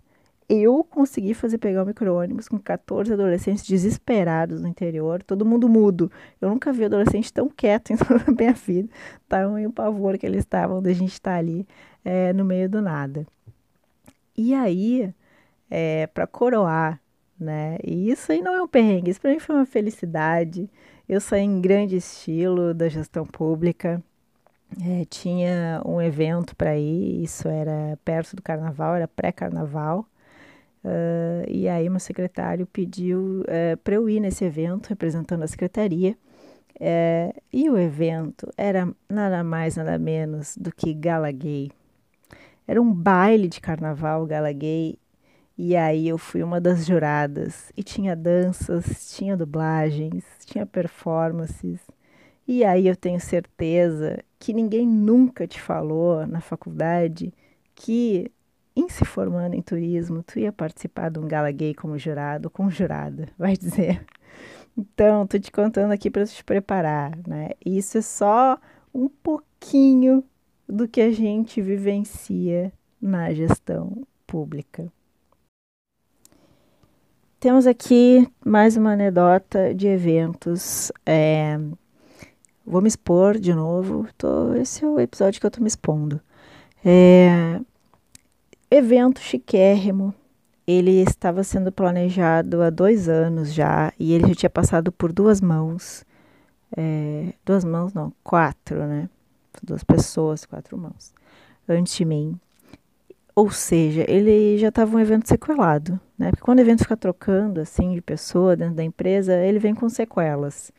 Eu 0.49 0.84
consegui 0.84 1.32
fazer 1.32 1.59
pegar 1.59 1.82
o 1.82 1.86
micro-ônibus 1.86 2.49
com 2.49 2.59
14 2.59 3.12
adolescentes 3.12 3.64
desesperados 3.64 4.61
no 4.61 4.68
interior, 4.68 5.22
todo 5.22 5.47
mundo 5.47 5.68
mudo. 5.68 6.11
Eu 6.40 6.51
nunca 6.51 6.72
vi 6.72 6.84
adolescente 6.84 7.32
tão 7.32 7.49
quieto 7.49 7.92
em 7.92 7.97
toda 7.99 8.24
a 8.26 8.32
minha 8.32 8.53
vida. 8.53 8.88
Tamanho 9.28 9.70
o 9.70 9.72
pavor 9.72 10.18
que 10.18 10.26
eles 10.26 10.40
estavam 10.40 10.82
de 10.82 10.90
a 10.90 10.95
gente 10.95 11.12
estar 11.12 11.36
ali 11.36 11.66
é, 12.05 12.32
no 12.32 12.45
meio 12.45 12.68
do 12.68 12.82
nada. 12.82 13.26
E 14.36 14.55
aí, 14.55 15.14
é, 15.70 16.07
para 16.09 16.26
coroar, 16.26 17.01
né? 17.38 17.78
E 17.84 18.11
isso 18.11 18.32
aí 18.32 18.42
não 18.42 18.55
é 18.55 18.62
um 18.62 18.68
perrengue, 18.68 19.11
isso 19.11 19.20
para 19.20 19.30
mim 19.30 19.38
foi 19.38 19.57
uma 19.57 19.66
felicidade. 19.66 20.70
Eu 21.09 21.20
saí 21.20 21.42
em 21.42 21.61
grande 21.61 21.97
estilo 21.97 22.74
da 22.74 22.88
gestão 22.88 23.24
pública. 23.26 24.03
É, 24.83 25.05
tinha 25.05 25.81
um 25.85 26.01
evento 26.01 26.57
para 26.57 26.77
ir, 26.77 27.23
isso 27.23 27.49
era 27.49 27.99
perto 28.05 28.35
do 28.35 28.43
carnaval, 28.43 28.95
era 28.97 29.07
pré-carnaval. 29.07 30.07
Uh, 30.85 31.49
e 31.49 31.67
aí, 31.69 31.89
meu 31.89 32.01
secretário 32.01 32.67
pediu 32.67 33.41
uh, 33.43 33.45
é, 33.49 33.77
para 33.77 33.95
eu 33.95 34.09
ir 34.09 34.21
nesse 34.21 34.45
evento, 34.45 34.89
representando 34.89 35.43
a 35.43 35.47
secretaria. 35.47 36.17
Uh, 36.75 37.41
e 37.53 37.71
o 37.71 37.79
evento 37.79 38.53
era 38.57 38.93
nada 39.09 39.43
mais, 39.45 39.77
nada 39.77 39.99
menos 39.99 40.57
do 40.57 40.75
que 40.75 40.93
Gala 40.93 41.31
Gay. 41.31 41.71
Era 42.67 42.83
um 42.83 42.93
baile 42.93 43.49
de 43.49 43.61
carnaval 43.61 44.27
Gala 44.27 44.53
Gay. 44.53 44.99
E 45.57 45.77
aí 45.77 46.09
eu 46.09 46.19
fui 46.19 46.43
uma 46.43 46.61
das 46.61 46.85
juradas. 46.85 47.73
E 47.77 47.83
tinha 47.83 48.17
danças, 48.17 49.15
tinha 49.17 49.37
dublagens, 49.37 50.25
tinha 50.45 50.67
performances. 50.67 51.81
E 52.47 52.65
aí 52.65 52.87
eu 52.89 52.97
tenho 52.97 53.21
certeza 53.21 54.19
que 54.45 54.53
ninguém 54.53 54.86
nunca 54.86 55.47
te 55.47 55.59
falou 55.59 56.26
na 56.26 56.38
faculdade 56.38 57.32
que 57.74 58.30
em 58.76 58.90
se 58.90 59.03
formando 59.03 59.55
em 59.55 59.62
turismo, 59.62 60.22
tu 60.22 60.38
ia 60.38 60.53
participar 60.53 61.09
de 61.09 61.18
um 61.18 61.26
gala 61.26 61.51
gay 61.51 61.72
como 61.74 61.97
jurado, 61.97 62.51
com 62.51 62.68
jurada, 62.68 63.30
vai 63.38 63.57
dizer. 63.57 64.05
Então, 64.76 65.26
tô 65.26 65.38
te 65.38 65.51
contando 65.51 65.92
aqui 65.92 66.11
para 66.11 66.26
te 66.26 66.45
preparar, 66.45 67.16
né? 67.26 67.53
Isso 67.64 67.97
é 67.97 68.03
só 68.03 68.59
um 68.92 69.09
pouquinho 69.09 70.22
do 70.68 70.86
que 70.86 71.01
a 71.01 71.11
gente 71.11 71.62
vivencia 71.62 72.70
na 73.01 73.32
gestão 73.32 74.07
pública. 74.26 74.92
Temos 77.40 77.66
aqui 77.66 78.28
mais 78.45 78.76
uma 78.76 78.92
anedota 78.92 79.74
de 79.74 79.86
eventos 79.86 80.92
é, 81.07 81.59
Vou 82.67 82.81
me 82.81 82.89
expor 82.89 83.39
de 83.39 83.55
novo. 83.55 84.07
Tô, 84.17 84.55
esse 84.55 84.85
é 84.85 84.89
o 84.89 84.99
episódio 84.99 85.41
que 85.41 85.47
eu 85.47 85.51
tô 85.51 85.61
me 85.61 85.69
expondo. 85.69 86.21
É, 86.85 87.61
evento 88.71 89.21
chiquérrimo. 89.21 90.15
Ele 90.67 91.03
estava 91.03 91.45
sendo 91.45 91.71
planejado 91.71 92.62
há 92.62 92.71
dois 92.71 93.07
anos 93.07 93.53
já 93.53 93.93
e 93.99 94.15
ele 94.15 94.29
já 94.29 94.35
tinha 94.35 94.51
passado 94.51 94.91
por 94.91 95.12
duas 95.12 95.41
mãos. 95.41 96.07
É, 96.75 97.35
duas 97.45 97.65
mãos, 97.65 97.93
não, 97.93 98.12
quatro, 98.23 98.87
né? 98.87 99.11
Duas 99.62 99.85
pessoas, 99.85 100.47
quatro 100.47 100.79
mãos. 100.79 101.12
Antes 101.69 101.95
de 101.95 102.05
mim. 102.07 102.41
Ou 103.37 103.51
seja, 103.51 104.05
ele 104.09 104.57
já 104.59 104.69
estava 104.69 104.97
um 104.97 105.01
evento 105.01 105.29
sequelado, 105.29 106.01
né? 106.17 106.31
Porque 106.31 106.43
quando 106.43 106.59
o 106.59 106.62
evento 106.62 106.81
fica 106.85 106.97
trocando, 106.97 107.61
assim, 107.61 107.93
de 107.93 108.01
pessoa 108.01 108.57
dentro 108.57 108.77
da 108.77 108.85
empresa, 108.85 109.35
ele 109.35 109.59
vem 109.59 109.75
com 109.75 109.89
sequelas. 109.89 110.73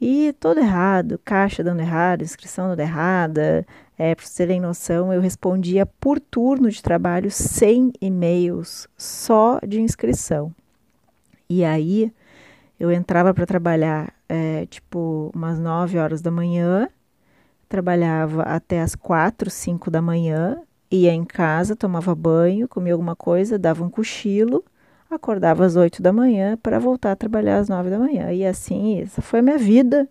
E 0.00 0.34
todo 0.38 0.58
errado, 0.58 1.18
caixa 1.24 1.64
dando 1.64 1.80
errado, 1.80 2.22
inscrição 2.22 2.68
dando 2.68 2.80
errada. 2.80 3.66
É, 3.98 4.14
para 4.14 4.24
vocês 4.24 4.36
terem 4.36 4.60
noção, 4.60 5.12
eu 5.12 5.20
respondia 5.22 5.86
por 5.86 6.20
turno 6.20 6.70
de 6.70 6.82
trabalho 6.82 7.30
100 7.30 7.92
e-mails 8.00 8.86
só 8.96 9.58
de 9.66 9.80
inscrição. 9.80 10.54
E 11.48 11.64
aí 11.64 12.12
eu 12.78 12.92
entrava 12.92 13.32
para 13.32 13.46
trabalhar 13.46 14.12
é, 14.28 14.66
tipo 14.66 15.30
umas 15.34 15.58
9 15.58 15.98
horas 15.98 16.20
da 16.20 16.30
manhã, 16.30 16.88
trabalhava 17.68 18.42
até 18.42 18.82
as 18.82 18.94
4, 18.94 19.48
5 19.48 19.90
da 19.90 20.02
manhã, 20.02 20.60
ia 20.90 21.12
em 21.12 21.24
casa, 21.24 21.74
tomava 21.74 22.14
banho, 22.14 22.68
comia 22.68 22.92
alguma 22.92 23.16
coisa, 23.16 23.58
dava 23.58 23.82
um 23.82 23.88
cochilo 23.88 24.62
acordava 25.10 25.64
às 25.64 25.76
8 25.76 26.02
da 26.02 26.12
manhã 26.12 26.56
para 26.56 26.78
voltar 26.78 27.12
a 27.12 27.16
trabalhar 27.16 27.58
às 27.58 27.68
9 27.68 27.90
da 27.90 27.98
manhã. 27.98 28.32
E 28.32 28.44
assim, 28.44 29.00
essa 29.00 29.22
foi 29.22 29.40
a 29.40 29.42
minha 29.42 29.58
vida 29.58 30.08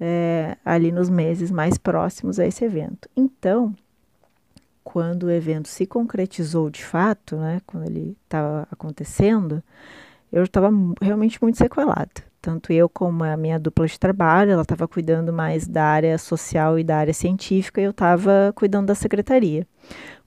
é, 0.00 0.56
ali 0.64 0.92
nos 0.92 1.08
meses 1.08 1.50
mais 1.50 1.76
próximos 1.76 2.38
a 2.38 2.46
esse 2.46 2.64
evento. 2.64 3.08
Então, 3.16 3.74
quando 4.84 5.24
o 5.24 5.30
evento 5.30 5.68
se 5.68 5.86
concretizou 5.86 6.70
de 6.70 6.84
fato, 6.84 7.36
né, 7.36 7.60
quando 7.66 7.86
ele 7.86 8.16
estava 8.24 8.66
acontecendo, 8.70 9.62
eu 10.32 10.44
estava 10.44 10.70
realmente 11.00 11.38
muito 11.42 11.58
sequelada. 11.58 12.28
Tanto 12.40 12.72
eu 12.72 12.88
como 12.88 13.24
a 13.24 13.36
minha 13.36 13.58
dupla 13.58 13.86
de 13.86 13.98
trabalho, 13.98 14.52
ela 14.52 14.62
estava 14.62 14.86
cuidando 14.86 15.32
mais 15.32 15.66
da 15.66 15.84
área 15.84 16.16
social 16.16 16.78
e 16.78 16.84
da 16.84 16.96
área 16.96 17.12
científica, 17.12 17.80
e 17.80 17.84
eu 17.84 17.90
estava 17.90 18.52
cuidando 18.54 18.86
da 18.86 18.94
secretaria. 18.94 19.66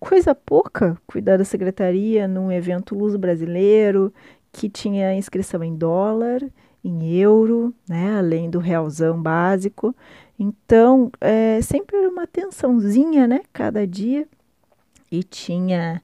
Coisa 0.01 0.33
pouca 0.33 0.97
cuidar 1.05 1.37
da 1.37 1.45
secretaria 1.45 2.27
num 2.27 2.51
evento 2.51 2.95
luso 2.95 3.19
brasileiro, 3.19 4.11
que 4.51 4.67
tinha 4.67 5.13
inscrição 5.13 5.63
em 5.63 5.75
dólar, 5.75 6.41
em 6.83 7.13
euro, 7.19 7.71
né, 7.87 8.17
além 8.17 8.49
do 8.49 8.57
realzão 8.57 9.21
básico. 9.21 9.95
Então, 10.39 11.11
é, 11.21 11.61
sempre 11.61 11.97
era 11.97 12.09
uma 12.09 12.25
tensãozinha, 12.25 13.27
né, 13.27 13.41
cada 13.53 13.85
dia. 13.85 14.27
E 15.11 15.21
tinha 15.21 16.01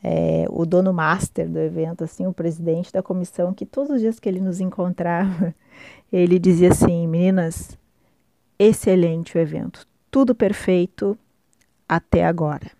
é, 0.00 0.46
o 0.48 0.64
dono 0.64 0.92
master 0.92 1.48
do 1.48 1.58
evento, 1.58 2.04
assim, 2.04 2.28
o 2.28 2.32
presidente 2.32 2.92
da 2.92 3.02
comissão, 3.02 3.52
que 3.52 3.66
todos 3.66 3.90
os 3.90 4.00
dias 4.00 4.20
que 4.20 4.28
ele 4.28 4.40
nos 4.40 4.60
encontrava, 4.60 5.52
ele 6.12 6.38
dizia 6.38 6.70
assim, 6.70 7.04
meninas, 7.08 7.76
excelente 8.56 9.36
o 9.36 9.40
evento, 9.40 9.84
tudo 10.08 10.36
perfeito 10.36 11.18
até 11.88 12.24
agora. 12.24 12.78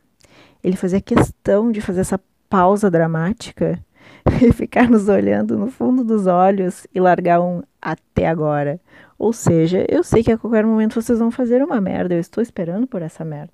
Ele 0.63 0.77
fazia 0.77 1.01
questão 1.01 1.71
de 1.71 1.81
fazer 1.81 2.01
essa 2.01 2.21
pausa 2.49 2.91
dramática 2.91 3.79
e 4.43 4.53
ficar 4.53 4.89
nos 4.89 5.09
olhando 5.09 5.57
no 5.57 5.71
fundo 5.71 6.05
dos 6.05 6.27
olhos 6.27 6.87
e 6.95 7.01
largar 7.01 7.41
um 7.41 7.63
até 7.81 8.27
agora. 8.27 8.81
Ou 9.19 9.33
seja, 9.33 9.85
eu 9.89 10.03
sei 10.03 10.23
que 10.23 10.33
a 10.33 10.39
qualquer 10.39 10.65
momento 10.65 11.01
vocês 11.01 11.19
vão 11.19 11.31
fazer 11.31 11.63
uma 11.63 11.81
merda, 11.81 12.15
eu 12.15 12.21
estou 12.21 12.43
esperando 12.43 12.87
por 12.87 13.03
essa 13.03 13.25
merda. 13.25 13.53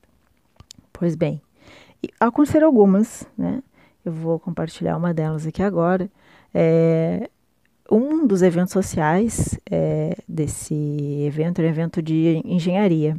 Pois 0.92 1.14
bem, 1.14 1.42
aconteceram 2.18 2.66
algumas, 2.66 3.26
né? 3.36 3.62
Eu 4.04 4.12
vou 4.12 4.38
compartilhar 4.38 4.96
uma 4.96 5.12
delas 5.12 5.46
aqui 5.46 5.62
agora. 5.62 6.08
É, 6.54 7.28
um 7.90 8.26
dos 8.26 8.42
eventos 8.42 8.72
sociais 8.72 9.58
é, 9.70 10.16
desse 10.28 10.74
evento 11.26 11.58
era 11.58 11.68
um 11.68 11.70
evento 11.70 12.00
de 12.00 12.40
engenharia. 12.44 13.16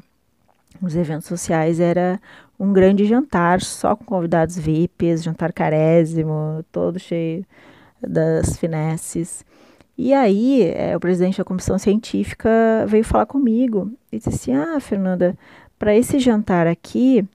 Os 0.81 0.95
eventos 0.95 1.27
sociais 1.27 1.79
era 1.79 2.19
um 2.59 2.71
grande 2.71 3.05
jantar 3.05 3.61
só 3.61 3.95
com 3.95 4.05
convidados 4.05 4.57
VIPs, 4.57 5.23
jantar 5.23 5.53
carésimo, 5.53 6.63
todo 6.71 6.99
cheio 6.99 7.45
das 8.01 8.57
finesses. 8.57 9.45
E 9.97 10.13
aí, 10.13 10.63
é, 10.75 10.95
o 10.95 10.99
presidente 10.99 11.39
da 11.39 11.43
comissão 11.43 11.77
científica 11.77 12.49
veio 12.87 13.03
falar 13.03 13.25
comigo 13.25 13.91
e 14.11 14.17
disse 14.17 14.29
assim: 14.29 14.53
Ah, 14.55 14.79
Fernanda, 14.79 15.35
para 15.79 15.95
esse 15.95 16.19
jantar 16.19 16.67
aqui, 16.67 17.27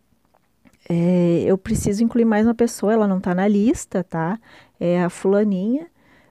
é, 0.89 1.45
eu 1.47 1.57
preciso 1.59 2.03
incluir 2.05 2.25
mais 2.25 2.47
uma 2.47 2.55
pessoa, 2.55 2.93
ela 2.93 3.09
não 3.09 3.19
está 3.19 3.35
na 3.35 3.49
lista, 3.49 4.05
tá? 4.05 4.39
É 4.79 5.03
a 5.03 5.11
Fulaninha. 5.11 5.87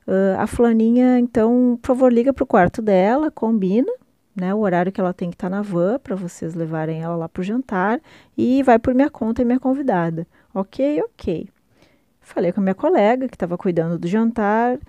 Uh, 0.07 0.39
a 0.39 0.47
Fulaninha, 0.47 1.19
então, 1.19 1.77
por 1.81 1.89
favor, 1.89 2.11
liga 2.11 2.33
para 2.33 2.43
o 2.43 2.47
quarto 2.47 2.81
dela, 2.81 3.31
combina, 3.31 3.91
né, 4.35 4.53
o 4.53 4.59
horário 4.59 4.91
que 4.91 4.99
ela 5.01 5.13
tem 5.13 5.29
que 5.29 5.35
estar 5.35 5.49
tá 5.49 5.55
na 5.55 5.61
van 5.61 5.99
para 5.99 6.15
vocês 6.15 6.53
levarem 6.55 7.01
ela 7.01 7.15
lá 7.15 7.29
para 7.29 7.41
o 7.41 7.43
jantar 7.43 8.01
e 8.37 8.63
vai 8.63 8.79
por 8.79 8.93
minha 8.93 9.09
conta 9.09 9.41
e 9.41 9.45
minha 9.45 9.59
convidada. 9.59 10.25
Ok, 10.53 11.01
ok. 11.03 11.49
Falei 12.21 12.51
com 12.51 12.61
a 12.61 12.63
minha 12.63 12.75
colega 12.75 13.27
que 13.27 13.35
estava 13.35 13.57
cuidando 13.57 13.97
do 13.99 14.07
jantar. 14.07 14.79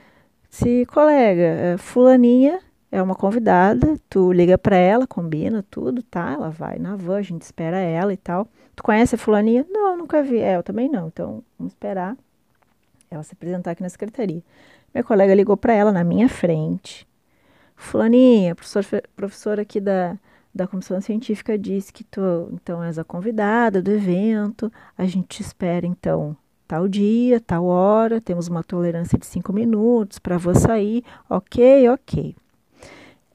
Se 0.48 0.86
colega, 0.86 1.42
é, 1.42 1.76
fulaninha 1.76 2.60
é 2.90 3.02
uma 3.02 3.14
convidada, 3.14 3.98
tu 4.08 4.32
liga 4.32 4.58
para 4.58 4.76
ela, 4.76 5.06
combina 5.06 5.64
tudo, 5.70 6.02
tá? 6.02 6.32
Ela 6.32 6.50
vai 6.50 6.78
na 6.78 6.94
van, 6.94 7.16
a 7.18 7.22
gente 7.22 7.42
espera 7.42 7.78
ela 7.78 8.12
e 8.12 8.16
tal. 8.16 8.46
Tu 8.76 8.82
conhece 8.82 9.14
a 9.14 9.18
fulaninha? 9.18 9.66
Não, 9.70 9.96
nunca 9.96 10.22
vi. 10.22 10.38
É, 10.38 10.56
eu 10.56 10.62
também 10.62 10.88
não. 10.88 11.08
Então, 11.08 11.42
vamos 11.58 11.72
esperar 11.72 12.16
ela 13.10 13.22
se 13.22 13.34
apresentar 13.34 13.72
aqui 13.72 13.82
na 13.82 13.88
secretaria. 13.88 14.42
Minha 14.94 15.04
colega 15.04 15.34
ligou 15.34 15.56
para 15.56 15.72
ela 15.74 15.90
na 15.90 16.04
minha 16.04 16.28
frente 16.28 17.06
Fulaninha, 17.82 18.54
professor, 18.54 18.84
professora 19.14 19.62
aqui 19.62 19.80
da, 19.80 20.16
da 20.54 20.66
comissão 20.66 21.00
científica 21.00 21.58
disse 21.58 21.92
que 21.92 22.04
tu 22.04 22.48
então 22.52 22.82
és 22.82 22.98
a 22.98 23.04
convidada 23.04 23.82
do 23.82 23.90
evento. 23.90 24.72
A 24.96 25.04
gente 25.04 25.26
te 25.26 25.42
espera 25.42 25.86
então 25.86 26.36
tal 26.66 26.88
dia, 26.88 27.40
tal 27.40 27.66
hora, 27.66 28.20
temos 28.20 28.48
uma 28.48 28.62
tolerância 28.62 29.18
de 29.18 29.26
cinco 29.26 29.52
minutos 29.52 30.18
para 30.18 30.38
você 30.38 30.60
sair. 30.60 31.04
Ok, 31.28 31.88
ok. 31.90 32.36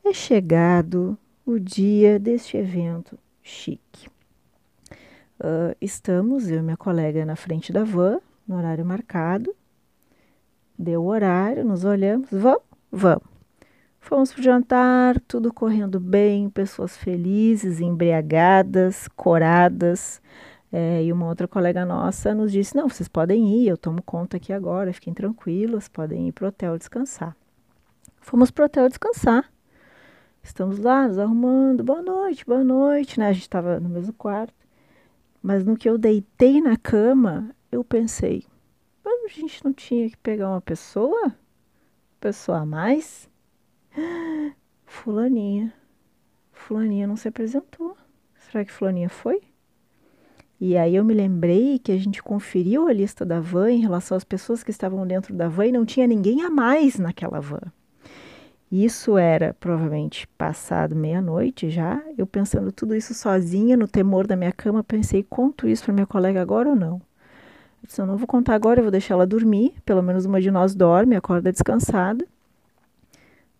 É 0.03 0.13
chegado 0.13 1.17
o 1.45 1.59
dia 1.59 2.17
deste 2.17 2.57
evento 2.57 3.19
chique. 3.43 4.07
Uh, 5.39 5.75
estamos, 5.79 6.49
eu 6.49 6.59
e 6.59 6.63
minha 6.63 6.77
colega, 6.77 7.25
na 7.25 7.35
frente 7.35 7.71
da 7.71 7.83
van, 7.83 8.19
no 8.47 8.57
horário 8.57 8.85
marcado. 8.85 9.53
Deu 10.79 11.03
o 11.03 11.07
horário, 11.07 11.63
nos 11.63 11.83
olhamos, 11.83 12.29
vamos, 12.31 12.63
vamos. 12.91 13.36
Fomos 14.07 14.31
para 14.31 14.41
jantar, 14.41 15.19
tudo 15.27 15.53
correndo 15.53 15.99
bem, 15.99 16.49
pessoas 16.49 16.95
felizes, 16.95 17.81
embriagadas, 17.81 19.05
coradas. 19.09 20.21
É, 20.71 21.03
e 21.03 21.11
uma 21.11 21.27
outra 21.27 21.45
colega 21.45 21.85
nossa 21.85 22.33
nos 22.33 22.53
disse: 22.53 22.73
Não, 22.73 22.87
vocês 22.87 23.09
podem 23.09 23.57
ir, 23.57 23.67
eu 23.67 23.75
tomo 23.75 24.01
conta 24.01 24.37
aqui 24.37 24.53
agora, 24.53 24.93
fiquem 24.93 25.13
tranquilos, 25.13 25.89
podem 25.89 26.29
ir 26.29 26.31
para 26.31 26.45
o 26.45 26.47
hotel 26.47 26.77
descansar. 26.77 27.35
Fomos 28.21 28.49
para 28.49 28.61
o 28.61 28.65
hotel 28.67 28.87
descansar. 28.87 29.51
Estamos 30.41 30.79
lá 30.79 31.05
nos 31.05 31.19
arrumando, 31.19 31.83
boa 31.83 32.01
noite, 32.01 32.45
boa 32.45 32.63
noite, 32.63 33.19
né? 33.19 33.27
A 33.27 33.33
gente 33.33 33.41
estava 33.41 33.77
no 33.77 33.89
mesmo 33.89 34.13
quarto. 34.13 34.53
Mas 35.43 35.65
no 35.65 35.75
que 35.75 35.89
eu 35.89 35.97
deitei 35.97 36.61
na 36.61 36.77
cama, 36.77 37.53
eu 37.69 37.83
pensei: 37.83 38.45
mas 39.03 39.25
a 39.25 39.27
gente 39.27 39.65
não 39.65 39.73
tinha 39.73 40.09
que 40.09 40.15
pegar 40.15 40.49
uma 40.49 40.61
pessoa? 40.61 41.35
Pessoa 42.21 42.59
a 42.59 42.65
mais? 42.65 43.29
Fulaninha. 44.85 45.73
Fulaninha 46.51 47.07
não 47.07 47.15
se 47.15 47.27
apresentou. 47.27 47.95
Será 48.35 48.63
que 48.65 48.71
Fulaninha 48.71 49.09
foi? 49.09 49.41
E 50.59 50.75
aí 50.75 50.95
eu 50.95 51.03
me 51.03 51.13
lembrei 51.13 51.77
que 51.77 51.91
a 51.91 51.97
gente 51.97 52.21
conferiu 52.23 52.87
a 52.87 52.93
lista 52.93 53.23
da 53.23 53.39
van 53.39 53.71
em 53.71 53.79
relação 53.79 54.17
às 54.17 54.23
pessoas 54.23 54.63
que 54.63 54.71
estavam 54.71 55.05
dentro 55.05 55.33
da 55.33 55.47
van 55.47 55.67
e 55.67 55.71
não 55.71 55.85
tinha 55.85 56.07
ninguém 56.07 56.41
a 56.41 56.49
mais 56.49 56.97
naquela 56.97 57.39
van. 57.39 57.61
Isso 58.71 59.17
era 59.17 59.55
provavelmente 59.59 60.27
passado 60.37 60.95
meia-noite 60.95 61.69
já. 61.69 62.01
Eu 62.17 62.27
pensando 62.27 62.71
tudo 62.71 62.95
isso 62.95 63.13
sozinha, 63.13 63.77
no 63.77 63.87
temor 63.87 64.27
da 64.27 64.35
minha 64.35 64.51
cama, 64.51 64.83
pensei: 64.83 65.23
conto 65.23 65.67
isso 65.67 65.85
para 65.85 65.93
minha 65.93 66.07
colega 66.07 66.41
agora 66.41 66.69
ou 66.69 66.75
não? 66.75 66.95
Eu 66.95 67.87
disse: 67.87 68.01
eu 68.01 68.05
não 68.05 68.17
vou 68.17 68.27
contar 68.27 68.55
agora, 68.55 68.79
eu 68.79 68.83
vou 68.83 68.91
deixar 68.91 69.13
ela 69.13 69.27
dormir. 69.27 69.73
Pelo 69.85 70.01
menos 70.01 70.25
uma 70.25 70.41
de 70.41 70.51
nós 70.51 70.75
dorme, 70.75 71.15
acorda 71.15 71.51
descansada. 71.51 72.25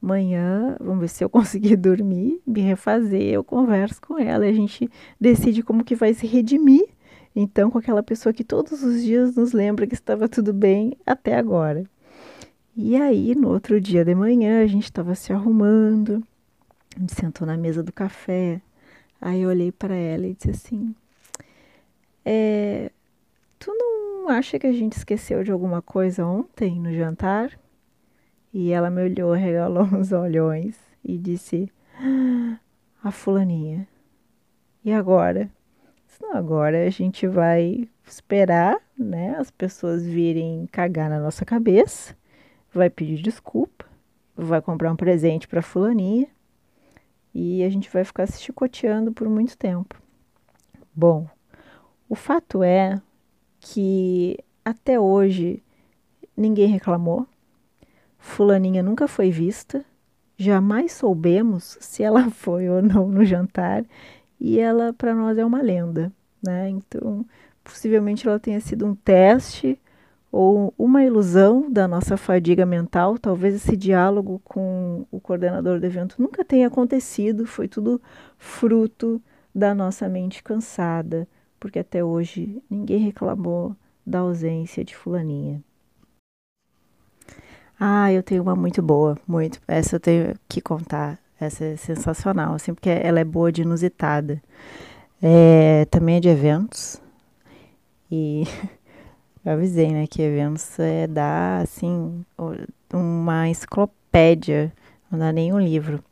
Amanhã, 0.01 0.77
vamos 0.79 1.01
ver 1.01 1.07
se 1.09 1.23
eu 1.23 1.29
conseguir 1.31 1.75
dormir, 1.75 2.41
me 2.45 2.61
refazer, 2.61 3.33
eu 3.33 3.43
converso 3.43 4.01
com 4.01 4.17
ela 4.19 4.45
e 4.45 4.49
a 4.49 4.53
gente 4.53 4.89
decide 5.19 5.63
como 5.63 5.83
que 5.83 5.95
vai 5.95 6.13
se 6.13 6.27
redimir. 6.27 6.87
Então, 7.35 7.69
com 7.69 7.77
aquela 7.77 8.01
pessoa 8.01 8.33
que 8.33 8.43
todos 8.43 8.81
os 8.83 9.03
dias 9.03 9.35
nos 9.35 9.53
lembra 9.53 9.85
que 9.85 9.93
estava 9.93 10.27
tudo 10.27 10.53
bem 10.53 10.97
até 11.05 11.35
agora. 11.37 11.83
E 12.75 12.95
aí, 12.95 13.35
no 13.35 13.49
outro 13.49 13.79
dia 13.79 14.03
de 14.03 14.15
manhã, 14.15 14.63
a 14.63 14.67
gente 14.67 14.85
estava 14.85 15.13
se 15.13 15.31
arrumando, 15.31 16.23
gente 16.99 17.13
sentou 17.13 17.45
na 17.45 17.55
mesa 17.55 17.83
do 17.83 17.91
café. 17.91 18.61
Aí 19.21 19.41
eu 19.41 19.49
olhei 19.49 19.71
para 19.71 19.95
ela 19.95 20.27
e 20.27 20.33
disse 20.33 20.49
assim: 20.49 20.95
é, 22.25 22.91
Tu 23.59 23.71
não 23.73 24.29
acha 24.29 24.59
que 24.59 24.67
a 24.67 24.73
gente 24.73 24.93
esqueceu 24.93 25.43
de 25.43 25.51
alguma 25.51 25.81
coisa 25.81 26.25
ontem 26.25 26.79
no 26.79 26.93
jantar? 26.93 27.57
E 28.60 28.72
ela 28.72 28.89
me 28.89 29.03
olhou, 29.03 29.34
regalou 29.38 29.84
uns 29.84 30.12
olhões 30.12 30.76
e 31.03 31.16
disse: 31.16 31.72
ah, 31.93 32.58
A 33.03 33.12
fulaninha. 33.12 33.88
E 34.84 34.91
agora? 34.91 35.47
Não, 36.20 36.36
agora 36.36 36.88
a 36.88 36.89
gente 36.89 37.28
vai 37.28 37.88
esperar, 38.03 38.82
né? 38.97 39.36
As 39.38 39.51
pessoas 39.51 40.03
virem 40.03 40.68
cagar 40.72 41.08
na 41.08 41.20
nossa 41.20 41.45
cabeça, 41.45 42.18
vai 42.74 42.89
pedir 42.89 43.22
desculpa, 43.22 43.86
vai 44.36 44.60
comprar 44.60 44.91
um 44.91 44.95
presente 44.95 45.47
para 45.47 45.62
fulaninha 45.62 46.26
e 47.36 47.64
a 47.64 47.70
gente 47.70 47.88
vai 47.91 48.03
ficar 48.03 48.26
se 48.26 48.41
chicoteando 48.41 49.12
por 49.12 49.30
muito 49.30 49.55
tempo. 49.55 50.01
Bom, 50.95 51.28
o 52.10 52.16
fato 52.16 52.64
é 52.64 52.99
que 53.60 54.36
até 54.66 54.99
hoje 54.99 55.62
ninguém 56.36 56.66
reclamou, 56.66 57.28
Fulaninha 58.18 58.84
nunca 58.84 59.07
foi 59.07 59.32
vista, 59.32 59.86
jamais 60.38 60.93
soubemos 60.93 61.78
se 61.82 62.03
ela 62.03 62.30
foi 62.30 62.70
ou 62.70 62.82
não 62.82 63.07
no 63.07 63.26
jantar, 63.26 63.84
e 64.39 64.59
ela 64.59 64.93
para 64.93 65.15
nós 65.15 65.38
é 65.38 65.45
uma 65.45 65.61
lenda, 65.61 66.11
né? 66.43 66.70
Então, 66.70 67.26
possivelmente 67.63 68.28
ela 68.28 68.39
tenha 68.39 68.59
sido 68.61 68.86
um 68.86 68.95
teste 68.95 69.80
ou 70.32 70.74
uma 70.78 71.03
ilusão 71.03 71.72
da 71.72 71.88
nossa 71.88 72.18
fadiga 72.18 72.65
mental, 72.65 73.18
talvez 73.18 73.55
esse 73.55 73.76
diálogo 73.76 74.41
com 74.43 75.05
o 75.11 75.20
coordenador 75.20 75.80
do 75.80 75.86
evento 75.86 76.22
nunca 76.22 76.45
tenha 76.45 76.68
acontecido, 76.68 77.45
foi 77.45 77.68
tudo 77.68 78.01
fruto 78.38 79.22
da 79.55 79.74
nossa 79.74 80.07
mente 80.07 80.43
cansada, 80.43 81.28
porque 81.59 81.80
até 81.80 82.03
hoje 82.03 82.61
ninguém 82.70 82.99
reclamou 82.99 83.76
da 84.05 84.20
ausência 84.20 84.86
de 84.86 84.95
fulaninha. 84.95 85.63
Ah, 87.80 88.11
eu 88.11 88.23
tenho 88.23 88.41
uma 88.41 88.55
muito 88.55 88.82
boa, 88.82 89.17
muito. 89.28 89.59
Essa 89.67 89.97
eu 89.97 89.99
tenho 89.99 90.36
que 90.49 90.59
contar. 90.61 91.19
Essa 91.39 91.63
é 91.65 91.75
sensacional, 91.75 92.55
assim, 92.55 92.73
porque 92.73 92.89
ela 92.89 93.19
é 93.19 93.23
boa 93.23 93.51
de 93.51 93.61
inusitada. 93.61 94.41
É, 95.21 95.86
também 95.86 96.17
é 96.17 96.19
de 96.19 96.30
eventos. 96.30 97.01
E 98.11 98.43
eu 99.45 99.53
avisei, 99.53 99.91
né, 99.91 100.07
que 100.07 100.21
eventos 100.21 100.80
é 100.80 101.07
dar, 101.07 101.61
assim, 101.61 102.25
uma 102.93 103.47
enciclopédia, 103.47 104.73
não 105.11 105.19
dá 105.19 105.32
nem 105.32 105.53
um 105.53 105.59
livro. 105.59 106.03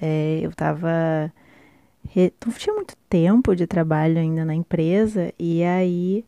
É, 0.00 0.40
eu 0.42 0.52
tava. 0.52 1.32
Não 2.44 2.52
tinha 2.52 2.74
muito 2.74 2.96
tempo 3.08 3.54
de 3.54 3.66
trabalho 3.66 4.18
ainda 4.18 4.44
na 4.44 4.54
empresa, 4.54 5.32
e 5.38 5.62
aí 5.64 6.24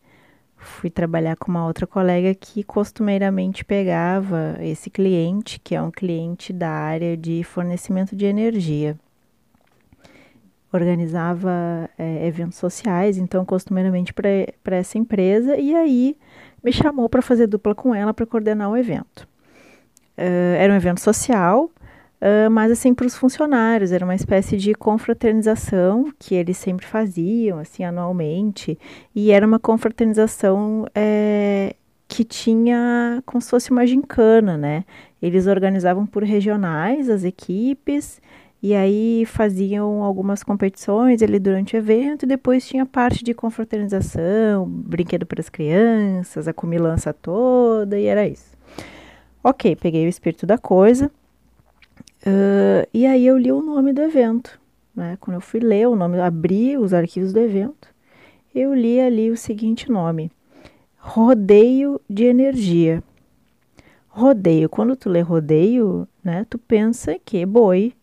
fui 0.59 0.89
trabalhar 0.89 1.35
com 1.37 1.49
uma 1.49 1.65
outra 1.65 1.87
colega 1.87 2.35
que 2.35 2.63
costumeiramente 2.63 3.63
pegava 3.63 4.57
esse 4.59 4.89
cliente, 4.89 5.59
que 5.59 5.73
é 5.73 5.81
um 5.81 5.89
cliente 5.89 6.51
da 6.51 6.69
área 6.69 7.15
de 7.15 7.43
fornecimento 7.43 8.15
de 8.15 8.25
energia. 8.25 8.97
Organizava 10.71 11.89
é, 11.97 12.27
eventos 12.27 12.57
sociais, 12.57 13.17
então 13.17 13.43
costumeiramente 13.43 14.13
para 14.13 14.75
essa 14.75 14.97
empresa, 14.97 15.57
e 15.57 15.73
aí 15.73 16.15
me 16.63 16.71
chamou 16.71 17.09
para 17.09 17.21
fazer 17.21 17.47
dupla 17.47 17.73
com 17.73 17.95
ela 17.95 18.13
para 18.13 18.25
coordenar 18.25 18.69
o 18.69 18.77
evento. 18.77 19.27
Uh, 20.17 20.55
era 20.57 20.73
um 20.73 20.75
evento 20.75 20.99
social, 20.99 21.71
Uh, 22.21 22.51
mas 22.51 22.69
assim 22.69 22.93
para 22.93 23.07
os 23.07 23.15
funcionários 23.15 23.93
era 23.93 24.03
uma 24.03 24.13
espécie 24.13 24.57
de 24.57 24.73
confraternização 24.73 26.11
que 26.19 26.35
eles 26.35 26.57
sempre 26.57 26.85
faziam 26.85 27.59
assim 27.59 27.81
anualmente 27.85 28.77
e 29.15 29.31
era 29.31 29.47
uma 29.47 29.57
confraternização 29.57 30.85
é, 30.93 31.73
que 32.09 32.25
tinha 32.25 33.23
como 33.25 33.41
se 33.41 33.49
fosse 33.49 33.71
uma 33.71 33.87
gincana 33.87 34.57
né? 34.57 34.83
Eles 35.21 35.47
organizavam 35.47 36.05
por 36.05 36.23
regionais 36.23 37.09
as 37.09 37.23
equipes 37.23 38.21
e 38.61 38.75
aí 38.75 39.23
faziam 39.25 40.03
algumas 40.03 40.43
competições 40.43 41.21
ali 41.21 41.39
durante 41.39 41.73
o 41.73 41.77
evento 41.77 42.23
e 42.23 42.27
depois 42.27 42.67
tinha 42.67 42.85
parte 42.85 43.23
de 43.23 43.33
confraternização 43.33 44.67
brinquedo 44.67 45.25
para 45.25 45.39
as 45.39 45.47
crianças 45.47 46.49
a 46.49 46.53
comilança 46.53 47.13
toda 47.13 47.97
e 47.97 48.07
era 48.07 48.27
isso. 48.27 48.57
Ok 49.41 49.77
peguei 49.77 50.05
o 50.05 50.09
espírito 50.09 50.45
da 50.45 50.57
coisa 50.57 51.09
Uh, 52.25 52.87
e 52.93 53.05
aí 53.05 53.25
eu 53.25 53.37
li 53.37 53.51
o 53.51 53.61
nome 53.61 53.93
do 53.93 54.01
evento. 54.01 54.59
Né? 54.95 55.17
Quando 55.19 55.35
eu 55.35 55.41
fui 55.41 55.59
ler 55.59 55.87
o 55.87 55.95
nome, 55.95 56.19
abri 56.19 56.77
os 56.77 56.93
arquivos 56.93 57.31
do 57.31 57.39
evento, 57.39 57.87
eu 58.53 58.73
li 58.73 58.99
ali 58.99 59.31
o 59.31 59.37
seguinte 59.37 59.89
nome: 59.89 60.31
Rodeio 60.97 62.01
de 62.09 62.25
Energia. 62.25 63.03
Rodeio, 64.09 64.67
quando 64.67 64.95
tu 64.95 65.09
lê 65.09 65.21
rodeio, 65.21 66.07
né, 66.21 66.45
tu 66.49 66.57
pensa 66.57 67.17
que 67.23 67.45
boi, 67.45 67.93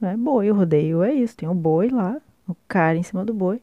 né, 0.00 0.16
boi, 0.16 0.50
rodeio 0.50 1.02
é 1.02 1.14
isso, 1.14 1.36
tem 1.36 1.48
o 1.48 1.54
boi 1.54 1.88
lá, 1.88 2.20
o 2.46 2.54
cara 2.68 2.98
em 2.98 3.02
cima 3.02 3.24
do 3.24 3.32
boi. 3.32 3.62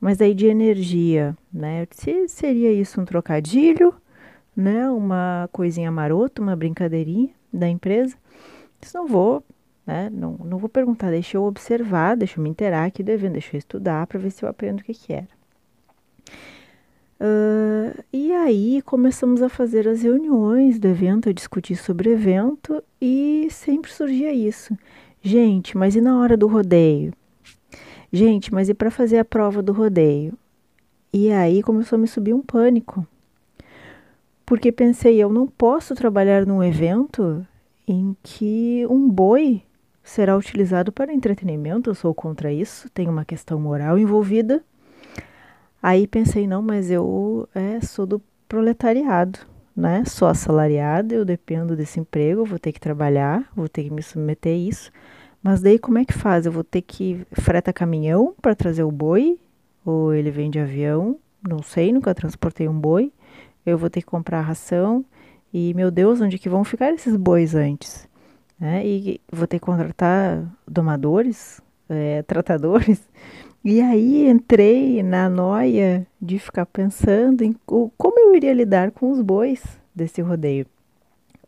Mas 0.00 0.20
aí 0.20 0.34
de 0.34 0.46
energia, 0.46 1.36
né, 1.52 1.88
se 1.90 2.28
seria 2.28 2.70
isso 2.70 3.00
um 3.00 3.04
trocadilho, 3.04 3.94
né, 4.54 4.88
uma 4.90 5.48
coisinha 5.50 5.90
marota, 5.90 6.40
uma 6.40 6.54
brincadeirinha 6.54 7.30
da 7.52 7.68
empresa. 7.68 8.14
Não 8.94 9.06
vou, 9.06 9.42
né? 9.86 10.10
Não, 10.10 10.36
não 10.44 10.58
vou 10.58 10.68
perguntar, 10.68 11.10
deixa 11.10 11.36
eu 11.36 11.44
observar, 11.44 12.16
deixa 12.16 12.38
eu 12.38 12.42
me 12.42 12.50
interar 12.50 12.86
aqui 12.86 13.02
do 13.02 13.10
evento, 13.10 13.32
deixa 13.32 13.54
eu 13.54 13.58
estudar 13.58 14.06
para 14.06 14.18
ver 14.18 14.30
se 14.30 14.44
eu 14.44 14.48
aprendo 14.48 14.80
o 14.80 14.84
que, 14.84 14.94
que 14.94 15.12
era. 15.12 15.28
Uh, 17.18 18.04
e 18.12 18.30
aí 18.32 18.82
começamos 18.82 19.40
a 19.40 19.48
fazer 19.48 19.88
as 19.88 20.02
reuniões 20.02 20.78
do 20.78 20.86
evento, 20.86 21.28
a 21.28 21.32
discutir 21.32 21.76
sobre 21.76 22.10
o 22.10 22.12
evento 22.12 22.82
e 23.00 23.48
sempre 23.50 23.90
surgia 23.90 24.32
isso. 24.32 24.76
Gente, 25.22 25.76
mas 25.76 25.96
e 25.96 26.00
na 26.00 26.20
hora 26.20 26.36
do 26.36 26.46
rodeio? 26.46 27.12
Gente, 28.12 28.52
mas 28.52 28.68
e 28.68 28.74
para 28.74 28.90
fazer 28.90 29.18
a 29.18 29.24
prova 29.24 29.62
do 29.62 29.72
rodeio? 29.72 30.34
E 31.12 31.32
aí 31.32 31.62
começou 31.62 31.96
a 31.96 32.00
me 32.00 32.06
subir 32.06 32.34
um 32.34 32.42
pânico. 32.42 33.06
Porque 34.44 34.70
pensei, 34.70 35.16
eu 35.16 35.32
não 35.32 35.46
posso 35.46 35.94
trabalhar 35.94 36.46
num 36.46 36.62
evento 36.62 37.44
em 37.86 38.16
que 38.22 38.86
um 38.88 39.08
boi 39.08 39.62
será 40.02 40.36
utilizado 40.36 40.92
para 40.92 41.12
entretenimento. 41.12 41.90
Eu 41.90 41.94
sou 41.94 42.14
contra 42.14 42.52
isso, 42.52 42.88
tem 42.90 43.08
uma 43.08 43.24
questão 43.24 43.60
moral 43.60 43.98
envolvida. 43.98 44.64
Aí 45.82 46.06
pensei, 46.06 46.46
não, 46.46 46.62
mas 46.62 46.90
eu 46.90 47.48
é, 47.54 47.80
sou 47.80 48.06
do 48.06 48.22
proletariado, 48.48 49.38
né? 49.76 50.04
Sou 50.04 50.26
assalariada, 50.26 51.14
eu 51.14 51.24
dependo 51.24 51.76
desse 51.76 52.00
emprego, 52.00 52.44
vou 52.44 52.58
ter 52.58 52.72
que 52.72 52.80
trabalhar, 52.80 53.48
vou 53.54 53.68
ter 53.68 53.84
que 53.84 53.90
me 53.90 54.02
submeter 54.02 54.52
a 54.52 54.56
isso. 54.56 54.90
Mas 55.42 55.60
daí 55.60 55.78
como 55.78 55.98
é 55.98 56.04
que 56.04 56.12
faz? 56.12 56.46
Eu 56.46 56.52
vou 56.52 56.64
ter 56.64 56.82
que 56.82 57.24
freta 57.32 57.72
caminhão 57.72 58.34
para 58.40 58.54
trazer 58.54 58.82
o 58.82 58.90
boi? 58.90 59.38
Ou 59.84 60.12
ele 60.12 60.30
vem 60.30 60.50
de 60.50 60.58
avião? 60.58 61.18
Não 61.46 61.62
sei, 61.62 61.92
nunca 61.92 62.14
transportei 62.14 62.66
um 62.68 62.78
boi. 62.78 63.12
Eu 63.64 63.78
vou 63.78 63.88
ter 63.88 64.00
que 64.00 64.06
comprar 64.06 64.40
ração. 64.40 65.04
E, 65.58 65.72
meu 65.72 65.90
Deus, 65.90 66.20
onde 66.20 66.38
que 66.38 66.50
vão 66.50 66.62
ficar 66.64 66.92
esses 66.92 67.16
bois 67.16 67.54
antes? 67.54 68.06
Né? 68.60 68.86
E 68.86 69.18
vou 69.32 69.46
ter 69.46 69.58
que 69.58 69.64
contratar 69.64 70.44
domadores, 70.68 71.62
é, 71.88 72.22
tratadores. 72.28 73.00
E 73.64 73.80
aí 73.80 74.28
entrei 74.28 75.02
na 75.02 75.30
noia 75.30 76.06
de 76.20 76.38
ficar 76.38 76.66
pensando 76.66 77.42
em 77.42 77.56
como 77.64 78.20
eu 78.20 78.34
iria 78.36 78.52
lidar 78.52 78.90
com 78.90 79.10
os 79.10 79.22
bois 79.22 79.62
desse 79.94 80.20
rodeio. 80.20 80.66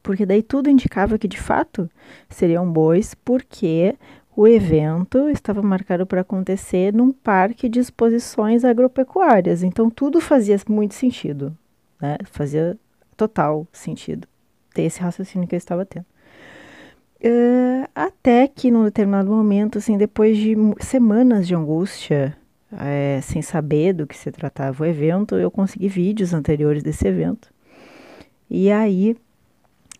Porque 0.02 0.24
daí 0.24 0.42
tudo 0.42 0.70
indicava 0.70 1.18
que 1.18 1.28
de 1.28 1.38
fato 1.38 1.86
seriam 2.30 2.66
bois, 2.72 3.14
porque 3.14 3.94
o 4.34 4.48
evento 4.48 5.28
estava 5.28 5.60
marcado 5.60 6.06
para 6.06 6.22
acontecer 6.22 6.94
num 6.94 7.12
parque 7.12 7.68
de 7.68 7.78
exposições 7.78 8.64
agropecuárias. 8.64 9.62
Então 9.62 9.90
tudo 9.90 10.18
fazia 10.18 10.56
muito 10.66 10.94
sentido, 10.94 11.54
né? 12.00 12.16
Fazia 12.24 12.74
total 13.18 13.66
sentido 13.72 14.26
ter 14.72 14.84
esse 14.84 15.00
raciocínio 15.00 15.48
que 15.48 15.56
eu 15.56 15.58
estava 15.58 15.84
tendo. 15.84 16.06
Uh, 17.20 17.88
até 17.92 18.46
que 18.46 18.70
num 18.70 18.84
determinado 18.84 19.28
momento, 19.28 19.78
assim, 19.78 19.98
depois 19.98 20.36
de 20.36 20.56
semanas 20.78 21.48
de 21.48 21.54
angústia, 21.54 22.36
é, 22.72 23.18
sem 23.22 23.42
saber 23.42 23.92
do 23.92 24.06
que 24.06 24.16
se 24.16 24.30
tratava 24.30 24.84
o 24.84 24.86
evento, 24.86 25.34
eu 25.34 25.50
consegui 25.50 25.88
vídeos 25.88 26.32
anteriores 26.32 26.80
desse 26.80 27.08
evento. 27.08 27.52
E 28.48 28.70
aí, 28.70 29.16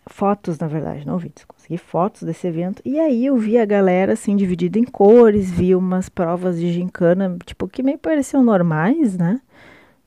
fotos, 0.06 0.60
na 0.60 0.68
verdade, 0.68 1.04
não 1.04 1.18
vídeos, 1.18 1.44
consegui 1.44 1.76
fotos 1.76 2.22
desse 2.22 2.46
evento. 2.46 2.80
E 2.84 3.00
aí 3.00 3.26
eu 3.26 3.36
vi 3.36 3.58
a 3.58 3.64
galera, 3.64 4.12
assim, 4.12 4.36
dividida 4.36 4.78
em 4.78 4.84
cores, 4.84 5.50
vi 5.50 5.74
umas 5.74 6.08
provas 6.08 6.60
de 6.60 6.72
gincana, 6.72 7.36
tipo, 7.44 7.66
que 7.66 7.82
meio 7.82 7.98
pareciam 7.98 8.44
normais, 8.44 9.16
né? 9.18 9.40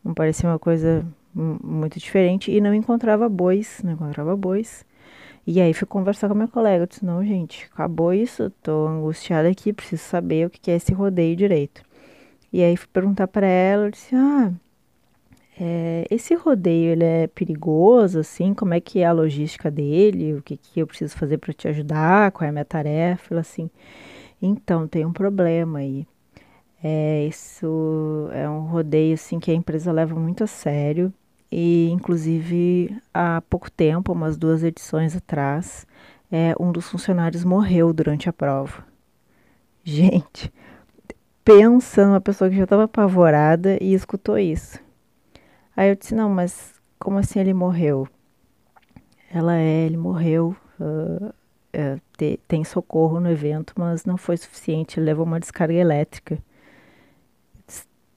Não 0.02 0.14
parecia 0.14 0.50
uma 0.50 0.58
coisa 0.58 1.06
muito 1.34 2.00
diferente 2.00 2.52
e 2.52 2.62
não 2.62 2.74
encontrava 2.74 3.28
bois, 3.30 3.82
não 3.84 3.94
encontrava 3.94 4.36
bois. 4.36 4.86
E 5.46 5.60
aí 5.60 5.74
fui 5.74 5.88
conversar 5.88 6.30
com 6.30 6.36
minha 6.36 6.48
colega, 6.48 6.84
eu 6.84 6.88
disse, 6.88 7.06
não, 7.06 7.24
gente, 7.26 7.68
acabou 7.74 8.14
isso, 8.14 8.50
tô 8.62 8.88
angustiada 8.88 9.50
aqui, 9.50 9.74
preciso 9.74 10.04
saber 10.04 10.48
o 10.48 10.50
que 10.50 10.70
é 10.70 10.76
esse 10.76 10.94
rodeio 10.94 11.36
direito. 11.36 11.84
E 12.54 12.64
aí 12.64 12.78
fui 12.78 12.88
perguntar 12.94 13.28
para 13.28 13.48
ela, 13.48 13.86
eu 13.88 13.92
disse, 13.92 14.16
ah, 14.16 14.52
é, 15.60 16.06
esse 16.10 16.36
rodeio, 16.36 16.92
ele 16.92 17.04
é 17.04 17.28
perigoso, 17.28 18.20
assim, 18.20 18.54
como 18.54 18.74
é 18.74 18.80
que 18.82 19.00
é 19.00 19.06
a 19.06 19.12
logística 19.12 19.72
dele, 19.72 20.36
o 20.36 20.42
que, 20.42 20.58
que 20.58 20.80
eu 20.80 20.88
preciso 20.88 21.18
fazer 21.18 21.38
para 21.38 21.54
te 21.54 21.68
ajudar, 21.68 22.32
qual 22.32 22.46
é 22.46 22.50
a 22.50 22.52
minha 22.52 22.66
tarefa, 22.66 23.34
ela 23.34 23.42
assim, 23.42 23.70
então, 24.42 24.88
tem 24.88 25.06
um 25.06 25.14
problema 25.14 25.80
aí. 25.80 26.08
É, 26.84 27.26
isso 27.28 28.30
é 28.34 28.50
um 28.50 28.62
rodeio, 28.68 29.14
assim, 29.14 29.40
que 29.40 29.52
a 29.52 29.54
empresa 29.54 29.92
leva 29.92 30.16
muito 30.20 30.44
a 30.44 30.48
sério, 30.48 31.14
e, 31.52 31.90
inclusive, 31.92 32.96
há 33.14 33.42
pouco 33.50 33.70
tempo, 33.70 34.14
umas 34.14 34.38
duas 34.38 34.64
edições 34.64 35.16
atrás, 35.16 35.86
é, 36.32 36.56
um 36.60 36.72
dos 36.72 36.90
funcionários 36.90 37.44
morreu 37.44 37.92
durante 37.92 38.30
a 38.30 38.34
prova. 38.34 38.86
Gente, 39.84 40.52
pensa 41.44 42.06
numa 42.06 42.22
pessoa 42.22 42.50
que 42.50 42.56
já 42.56 42.64
estava 42.64 42.84
apavorada 42.86 43.78
e 43.82 43.94
escutou 43.94 44.38
isso. 44.38 44.80
Aí 45.76 45.90
eu 45.90 45.96
disse: 45.96 46.16
Não, 46.16 46.30
mas 46.30 46.74
como 46.98 47.18
assim 47.18 47.40
ele 47.40 47.54
morreu? 47.54 48.08
Ela 49.30 49.58
é, 49.58 49.86
ele 49.86 49.98
morreu. 49.98 50.56
Uh, 50.80 51.34
é, 51.74 51.98
te, 52.18 52.40
tem 52.48 52.64
socorro 52.64 53.20
no 53.20 53.30
evento, 53.30 53.74
mas 53.78 54.06
não 54.06 54.18
foi 54.18 54.38
suficiente. 54.38 55.00
Levou 55.00 55.26
uma 55.26 55.40
descarga 55.40 55.74
elétrica. 55.74 56.38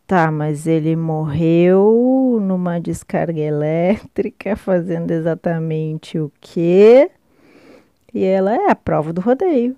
Tá, 0.07 0.31
mas 0.31 0.67
ele 0.67 0.95
morreu 0.97 2.39
numa 2.41 2.79
descarga 2.79 3.41
elétrica, 3.41 4.55
fazendo 4.57 5.11
exatamente 5.11 6.19
o 6.19 6.31
quê? 6.41 7.11
E 8.13 8.23
ela 8.23 8.55
é 8.55 8.71
a 8.71 8.75
prova 8.75 9.13
do 9.13 9.21
rodeio. 9.23 9.77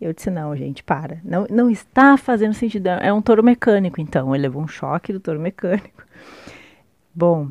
Eu 0.00 0.12
disse, 0.12 0.30
não, 0.30 0.56
gente, 0.56 0.82
para. 0.82 1.20
Não, 1.22 1.46
não 1.50 1.68
está 1.68 2.16
fazendo 2.16 2.54
sentido. 2.54 2.86
É 2.88 3.12
um 3.12 3.20
touro 3.20 3.42
mecânico, 3.42 4.00
então. 4.00 4.34
Ele 4.34 4.42
levou 4.42 4.62
um 4.62 4.68
choque 4.68 5.12
do 5.12 5.20
touro 5.20 5.40
mecânico. 5.40 6.02
Bom, 7.14 7.50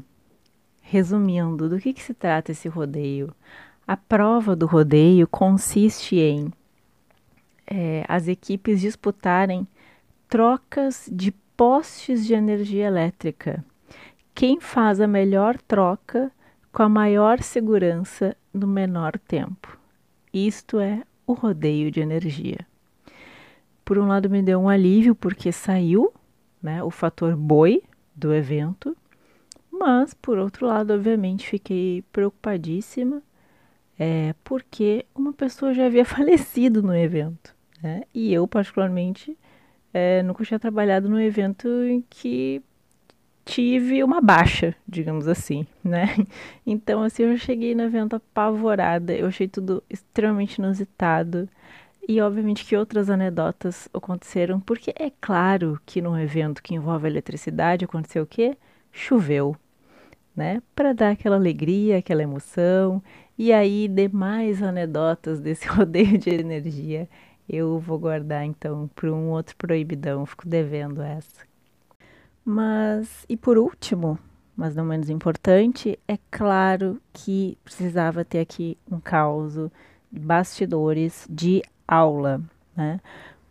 resumindo, 0.81 1.69
do 1.69 1.77
que, 1.77 1.93
que 1.93 2.01
se 2.01 2.13
trata 2.13 2.51
esse 2.51 2.67
rodeio? 2.67 3.33
A 3.85 3.95
prova 3.95 4.55
do 4.55 4.65
rodeio 4.65 5.27
consiste 5.27 6.17
em 6.17 6.51
é, 7.69 8.05
as 8.07 8.27
equipes 8.27 8.79
disputarem 8.81 9.67
trocas 10.29 11.09
de 11.11 11.33
postes 11.57 12.25
de 12.25 12.35
energia 12.35 12.85
elétrica. 12.85 13.65
Quem 14.35 14.61
faz 14.61 15.01
a 15.01 15.07
melhor 15.07 15.59
troca 15.59 16.31
com 16.71 16.83
a 16.83 16.89
maior 16.89 17.41
segurança 17.41 18.37
no 18.53 18.67
menor 18.67 19.17
tempo. 19.17 19.75
Isto 20.31 20.79
é 20.79 21.01
o 21.25 21.33
rodeio 21.33 21.89
de 21.89 21.99
energia. 21.99 22.59
Por 23.83 23.97
um 23.97 24.05
lado, 24.05 24.29
me 24.29 24.43
deu 24.43 24.59
um 24.59 24.69
alívio 24.69 25.15
porque 25.15 25.51
saiu 25.51 26.13
né, 26.61 26.83
o 26.83 26.91
fator 26.91 27.35
boi 27.35 27.81
do 28.15 28.33
evento, 28.33 28.95
Mas, 29.71 30.13
por 30.13 30.37
outro 30.39 30.65
lado, 30.65 30.93
obviamente, 30.93 31.47
fiquei 31.47 32.03
preocupadíssima, 32.11 33.21
é, 33.97 34.33
porque 34.43 35.05
uma 35.15 35.31
pessoa 35.31 35.73
já 35.73 35.85
havia 35.85 36.05
falecido 36.05 36.81
no 36.81 36.95
evento. 36.95 37.55
Né? 37.81 38.03
E 38.13 38.33
eu, 38.33 38.47
particularmente, 38.47 39.37
é, 39.97 40.21
nunca 40.21 40.45
tinha 40.45 40.59
trabalhado 40.59 41.09
num 41.09 41.19
evento 41.19 41.67
em 41.67 42.03
que 42.07 42.61
tive 43.43 44.03
uma 44.03 44.21
baixa, 44.21 44.75
digamos 44.87 45.27
assim, 45.27 45.65
né? 45.83 46.15
Então, 46.63 47.01
assim, 47.01 47.23
eu 47.23 47.35
cheguei 47.37 47.73
no 47.73 47.81
evento 47.81 48.15
apavorada, 48.15 49.11
eu 49.15 49.25
achei 49.25 49.47
tudo 49.47 49.83
extremamente 49.89 50.57
inusitado. 50.57 51.49
E 52.07 52.21
obviamente 52.21 52.63
que 52.63 52.77
outras 52.77 53.09
anedotas 53.09 53.89
aconteceram, 53.91 54.59
porque 54.59 54.93
é 54.95 55.11
claro 55.19 55.79
que 55.83 55.99
num 55.99 56.17
evento 56.17 56.61
que 56.61 56.75
envolve 56.75 57.07
eletricidade 57.07 57.83
aconteceu 57.83 58.23
o 58.23 58.27
quê? 58.27 58.55
Choveu, 58.91 59.55
né? 60.35 60.61
Para 60.75 60.93
dar 60.93 61.09
aquela 61.11 61.37
alegria, 61.37 61.97
aquela 61.97 62.21
emoção. 62.21 63.01
E 63.37 63.51
aí, 63.51 63.87
demais 63.87 64.61
anedotas 64.61 65.39
desse 65.39 65.67
rodeio 65.67 66.19
de 66.19 66.29
energia, 66.29 67.09
eu 67.49 67.79
vou 67.79 67.97
guardar 67.97 68.45
então 68.45 68.89
para 68.95 69.11
um 69.11 69.29
outro 69.29 69.55
proibidão, 69.55 70.25
fico 70.25 70.47
devendo 70.47 71.01
essa. 71.01 71.45
Mas, 72.43 73.25
e 73.27 73.35
por 73.35 73.57
último, 73.57 74.17
mas 74.55 74.75
não 74.75 74.85
menos 74.85 75.09
importante, 75.09 75.99
é 76.07 76.17
claro 76.31 77.01
que 77.13 77.57
precisava 77.63 78.25
ter 78.25 78.39
aqui 78.39 78.77
um 78.89 78.99
caos 78.99 79.55
de 80.11 80.19
bastidores 80.19 81.27
de 81.29 81.61
aula, 81.87 82.41
né? 82.75 82.99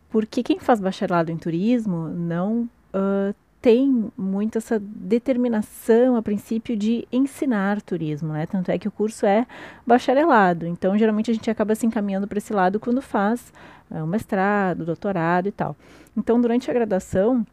Porque 0.08 0.42
quem 0.42 0.58
faz 0.58 0.80
bacharelado 0.80 1.30
em 1.30 1.36
turismo 1.36 2.08
não 2.08 2.68
uh, 2.94 3.34
tem 3.60 4.10
muito 4.16 4.58
essa 4.58 4.78
determinação, 4.78 6.16
a 6.16 6.22
princípio, 6.22 6.76
de 6.76 7.06
ensinar 7.10 7.82
turismo, 7.82 8.32
né? 8.32 8.46
Tanto 8.46 8.70
é 8.70 8.78
que 8.78 8.86
o 8.86 8.92
curso 8.92 9.26
é 9.26 9.46
bacharelado. 9.86 10.66
Então, 10.66 10.96
geralmente, 10.96 11.30
a 11.30 11.34
gente 11.34 11.50
acaba 11.50 11.74
se 11.74 11.86
encaminhando 11.86 12.28
para 12.28 12.38
esse 12.38 12.52
lado 12.52 12.78
quando 12.78 13.02
faz 13.02 13.52
uh, 13.90 13.96
um 13.96 14.06
mestrado, 14.06 14.84
doutorado 14.84 15.48
e 15.48 15.52
tal. 15.52 15.76
Então, 16.16 16.40
durante 16.40 16.70
a 16.70 16.74
graduação, 16.74 17.46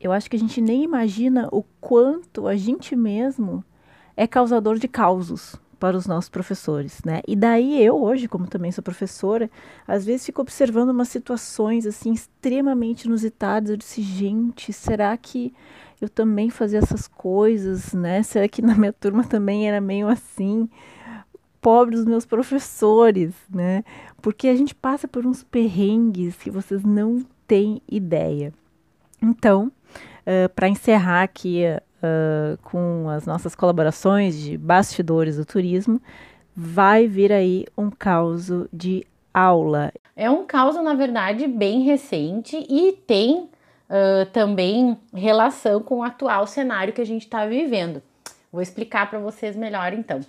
eu 0.00 0.12
acho 0.12 0.30
que 0.30 0.36
a 0.36 0.38
gente 0.38 0.60
nem 0.60 0.82
imagina 0.82 1.48
o 1.50 1.62
quanto 1.80 2.46
a 2.46 2.56
gente 2.56 2.94
mesmo 2.94 3.64
é 4.16 4.26
causador 4.26 4.78
de 4.78 4.86
causos, 4.86 5.56
para 5.84 5.98
os 5.98 6.06
nossos 6.06 6.30
professores, 6.30 7.02
né? 7.04 7.20
E 7.28 7.36
daí 7.36 7.84
eu 7.84 8.02
hoje, 8.02 8.26
como 8.26 8.46
também 8.46 8.72
sou 8.72 8.82
professora, 8.82 9.50
às 9.86 10.02
vezes 10.02 10.24
fico 10.24 10.40
observando 10.40 10.88
umas 10.88 11.08
situações 11.08 11.84
assim 11.84 12.10
extremamente 12.10 13.04
inusitadas. 13.04 13.68
Eu 13.68 13.76
disse, 13.76 14.00
gente, 14.00 14.72
será 14.72 15.14
que 15.14 15.52
eu 16.00 16.08
também 16.08 16.48
fazia 16.48 16.78
essas 16.78 17.06
coisas, 17.06 17.92
né? 17.92 18.22
Será 18.22 18.48
que 18.48 18.62
na 18.62 18.74
minha 18.74 18.94
turma 18.94 19.24
também 19.24 19.68
era 19.68 19.78
meio 19.78 20.08
assim? 20.08 20.70
Pobres 21.60 22.06
meus 22.06 22.24
professores, 22.24 23.34
né? 23.50 23.84
Porque 24.22 24.48
a 24.48 24.56
gente 24.56 24.74
passa 24.74 25.06
por 25.06 25.26
uns 25.26 25.44
perrengues 25.44 26.36
que 26.36 26.50
vocês 26.50 26.82
não 26.82 27.22
têm 27.46 27.82
ideia. 27.86 28.54
Então, 29.20 29.66
uh, 29.66 30.48
para 30.54 30.66
encerrar 30.66 31.24
aqui 31.24 31.62
uh, 31.66 31.82
com 32.62 33.08
as 33.08 33.26
nossas 33.26 33.54
colaborações 33.54 34.38
de 34.38 34.56
bastidores 34.56 35.36
do 35.36 35.44
turismo, 35.44 36.00
vai 36.54 37.06
vir 37.06 37.32
aí 37.32 37.66
um 37.76 37.90
caos 37.90 38.50
de 38.72 39.06
aula. 39.32 39.92
É 40.16 40.30
um 40.30 40.46
caos, 40.46 40.76
na 40.76 40.94
verdade, 40.94 41.46
bem 41.46 41.82
recente 41.82 42.64
e 42.68 42.92
tem 43.06 43.40
uh, 43.40 44.26
também 44.32 44.96
relação 45.12 45.80
com 45.80 45.98
o 45.98 46.02
atual 46.02 46.46
cenário 46.46 46.92
que 46.92 47.00
a 47.00 47.06
gente 47.06 47.22
está 47.22 47.44
vivendo. 47.46 48.02
Vou 48.52 48.62
explicar 48.62 49.10
para 49.10 49.18
vocês 49.18 49.56
melhor 49.56 49.92
então. 49.92 50.20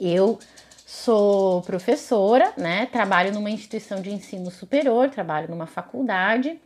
Eu 0.00 0.38
sou 0.86 1.62
professora, 1.62 2.52
né? 2.56 2.86
Trabalho 2.86 3.32
numa 3.32 3.50
instituição 3.50 4.00
de 4.00 4.12
ensino 4.12 4.50
superior, 4.50 5.10
trabalho 5.10 5.48
numa 5.48 5.66
faculdade 5.66 6.60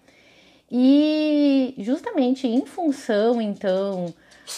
e 0.71 1.75
justamente 1.79 2.47
em 2.47 2.67
função, 2.67 3.41
então, 3.41 4.13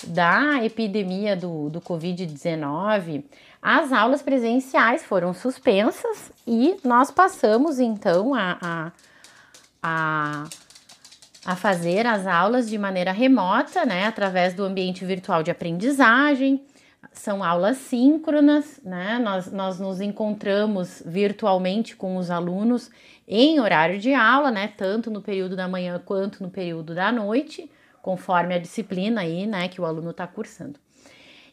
da 0.06 0.64
epidemia 0.64 1.36
do, 1.36 1.68
do 1.68 1.80
Covid-19, 1.80 3.24
as 3.60 3.92
aulas 3.92 4.22
presenciais 4.22 5.04
foram 5.04 5.34
suspensas 5.34 6.32
e 6.46 6.76
nós 6.84 7.10
passamos, 7.10 7.78
então, 7.78 8.34
a, 8.34 8.58
a, 8.60 8.92
a, 9.82 10.44
a 11.44 11.56
fazer 11.56 12.06
as 12.06 12.26
aulas 12.26 12.68
de 12.68 12.78
maneira 12.78 13.12
remota, 13.12 13.84
né, 13.84 14.06
através 14.06 14.54
do 14.54 14.64
ambiente 14.64 15.04
virtual 15.04 15.42
de 15.42 15.50
aprendizagem. 15.50 16.62
São 17.12 17.42
aulas 17.42 17.78
síncronas, 17.78 18.80
né? 18.84 19.18
Nós, 19.18 19.50
nós 19.50 19.80
nos 19.80 20.00
encontramos 20.00 21.02
virtualmente 21.04 21.96
com 21.96 22.16
os 22.16 22.30
alunos 22.30 22.90
em 23.28 23.60
horário 23.60 23.98
de 23.98 24.14
aula, 24.14 24.50
né? 24.50 24.72
Tanto 24.74 25.10
no 25.10 25.20
período 25.20 25.54
da 25.54 25.68
manhã 25.68 26.00
quanto 26.02 26.42
no 26.42 26.48
período 26.48 26.94
da 26.94 27.12
noite, 27.12 27.70
conforme 28.00 28.54
a 28.54 28.58
disciplina 28.58 29.20
aí, 29.20 29.46
né? 29.46 29.68
Que 29.68 29.80
o 29.80 29.84
aluno 29.84 30.10
está 30.10 30.26
cursando. 30.26 30.80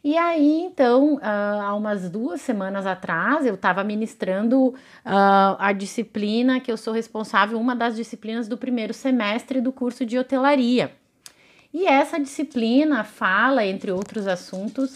E 0.02 0.16
aí, 0.18 0.62
então, 0.62 1.16
uh, 1.16 1.20
há 1.24 1.76
umas 1.76 2.10
duas 2.10 2.40
semanas 2.40 2.86
atrás, 2.86 3.44
eu 3.46 3.56
estava 3.56 3.84
ministrando 3.84 4.68
uh, 4.68 4.76
a 5.58 5.74
disciplina 5.74 6.60
que 6.60 6.72
eu 6.72 6.78
sou 6.78 6.94
responsável, 6.94 7.60
uma 7.60 7.76
das 7.76 7.96
disciplinas 7.96 8.48
do 8.48 8.56
primeiro 8.56 8.94
semestre 8.94 9.60
do 9.60 9.72
curso 9.72 10.06
de 10.06 10.18
hotelaria. 10.18 10.92
E 11.74 11.88
essa 11.88 12.20
disciplina 12.20 13.04
fala, 13.04 13.66
entre 13.66 13.92
outros 13.92 14.28
assuntos, 14.28 14.92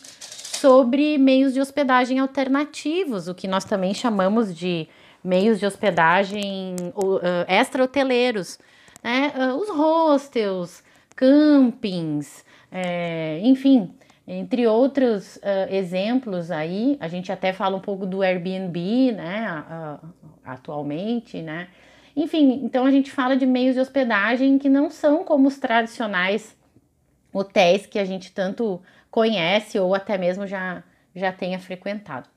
sobre 0.59 1.17
meios 1.17 1.53
de 1.55 1.59
hospedagem 1.59 2.19
alternativos, 2.19 3.27
o 3.27 3.34
que 3.34 3.47
nós 3.47 3.65
também 3.65 3.93
chamamos 3.95 4.55
de 4.55 4.88
meios 5.24 5.59
de 5.59 5.65
hospedagem 5.65 6.76
uh, 6.95 7.20
extra-hoteleiros, 7.47 8.59
né? 9.03 9.32
Uh, 9.36 9.55
os 9.55 9.70
hostels, 9.70 10.84
campings, 11.15 12.45
é, 12.72 13.39
enfim, 13.43 13.93
entre 14.28 14.67
outros 14.67 15.38
uh, 15.38 15.72
exemplos 15.72 16.51
aí, 16.51 16.97
a 16.99 17.07
gente 17.07 17.32
até 17.32 17.51
fala 17.51 17.76
um 17.76 17.82
pouco 17.82 18.05
do 18.05 18.22
Airbnb, 18.22 19.11
né, 19.11 19.99
atualmente, 20.45 21.41
né? 21.41 21.67
Enfim, 22.15 22.61
então 22.63 22.86
a 22.86 22.91
gente 22.91 23.11
fala 23.11 23.36
de 23.36 23.45
meios 23.45 23.76
de 23.76 23.82
hospedagem 23.82 24.57
que 24.57 24.70
não 24.70 24.89
são 24.89 25.24
como 25.24 25.47
os 25.47 25.57
tradicionais 25.57 26.55
hotéis 27.34 27.86
que 27.86 27.97
a 27.99 28.05
gente 28.05 28.32
tanto 28.32 28.82
conhece 29.09 29.80
ou 29.80 29.95
até 29.95 30.17
mesmo 30.17 30.45
já, 30.45 30.84
já 31.15 31.32
tenha 31.32 31.59
frequentado. 31.59 32.30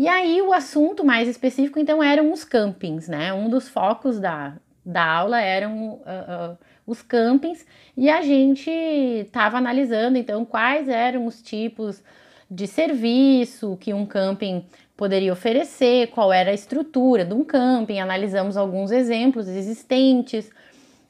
E 0.00 0.08
aí 0.08 0.40
o 0.40 0.50
assunto 0.50 1.04
mais 1.04 1.28
específico 1.28 1.78
então 1.78 2.02
eram 2.02 2.32
os 2.32 2.42
campings, 2.42 3.06
né? 3.06 3.34
Um 3.34 3.50
dos 3.50 3.68
focos 3.68 4.18
da, 4.18 4.54
da 4.82 5.04
aula 5.04 5.42
eram 5.42 5.96
uh, 5.96 6.52
uh, 6.52 6.58
os 6.86 7.02
campings. 7.02 7.66
E 7.94 8.08
a 8.08 8.22
gente 8.22 8.70
estava 8.70 9.58
analisando 9.58 10.16
então 10.16 10.42
quais 10.42 10.88
eram 10.88 11.26
os 11.26 11.42
tipos 11.42 12.02
de 12.50 12.66
serviço 12.66 13.76
que 13.78 13.92
um 13.92 14.06
camping 14.06 14.64
poderia 14.96 15.34
oferecer, 15.34 16.06
qual 16.06 16.32
era 16.32 16.50
a 16.50 16.54
estrutura 16.54 17.22
de 17.22 17.34
um 17.34 17.44
camping, 17.44 18.00
analisamos 18.00 18.56
alguns 18.56 18.90
exemplos 18.90 19.48
existentes 19.48 20.50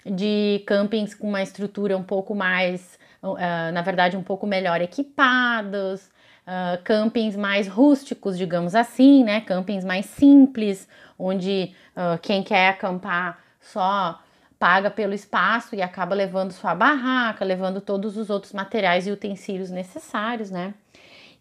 de 0.04 0.64
campings 0.66 1.14
com 1.14 1.28
uma 1.28 1.44
estrutura 1.44 1.96
um 1.96 2.02
pouco 2.02 2.34
mais, 2.34 2.98
uh, 3.22 3.70
na 3.72 3.82
verdade, 3.82 4.16
um 4.16 4.22
pouco 4.24 4.48
melhor 4.48 4.80
equipados, 4.80 6.10
uh, 6.50 6.82
campings 6.82 7.36
mais 7.36 7.68
rústicos, 7.68 8.36
digamos 8.36 8.74
assim, 8.74 9.22
né? 9.22 9.40
Campings 9.42 9.84
mais 9.84 10.06
simples, 10.06 10.88
onde 11.16 11.72
uh, 11.96 12.18
quem 12.20 12.42
quer 12.42 12.70
acampar 12.70 13.38
só 13.60 14.20
paga 14.58 14.90
pelo 14.90 15.14
espaço 15.14 15.74
e 15.74 15.80
acaba 15.80 16.14
levando 16.14 16.50
sua 16.50 16.74
barraca, 16.74 17.44
levando 17.44 17.80
todos 17.80 18.16
os 18.16 18.28
outros 18.28 18.52
materiais 18.52 19.06
e 19.06 19.10
utensílios 19.10 19.70
necessários, 19.70 20.50
né? 20.50 20.74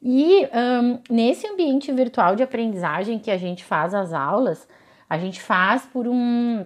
E 0.02 0.48
um, 0.54 1.00
nesse 1.10 1.46
ambiente 1.46 1.92
virtual 1.92 2.36
de 2.36 2.44
aprendizagem 2.44 3.20
que 3.20 3.30
a 3.30 3.38
gente 3.38 3.66
faz 3.66 3.94
as 3.94 4.14
aulas, 4.14 4.66
a 5.10 5.18
gente 5.18 5.42
faz 5.42 5.86
por 5.86 6.08
um, 6.08 6.66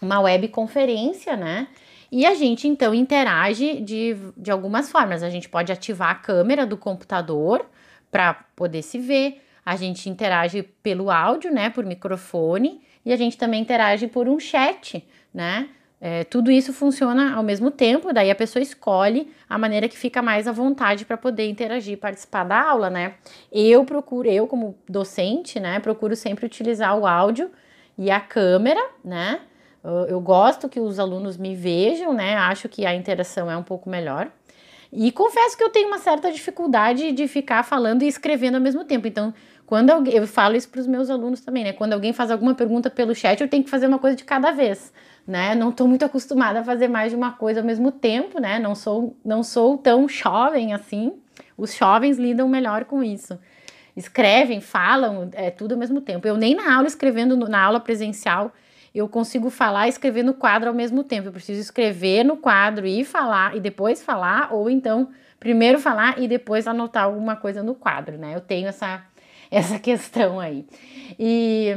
uma 0.00 0.20
webconferência, 0.20 1.36
né? 1.36 1.66
E 2.12 2.24
a 2.24 2.34
gente 2.34 2.68
então 2.68 2.94
interage 2.94 3.80
de, 3.80 4.16
de 4.36 4.50
algumas 4.52 4.90
formas. 4.90 5.24
A 5.24 5.30
gente 5.30 5.48
pode 5.48 5.72
ativar 5.72 6.10
a 6.10 6.14
câmera 6.14 6.64
do 6.64 6.76
computador 6.76 7.66
para 8.10 8.34
poder 8.56 8.82
se 8.82 8.98
ver, 8.98 9.42
a 9.64 9.76
gente 9.76 10.08
interage 10.08 10.62
pelo 10.62 11.10
áudio, 11.10 11.52
né? 11.52 11.70
Por 11.70 11.84
microfone, 11.84 12.80
e 13.04 13.12
a 13.12 13.16
gente 13.16 13.36
também 13.36 13.60
interage 13.60 14.06
por 14.06 14.28
um 14.28 14.38
chat, 14.38 15.06
né? 15.32 15.68
É, 16.00 16.22
tudo 16.24 16.50
isso 16.50 16.72
funciona 16.72 17.34
ao 17.34 17.42
mesmo 17.42 17.72
tempo, 17.72 18.12
daí 18.12 18.30
a 18.30 18.34
pessoa 18.34 18.62
escolhe 18.62 19.32
a 19.48 19.58
maneira 19.58 19.88
que 19.88 19.98
fica 19.98 20.22
mais 20.22 20.46
à 20.46 20.52
vontade 20.52 21.04
para 21.04 21.16
poder 21.16 21.48
interagir 21.50 21.98
participar 21.98 22.44
da 22.44 22.60
aula, 22.70 22.88
né? 22.88 23.14
Eu 23.50 23.84
procuro, 23.84 24.28
eu 24.28 24.46
como 24.46 24.78
docente, 24.88 25.58
né, 25.58 25.80
procuro 25.80 26.14
sempre 26.14 26.46
utilizar 26.46 26.96
o 26.96 27.04
áudio 27.04 27.50
e 27.96 28.10
a 28.12 28.20
câmera, 28.20 28.80
né? 29.04 29.40
Eu 30.08 30.20
gosto 30.20 30.68
que 30.68 30.78
os 30.78 30.98
alunos 30.98 31.36
me 31.36 31.54
vejam, 31.54 32.12
né? 32.12 32.36
Acho 32.36 32.68
que 32.68 32.84
a 32.84 32.94
interação 32.94 33.50
é 33.50 33.56
um 33.56 33.62
pouco 33.62 33.88
melhor. 33.88 34.30
E 34.92 35.12
confesso 35.12 35.56
que 35.56 35.62
eu 35.62 35.68
tenho 35.68 35.88
uma 35.88 35.98
certa 35.98 36.32
dificuldade 36.32 37.12
de 37.12 37.28
ficar 37.28 37.62
falando 37.62 38.02
e 38.02 38.08
escrevendo 38.08 38.54
ao 38.54 38.60
mesmo 38.60 38.84
tempo. 38.84 39.06
Então, 39.06 39.34
quando 39.66 39.90
alguém, 39.90 40.14
eu 40.14 40.26
falo 40.26 40.56
isso 40.56 40.68
para 40.70 40.80
os 40.80 40.86
meus 40.86 41.10
alunos 41.10 41.42
também, 41.42 41.62
né? 41.62 41.74
Quando 41.74 41.92
alguém 41.92 42.12
faz 42.12 42.30
alguma 42.30 42.54
pergunta 42.54 42.88
pelo 42.88 43.14
chat, 43.14 43.38
eu 43.40 43.48
tenho 43.48 43.62
que 43.62 43.68
fazer 43.68 43.86
uma 43.86 43.98
coisa 43.98 44.16
de 44.16 44.24
cada 44.24 44.50
vez, 44.50 44.90
né? 45.26 45.54
Não 45.54 45.68
estou 45.68 45.86
muito 45.86 46.06
acostumada 46.06 46.60
a 46.60 46.64
fazer 46.64 46.88
mais 46.88 47.10
de 47.10 47.16
uma 47.16 47.32
coisa 47.32 47.60
ao 47.60 47.66
mesmo 47.66 47.92
tempo, 47.92 48.40
né? 48.40 48.58
Não 48.58 48.74
sou, 48.74 49.14
não 49.22 49.42
sou 49.42 49.76
tão 49.76 50.08
jovem 50.08 50.72
assim. 50.72 51.12
Os 51.56 51.74
jovens 51.74 52.16
lidam 52.16 52.48
melhor 52.48 52.86
com 52.86 53.04
isso. 53.04 53.38
Escrevem, 53.94 54.62
falam, 54.62 55.28
é 55.34 55.50
tudo 55.50 55.72
ao 55.72 55.78
mesmo 55.78 56.00
tempo. 56.00 56.26
Eu 56.26 56.38
nem 56.38 56.54
na 56.54 56.74
aula 56.74 56.86
escrevendo 56.86 57.36
na 57.36 57.62
aula 57.62 57.78
presencial 57.78 58.52
eu 58.94 59.08
consigo 59.08 59.50
falar 59.50 59.86
e 59.86 59.90
escrever 59.90 60.22
no 60.22 60.34
quadro 60.34 60.68
ao 60.68 60.74
mesmo 60.74 61.04
tempo. 61.04 61.28
Eu 61.28 61.32
preciso 61.32 61.60
escrever 61.60 62.24
no 62.24 62.36
quadro 62.36 62.86
e 62.86 63.04
falar 63.04 63.56
e 63.56 63.60
depois 63.60 64.02
falar, 64.02 64.52
ou 64.52 64.68
então 64.70 65.08
primeiro 65.38 65.78
falar 65.78 66.18
e 66.20 66.26
depois 66.26 66.66
anotar 66.66 67.04
alguma 67.04 67.36
coisa 67.36 67.62
no 67.62 67.74
quadro, 67.74 68.18
né? 68.18 68.34
Eu 68.34 68.40
tenho 68.40 68.68
essa 68.68 69.04
essa 69.50 69.78
questão 69.78 70.38
aí. 70.38 70.66
E, 71.18 71.68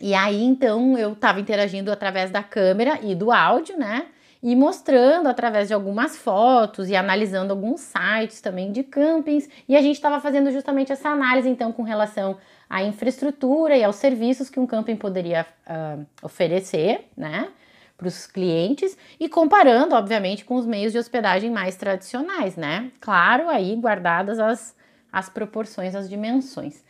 e 0.00 0.14
aí, 0.14 0.42
então, 0.42 0.98
eu 0.98 1.12
estava 1.12 1.40
interagindo 1.40 1.90
através 1.90 2.30
da 2.30 2.42
câmera 2.42 2.98
e 3.02 3.14
do 3.14 3.32
áudio, 3.32 3.78
né? 3.78 4.06
E 4.42 4.54
mostrando 4.54 5.26
através 5.26 5.68
de 5.68 5.74
algumas 5.74 6.18
fotos 6.18 6.90
e 6.90 6.96
analisando 6.96 7.52
alguns 7.54 7.80
sites 7.80 8.42
também 8.42 8.70
de 8.70 8.82
campings. 8.82 9.48
E 9.66 9.74
a 9.74 9.80
gente 9.80 9.94
estava 9.94 10.20
fazendo 10.20 10.50
justamente 10.50 10.92
essa 10.92 11.08
análise, 11.08 11.48
então, 11.48 11.72
com 11.72 11.82
relação 11.82 12.36
à 12.68 12.82
infraestrutura 12.82 13.76
e 13.76 13.84
aos 13.84 13.96
serviços 13.96 14.50
que 14.50 14.58
um 14.58 14.66
camping 14.66 14.96
poderia 14.96 15.46
uh, 15.66 16.06
oferecer, 16.22 17.08
né? 17.16 17.48
para 17.96 18.08
os 18.08 18.26
clientes 18.26 18.96
e 19.18 19.28
comparando, 19.28 19.94
obviamente, 19.94 20.44
com 20.44 20.56
os 20.56 20.66
meios 20.66 20.92
de 20.92 20.98
hospedagem 20.98 21.50
mais 21.50 21.76
tradicionais, 21.76 22.56
né? 22.56 22.90
Claro, 23.00 23.48
aí 23.48 23.76
guardadas 23.76 24.38
as, 24.38 24.76
as 25.12 25.28
proporções, 25.28 25.94
as 25.94 26.08
dimensões. 26.08 26.82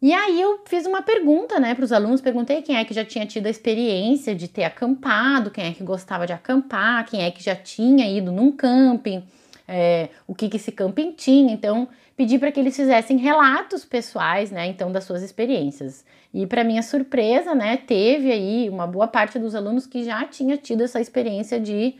E 0.00 0.12
aí 0.12 0.40
eu 0.40 0.60
fiz 0.64 0.84
uma 0.84 1.00
pergunta, 1.00 1.60
né, 1.60 1.76
para 1.76 1.84
os 1.84 1.92
alunos, 1.92 2.20
perguntei 2.20 2.60
quem 2.60 2.76
é 2.76 2.84
que 2.84 2.92
já 2.92 3.04
tinha 3.04 3.24
tido 3.24 3.46
a 3.46 3.50
experiência 3.50 4.34
de 4.34 4.48
ter 4.48 4.64
acampado, 4.64 5.48
quem 5.48 5.66
é 5.66 5.72
que 5.72 5.84
gostava 5.84 6.26
de 6.26 6.32
acampar, 6.32 7.06
quem 7.06 7.22
é 7.22 7.30
que 7.30 7.42
já 7.42 7.54
tinha 7.54 8.10
ido 8.10 8.32
num 8.32 8.50
camping, 8.50 9.22
é, 9.68 10.08
o 10.26 10.34
que, 10.34 10.48
que 10.48 10.56
esse 10.56 10.72
camping 10.72 11.12
tinha. 11.12 11.52
Então, 11.52 11.88
pedi 12.16 12.38
para 12.38 12.52
que 12.52 12.60
eles 12.60 12.76
fizessem 12.76 13.16
relatos 13.16 13.84
pessoais, 13.84 14.50
né, 14.50 14.66
então, 14.66 14.92
das 14.92 15.04
suas 15.04 15.22
experiências. 15.22 16.04
E 16.32 16.46
para 16.46 16.64
minha 16.64 16.82
surpresa, 16.82 17.54
né, 17.54 17.76
teve 17.76 18.30
aí 18.30 18.68
uma 18.68 18.86
boa 18.86 19.06
parte 19.06 19.38
dos 19.38 19.54
alunos 19.54 19.86
que 19.86 20.04
já 20.04 20.24
tinha 20.24 20.56
tido 20.56 20.82
essa 20.82 21.00
experiência 21.00 21.58
de, 21.58 21.94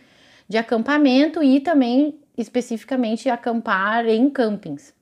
de 0.49 0.57
acampamento 0.57 1.43
e 1.43 1.61
também 1.61 2.19
especificamente 2.37 3.29
acampar 3.29 4.07
em 4.07 4.29
campings. 4.31 4.95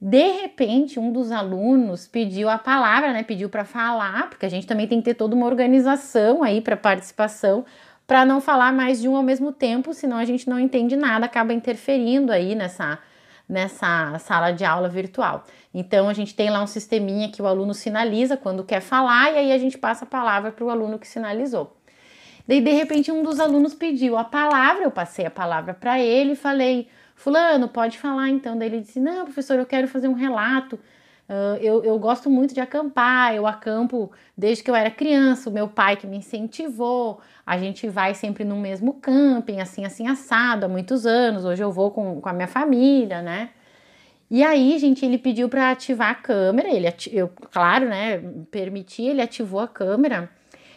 De 0.00 0.32
repente, 0.42 1.00
um 1.00 1.12
dos 1.12 1.32
alunos 1.32 2.06
pediu 2.06 2.48
a 2.48 2.58
palavra, 2.58 3.12
né? 3.12 3.22
Pediu 3.22 3.48
para 3.48 3.64
falar, 3.64 4.28
porque 4.28 4.44
a 4.44 4.48
gente 4.48 4.66
também 4.66 4.86
tem 4.86 4.98
que 4.98 5.04
ter 5.04 5.14
toda 5.14 5.34
uma 5.34 5.46
organização 5.46 6.42
aí 6.42 6.60
para 6.60 6.76
participação, 6.76 7.64
para 8.06 8.24
não 8.24 8.40
falar 8.40 8.72
mais 8.72 9.00
de 9.00 9.08
um 9.08 9.16
ao 9.16 9.22
mesmo 9.22 9.50
tempo, 9.50 9.94
senão 9.94 10.18
a 10.18 10.24
gente 10.24 10.48
não 10.48 10.60
entende 10.60 10.94
nada, 10.94 11.24
acaba 11.24 11.54
interferindo 11.54 12.30
aí 12.30 12.54
nessa 12.54 12.98
nessa 13.48 14.18
sala 14.18 14.50
de 14.52 14.64
aula 14.64 14.88
virtual. 14.88 15.44
Então 15.72 16.08
a 16.08 16.12
gente 16.12 16.34
tem 16.34 16.50
lá 16.50 16.62
um 16.62 16.66
sisteminha 16.66 17.30
que 17.30 17.42
o 17.42 17.46
aluno 17.46 17.74
sinaliza 17.74 18.36
quando 18.36 18.64
quer 18.64 18.80
falar 18.80 19.32
e 19.32 19.38
aí 19.38 19.52
a 19.52 19.58
gente 19.58 19.76
passa 19.76 20.04
a 20.04 20.08
palavra 20.08 20.50
para 20.50 20.64
o 20.64 20.70
aluno 20.70 20.98
que 20.98 21.06
sinalizou. 21.06 21.76
Daí 22.46 22.60
de 22.60 22.72
repente 22.72 23.10
um 23.10 23.22
dos 23.22 23.40
alunos 23.40 23.74
pediu 23.74 24.16
a 24.16 24.24
palavra, 24.24 24.84
eu 24.84 24.90
passei 24.90 25.26
a 25.26 25.30
palavra 25.30 25.74
para 25.74 25.98
ele 26.00 26.32
e 26.32 26.36
falei: 26.36 26.88
Fulano, 27.14 27.68
pode 27.68 27.98
falar 27.98 28.28
então. 28.28 28.56
Daí 28.58 28.68
ele 28.68 28.80
disse: 28.80 29.00
Não, 29.00 29.24
professor, 29.24 29.58
eu 29.58 29.66
quero 29.66 29.88
fazer 29.88 30.08
um 30.08 30.14
relato. 30.14 30.78
Uh, 31.26 31.56
eu, 31.62 31.82
eu 31.82 31.98
gosto 31.98 32.28
muito 32.28 32.52
de 32.52 32.60
acampar, 32.60 33.34
eu 33.34 33.46
acampo 33.46 34.12
desde 34.36 34.62
que 34.62 34.70
eu 34.70 34.74
era 34.74 34.90
criança, 34.90 35.48
o 35.48 35.52
meu 35.52 35.66
pai 35.66 35.96
que 35.96 36.06
me 36.06 36.18
incentivou, 36.18 37.18
a 37.46 37.56
gente 37.56 37.88
vai 37.88 38.14
sempre 38.14 38.44
no 38.44 38.56
mesmo 38.56 38.92
camping, 38.94 39.58
assim, 39.58 39.86
assim, 39.86 40.06
assado, 40.06 40.66
há 40.66 40.68
muitos 40.68 41.06
anos, 41.06 41.46
hoje 41.46 41.64
eu 41.64 41.72
vou 41.72 41.90
com, 41.90 42.20
com 42.20 42.28
a 42.28 42.32
minha 42.32 42.46
família, 42.46 43.22
né? 43.22 43.50
E 44.30 44.42
aí, 44.42 44.78
gente, 44.78 45.04
ele 45.04 45.16
pediu 45.16 45.48
para 45.48 45.70
ativar 45.70 46.10
a 46.10 46.14
câmera, 46.14 46.68
ele, 46.68 46.92
eu, 47.10 47.30
claro, 47.50 47.88
né, 47.88 48.18
permiti, 48.50 49.02
ele 49.02 49.22
ativou 49.22 49.60
a 49.60 49.68
câmera. 49.68 50.30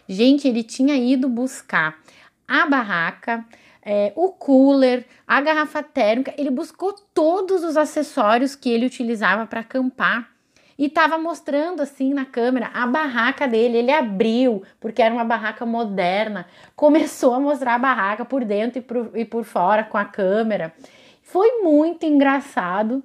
Gente, 0.08 0.48
ele 0.48 0.64
tinha 0.64 0.96
ido 0.96 1.28
buscar 1.28 2.00
a 2.48 2.66
barraca, 2.66 3.46
é, 3.82 4.14
o 4.16 4.30
cooler, 4.30 5.06
a 5.26 5.42
garrafa 5.42 5.84
térmica, 5.84 6.34
ele 6.38 6.50
buscou 6.50 6.94
todos 7.14 7.64
os 7.64 7.76
acessórios 7.76 8.56
que 8.56 8.70
ele 8.70 8.86
utilizava 8.86 9.46
para 9.46 9.60
acampar 9.60 10.37
e 10.78 10.86
estava 10.86 11.18
mostrando 11.18 11.82
assim 11.82 12.14
na 12.14 12.26
câmera 12.26 12.70
a 12.74 12.86
barraca 12.86 13.48
dele. 13.48 13.78
Ele 13.78 13.92
abriu, 13.92 14.64
porque 14.80 15.02
era 15.02 15.14
uma 15.14 15.24
barraca 15.24 15.66
moderna, 15.66 16.46
começou 16.76 17.34
a 17.34 17.40
mostrar 17.40 17.76
a 17.76 17.80
barraca 17.80 18.24
por 18.24 18.46
dentro 18.46 18.80
e 18.80 18.82
por, 18.82 19.12
e 19.16 19.26
por 19.26 19.44
fora 19.44 19.84
com 19.84 19.98
a 19.98 20.06
câmera. 20.06 20.74
Foi 21.24 21.62
muito 21.62 22.06
engraçado, 22.06 23.04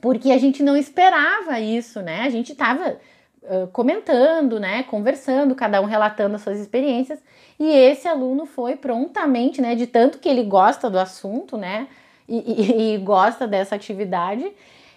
porque 0.00 0.30
a 0.30 0.38
gente 0.38 0.62
não 0.62 0.76
esperava 0.76 1.60
isso, 1.60 2.02
né? 2.02 2.22
A 2.22 2.30
gente 2.30 2.52
estava 2.52 2.98
uh, 3.42 3.66
comentando, 3.68 4.60
né? 4.60 4.82
Conversando, 4.82 5.54
cada 5.54 5.80
um 5.80 5.84
relatando 5.84 6.36
as 6.36 6.42
suas 6.42 6.58
experiências. 6.58 7.18
E 7.58 7.68
esse 7.68 8.06
aluno 8.06 8.46
foi 8.46 8.76
prontamente, 8.76 9.60
né, 9.60 9.74
de 9.74 9.86
tanto 9.86 10.18
que 10.18 10.28
ele 10.28 10.44
gosta 10.44 10.88
do 10.88 10.98
assunto, 10.98 11.56
né, 11.56 11.88
e, 12.28 12.36
e, 12.36 12.94
e 12.94 12.98
gosta 12.98 13.48
dessa 13.48 13.74
atividade, 13.74 14.48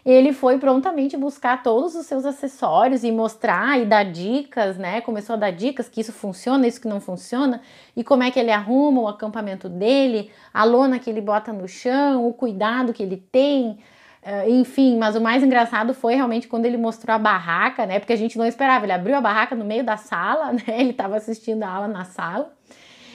ele 0.06 0.34
foi 0.34 0.58
prontamente 0.58 1.16
buscar 1.16 1.62
todos 1.62 1.95
os 1.95 2.06
seus 2.06 2.26
acessórios 2.26 3.04
e 3.04 3.12
mostrar 3.12 3.80
e 3.80 3.86
dar 3.86 4.04
dicas, 4.04 4.78
né? 4.78 4.99
Começou 5.02 5.36
a 5.36 5.38
dar 5.38 5.52
dicas 5.52 5.88
que 5.88 6.02
isso 6.02 6.12
funciona, 6.12 6.66
isso 6.68 6.82
que 6.82 6.88
não 6.88 6.99
funciona, 6.99 7.62
e 7.95 8.04
como 8.04 8.24
é 8.24 8.32
que 8.32 8.39
ele 8.39 8.52
arruma 8.52 9.02
o 9.02 9.08
acampamento 9.08 9.70
dele, 9.70 10.32
a 10.54 10.64
lona 10.64 10.97
que 10.97 11.10
ele 11.10 11.22
bota 11.22 11.54
no 11.54 11.68
chão, 11.68 12.28
o 12.28 12.34
cuidado 12.34 12.93
que 12.93 13.04
ele 13.04 13.18
tem, 13.32 13.78
uh, 14.24 14.49
enfim. 14.49 14.97
Mas 14.97 15.16
o 15.16 15.22
mais 15.22 15.43
engraçado 15.43 15.93
foi 15.93 16.16
realmente 16.16 16.47
quando 16.47 16.66
ele 16.66 16.78
mostrou 16.78 17.16
a 17.16 17.20
barraca, 17.20 17.86
né? 17.86 17.99
Porque 17.99 18.14
a 18.14 18.18
gente 18.18 18.38
não 18.38 18.45
esperava. 18.45 18.86
Ele 18.86 18.93
abriu 18.93 19.16
a 19.16 19.22
barraca 19.22 19.56
no 19.56 19.64
meio 19.64 19.84
da 19.84 19.97
sala, 19.97 20.52
né? 20.54 20.64
Ele 20.68 20.91
estava 20.91 21.16
assistindo 21.16 21.62
a 21.62 21.70
aula 21.70 21.88
na 21.88 22.06
sala 22.06 22.52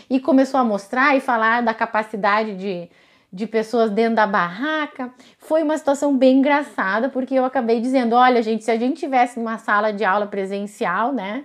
e 0.09 0.21
começou 0.21 0.61
a 0.61 0.65
mostrar 0.65 1.17
e 1.17 1.21
falar 1.21 1.63
da 1.63 1.75
capacidade 1.75 2.55
de 2.55 2.89
de 3.37 3.47
pessoas 3.47 3.91
dentro 3.91 4.17
da 4.17 4.27
barraca. 4.27 5.13
Foi 5.39 5.63
uma 5.63 5.77
situação 5.77 6.17
bem 6.17 6.39
engraçada, 6.39 7.11
porque 7.11 7.35
eu 7.35 7.45
acabei 7.45 7.81
dizendo: 7.81 8.17
olha, 8.17 8.43
gente, 8.43 8.65
se 8.65 8.71
a 8.71 8.79
gente 8.79 8.99
tivesse 8.99 9.39
numa 9.39 9.59
sala 9.59 9.93
de 9.93 10.05
aula 10.05 10.27
presencial, 10.27 11.13
né? 11.13 11.45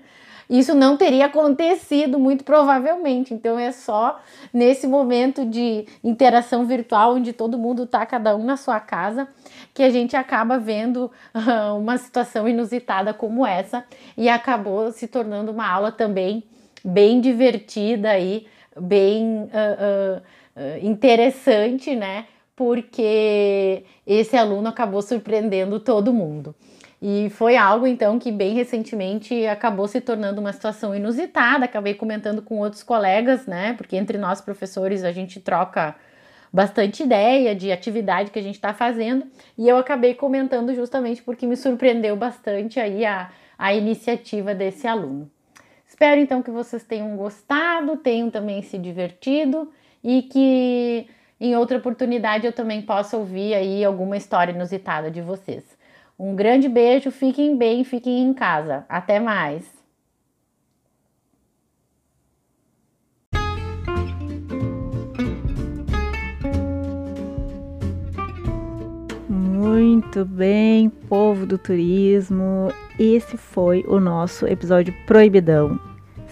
Isso 0.50 0.74
não 0.74 0.98
teria 0.98 1.26
acontecido, 1.28 2.18
muito 2.18 2.44
provavelmente. 2.44 3.34
Então 3.34 3.60
é 3.60 3.72
só 3.72 4.20
nesse 4.54 4.88
momento 4.88 5.46
de 5.46 5.86
interação 6.04 6.66
virtual, 6.66 7.16
onde 7.16 7.34
todo 7.34 7.58
mundo 7.58 7.84
está 7.84 8.06
cada 8.06 8.36
um 8.36 8.44
na 8.44 8.58
sua 8.58 8.80
casa, 8.80 9.28
que 9.74 9.84
a 9.84 9.90
gente 9.90 10.16
acaba 10.16 10.58
vendo 10.58 11.12
uh, 11.36 11.78
uma 11.78 11.98
situação 11.98 12.48
inusitada 12.48 13.14
como 13.14 13.46
essa 13.46 13.86
e 14.18 14.30
acabou 14.30 14.92
se 14.92 15.08
tornando 15.08 15.52
uma 15.52 15.68
aula 15.68 15.92
também 15.92 16.44
bem 16.84 17.20
divertida 17.20 18.12
aí, 18.12 18.48
bem. 18.80 19.44
Uh, 19.44 20.20
uh, 20.20 20.41
interessante, 20.82 21.96
né? 21.96 22.26
Porque 22.56 23.84
esse 24.06 24.36
aluno 24.36 24.68
acabou 24.68 25.02
surpreendendo 25.02 25.80
todo 25.80 26.14
mundo. 26.14 26.56
E 27.02 27.32
foi 27.32 27.58
algo 27.58 27.88
então 27.88 28.20
que 28.20 28.32
bem 28.32 28.54
recentemente 28.54 29.48
acabou 29.48 29.88
se 29.88 30.00
tornando 30.00 30.40
uma 30.40 30.54
situação 30.54 30.96
inusitada. 30.96 31.66
Acabei 31.66 31.96
comentando 31.96 32.44
com 32.44 32.60
outros 32.60 32.84
colegas, 32.84 33.48
né? 33.48 33.74
Porque 33.74 33.96
entre 33.96 34.20
nós 34.20 34.40
professores 34.40 35.04
a 35.04 35.12
gente 35.12 35.40
troca 35.40 35.96
bastante 36.54 37.02
ideia 37.02 37.56
de 37.56 37.72
atividade 37.72 38.30
que 38.30 38.38
a 38.38 38.44
gente 38.44 38.56
está 38.56 38.72
fazendo. 38.74 39.26
E 39.58 39.68
eu 39.68 39.78
acabei 39.78 40.14
comentando 40.14 40.76
justamente 40.76 41.24
porque 41.24 41.48
me 41.48 41.58
surpreendeu 41.58 42.16
bastante 42.16 42.80
aí 42.80 43.04
a, 43.04 43.32
a 43.58 43.74
iniciativa 43.74 44.54
desse 44.54 44.86
aluno. 44.86 45.32
Espero 45.88 46.22
então 46.22 46.44
que 46.44 46.52
vocês 46.52 46.84
tenham 46.84 47.16
gostado, 47.18 47.98
tenham 47.98 48.30
também 48.30 48.62
se 48.62 48.78
divertido 48.78 49.72
e 50.04 50.22
que 50.24 51.08
em 51.40 51.56
outra 51.56 51.78
oportunidade 51.78 52.46
eu 52.46 52.54
também 52.54 52.82
possa 52.82 53.18
ouvir 53.18 53.54
aí 53.54 53.84
alguma 53.84 54.16
história 54.16 54.52
inusitada 54.52 55.10
de 55.10 55.22
vocês. 55.22 55.64
Um 56.18 56.36
grande 56.36 56.70
beijo, 56.70 57.10
fiquem 57.10 57.58
bem, 57.58 57.84
fiquem 57.84 58.22
em 58.22 58.34
casa. 58.34 58.86
Até 58.88 59.20
mais! 59.20 59.82
Muito 69.28 70.26
bem, 70.26 70.90
povo 70.90 71.46
do 71.46 71.58
turismo. 71.58 72.68
Esse 73.00 73.38
foi 73.38 73.84
o 73.88 74.00
nosso 74.00 74.46
episódio 74.46 74.94
Proibidão 75.08 75.91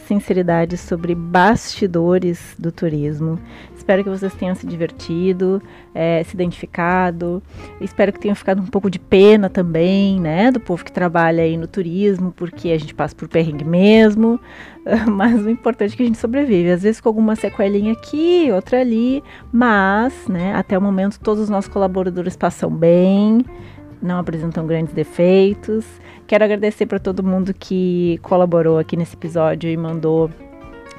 sinceridade 0.09 0.75
sobre 0.75 1.13
bastidores 1.13 2.55
do 2.57 2.71
turismo. 2.71 3.39
Espero 3.77 4.03
que 4.03 4.09
vocês 4.09 4.33
tenham 4.33 4.55
se 4.55 4.65
divertido, 4.65 5.61
é, 5.93 6.23
se 6.23 6.33
identificado. 6.33 7.43
Espero 7.79 8.11
que 8.11 8.19
tenham 8.19 8.33
ficado 8.33 8.59
um 8.59 8.65
pouco 8.65 8.89
de 8.89 8.97
pena 8.97 9.49
também, 9.49 10.19
né, 10.19 10.51
do 10.51 10.59
povo 10.59 10.83
que 10.83 10.91
trabalha 10.91 11.43
aí 11.43 11.55
no 11.55 11.67
turismo, 11.67 12.33
porque 12.35 12.69
a 12.69 12.77
gente 12.79 12.95
passa 12.95 13.15
por 13.15 13.27
perrengue 13.27 13.63
mesmo. 13.63 14.39
Mas 15.07 15.45
o 15.45 15.49
importante 15.49 15.93
é 15.93 15.97
que 15.97 16.03
a 16.03 16.05
gente 16.07 16.17
sobrevive. 16.17 16.71
Às 16.71 16.81
vezes 16.81 16.99
com 16.99 17.09
alguma 17.09 17.35
sequelinha 17.35 17.93
aqui, 17.93 18.49
outra 18.51 18.81
ali, 18.81 19.23
mas, 19.51 20.27
né, 20.27 20.55
até 20.55 20.75
o 20.75 20.81
momento 20.81 21.19
todos 21.19 21.43
os 21.43 21.49
nossos 21.49 21.69
colaboradores 21.69 22.35
passam 22.35 22.71
bem 22.71 23.45
não 24.01 24.17
apresentam 24.17 24.65
grandes 24.65 24.93
defeitos. 24.93 25.85
Quero 26.29 26.43
agradecer 26.43 26.85
para 26.85 26.99
todo 26.99 27.23
mundo 27.23 27.55
que 27.55 28.19
colaborou 28.21 28.77
aqui 28.77 28.95
nesse 28.95 29.15
episódio 29.15 29.67
e 29.67 29.75
mandou 29.75 30.29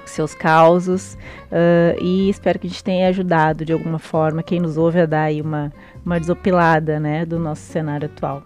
seus 0.05 0.35
causos 0.35 1.17
uh, 1.53 2.03
e 2.03 2.29
espero 2.29 2.59
que 2.59 2.67
a 2.67 2.71
gente 2.71 2.83
tenha 2.83 3.07
ajudado 3.07 3.65
de 3.65 3.73
alguma 3.73 4.01
forma 4.01 4.43
quem 4.43 4.59
nos 4.59 4.77
ouve 4.77 4.99
a 4.99 5.07
dar 5.07 5.23
aí 5.23 5.41
uma, 5.41 5.73
uma 6.05 6.19
desopilada 6.19 6.99
né, 6.99 7.25
do 7.25 7.39
nosso 7.39 7.63
cenário 7.63 8.07
atual. 8.07 8.43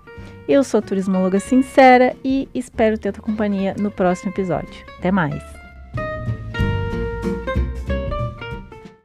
Eu 0.47 0.63
sou 0.63 0.77
a 0.77 0.83
turismóloga 0.83 1.41
sincera 1.41 2.15
e 2.23 2.51
espero 2.55 2.99
ter 2.99 3.09
a 3.09 3.13
tua 3.13 3.25
companhia 3.25 3.75
no 3.81 3.91
próximo 3.91 4.31
episódio. 4.31 4.85
Até 4.99 5.11
mais! 5.11 5.64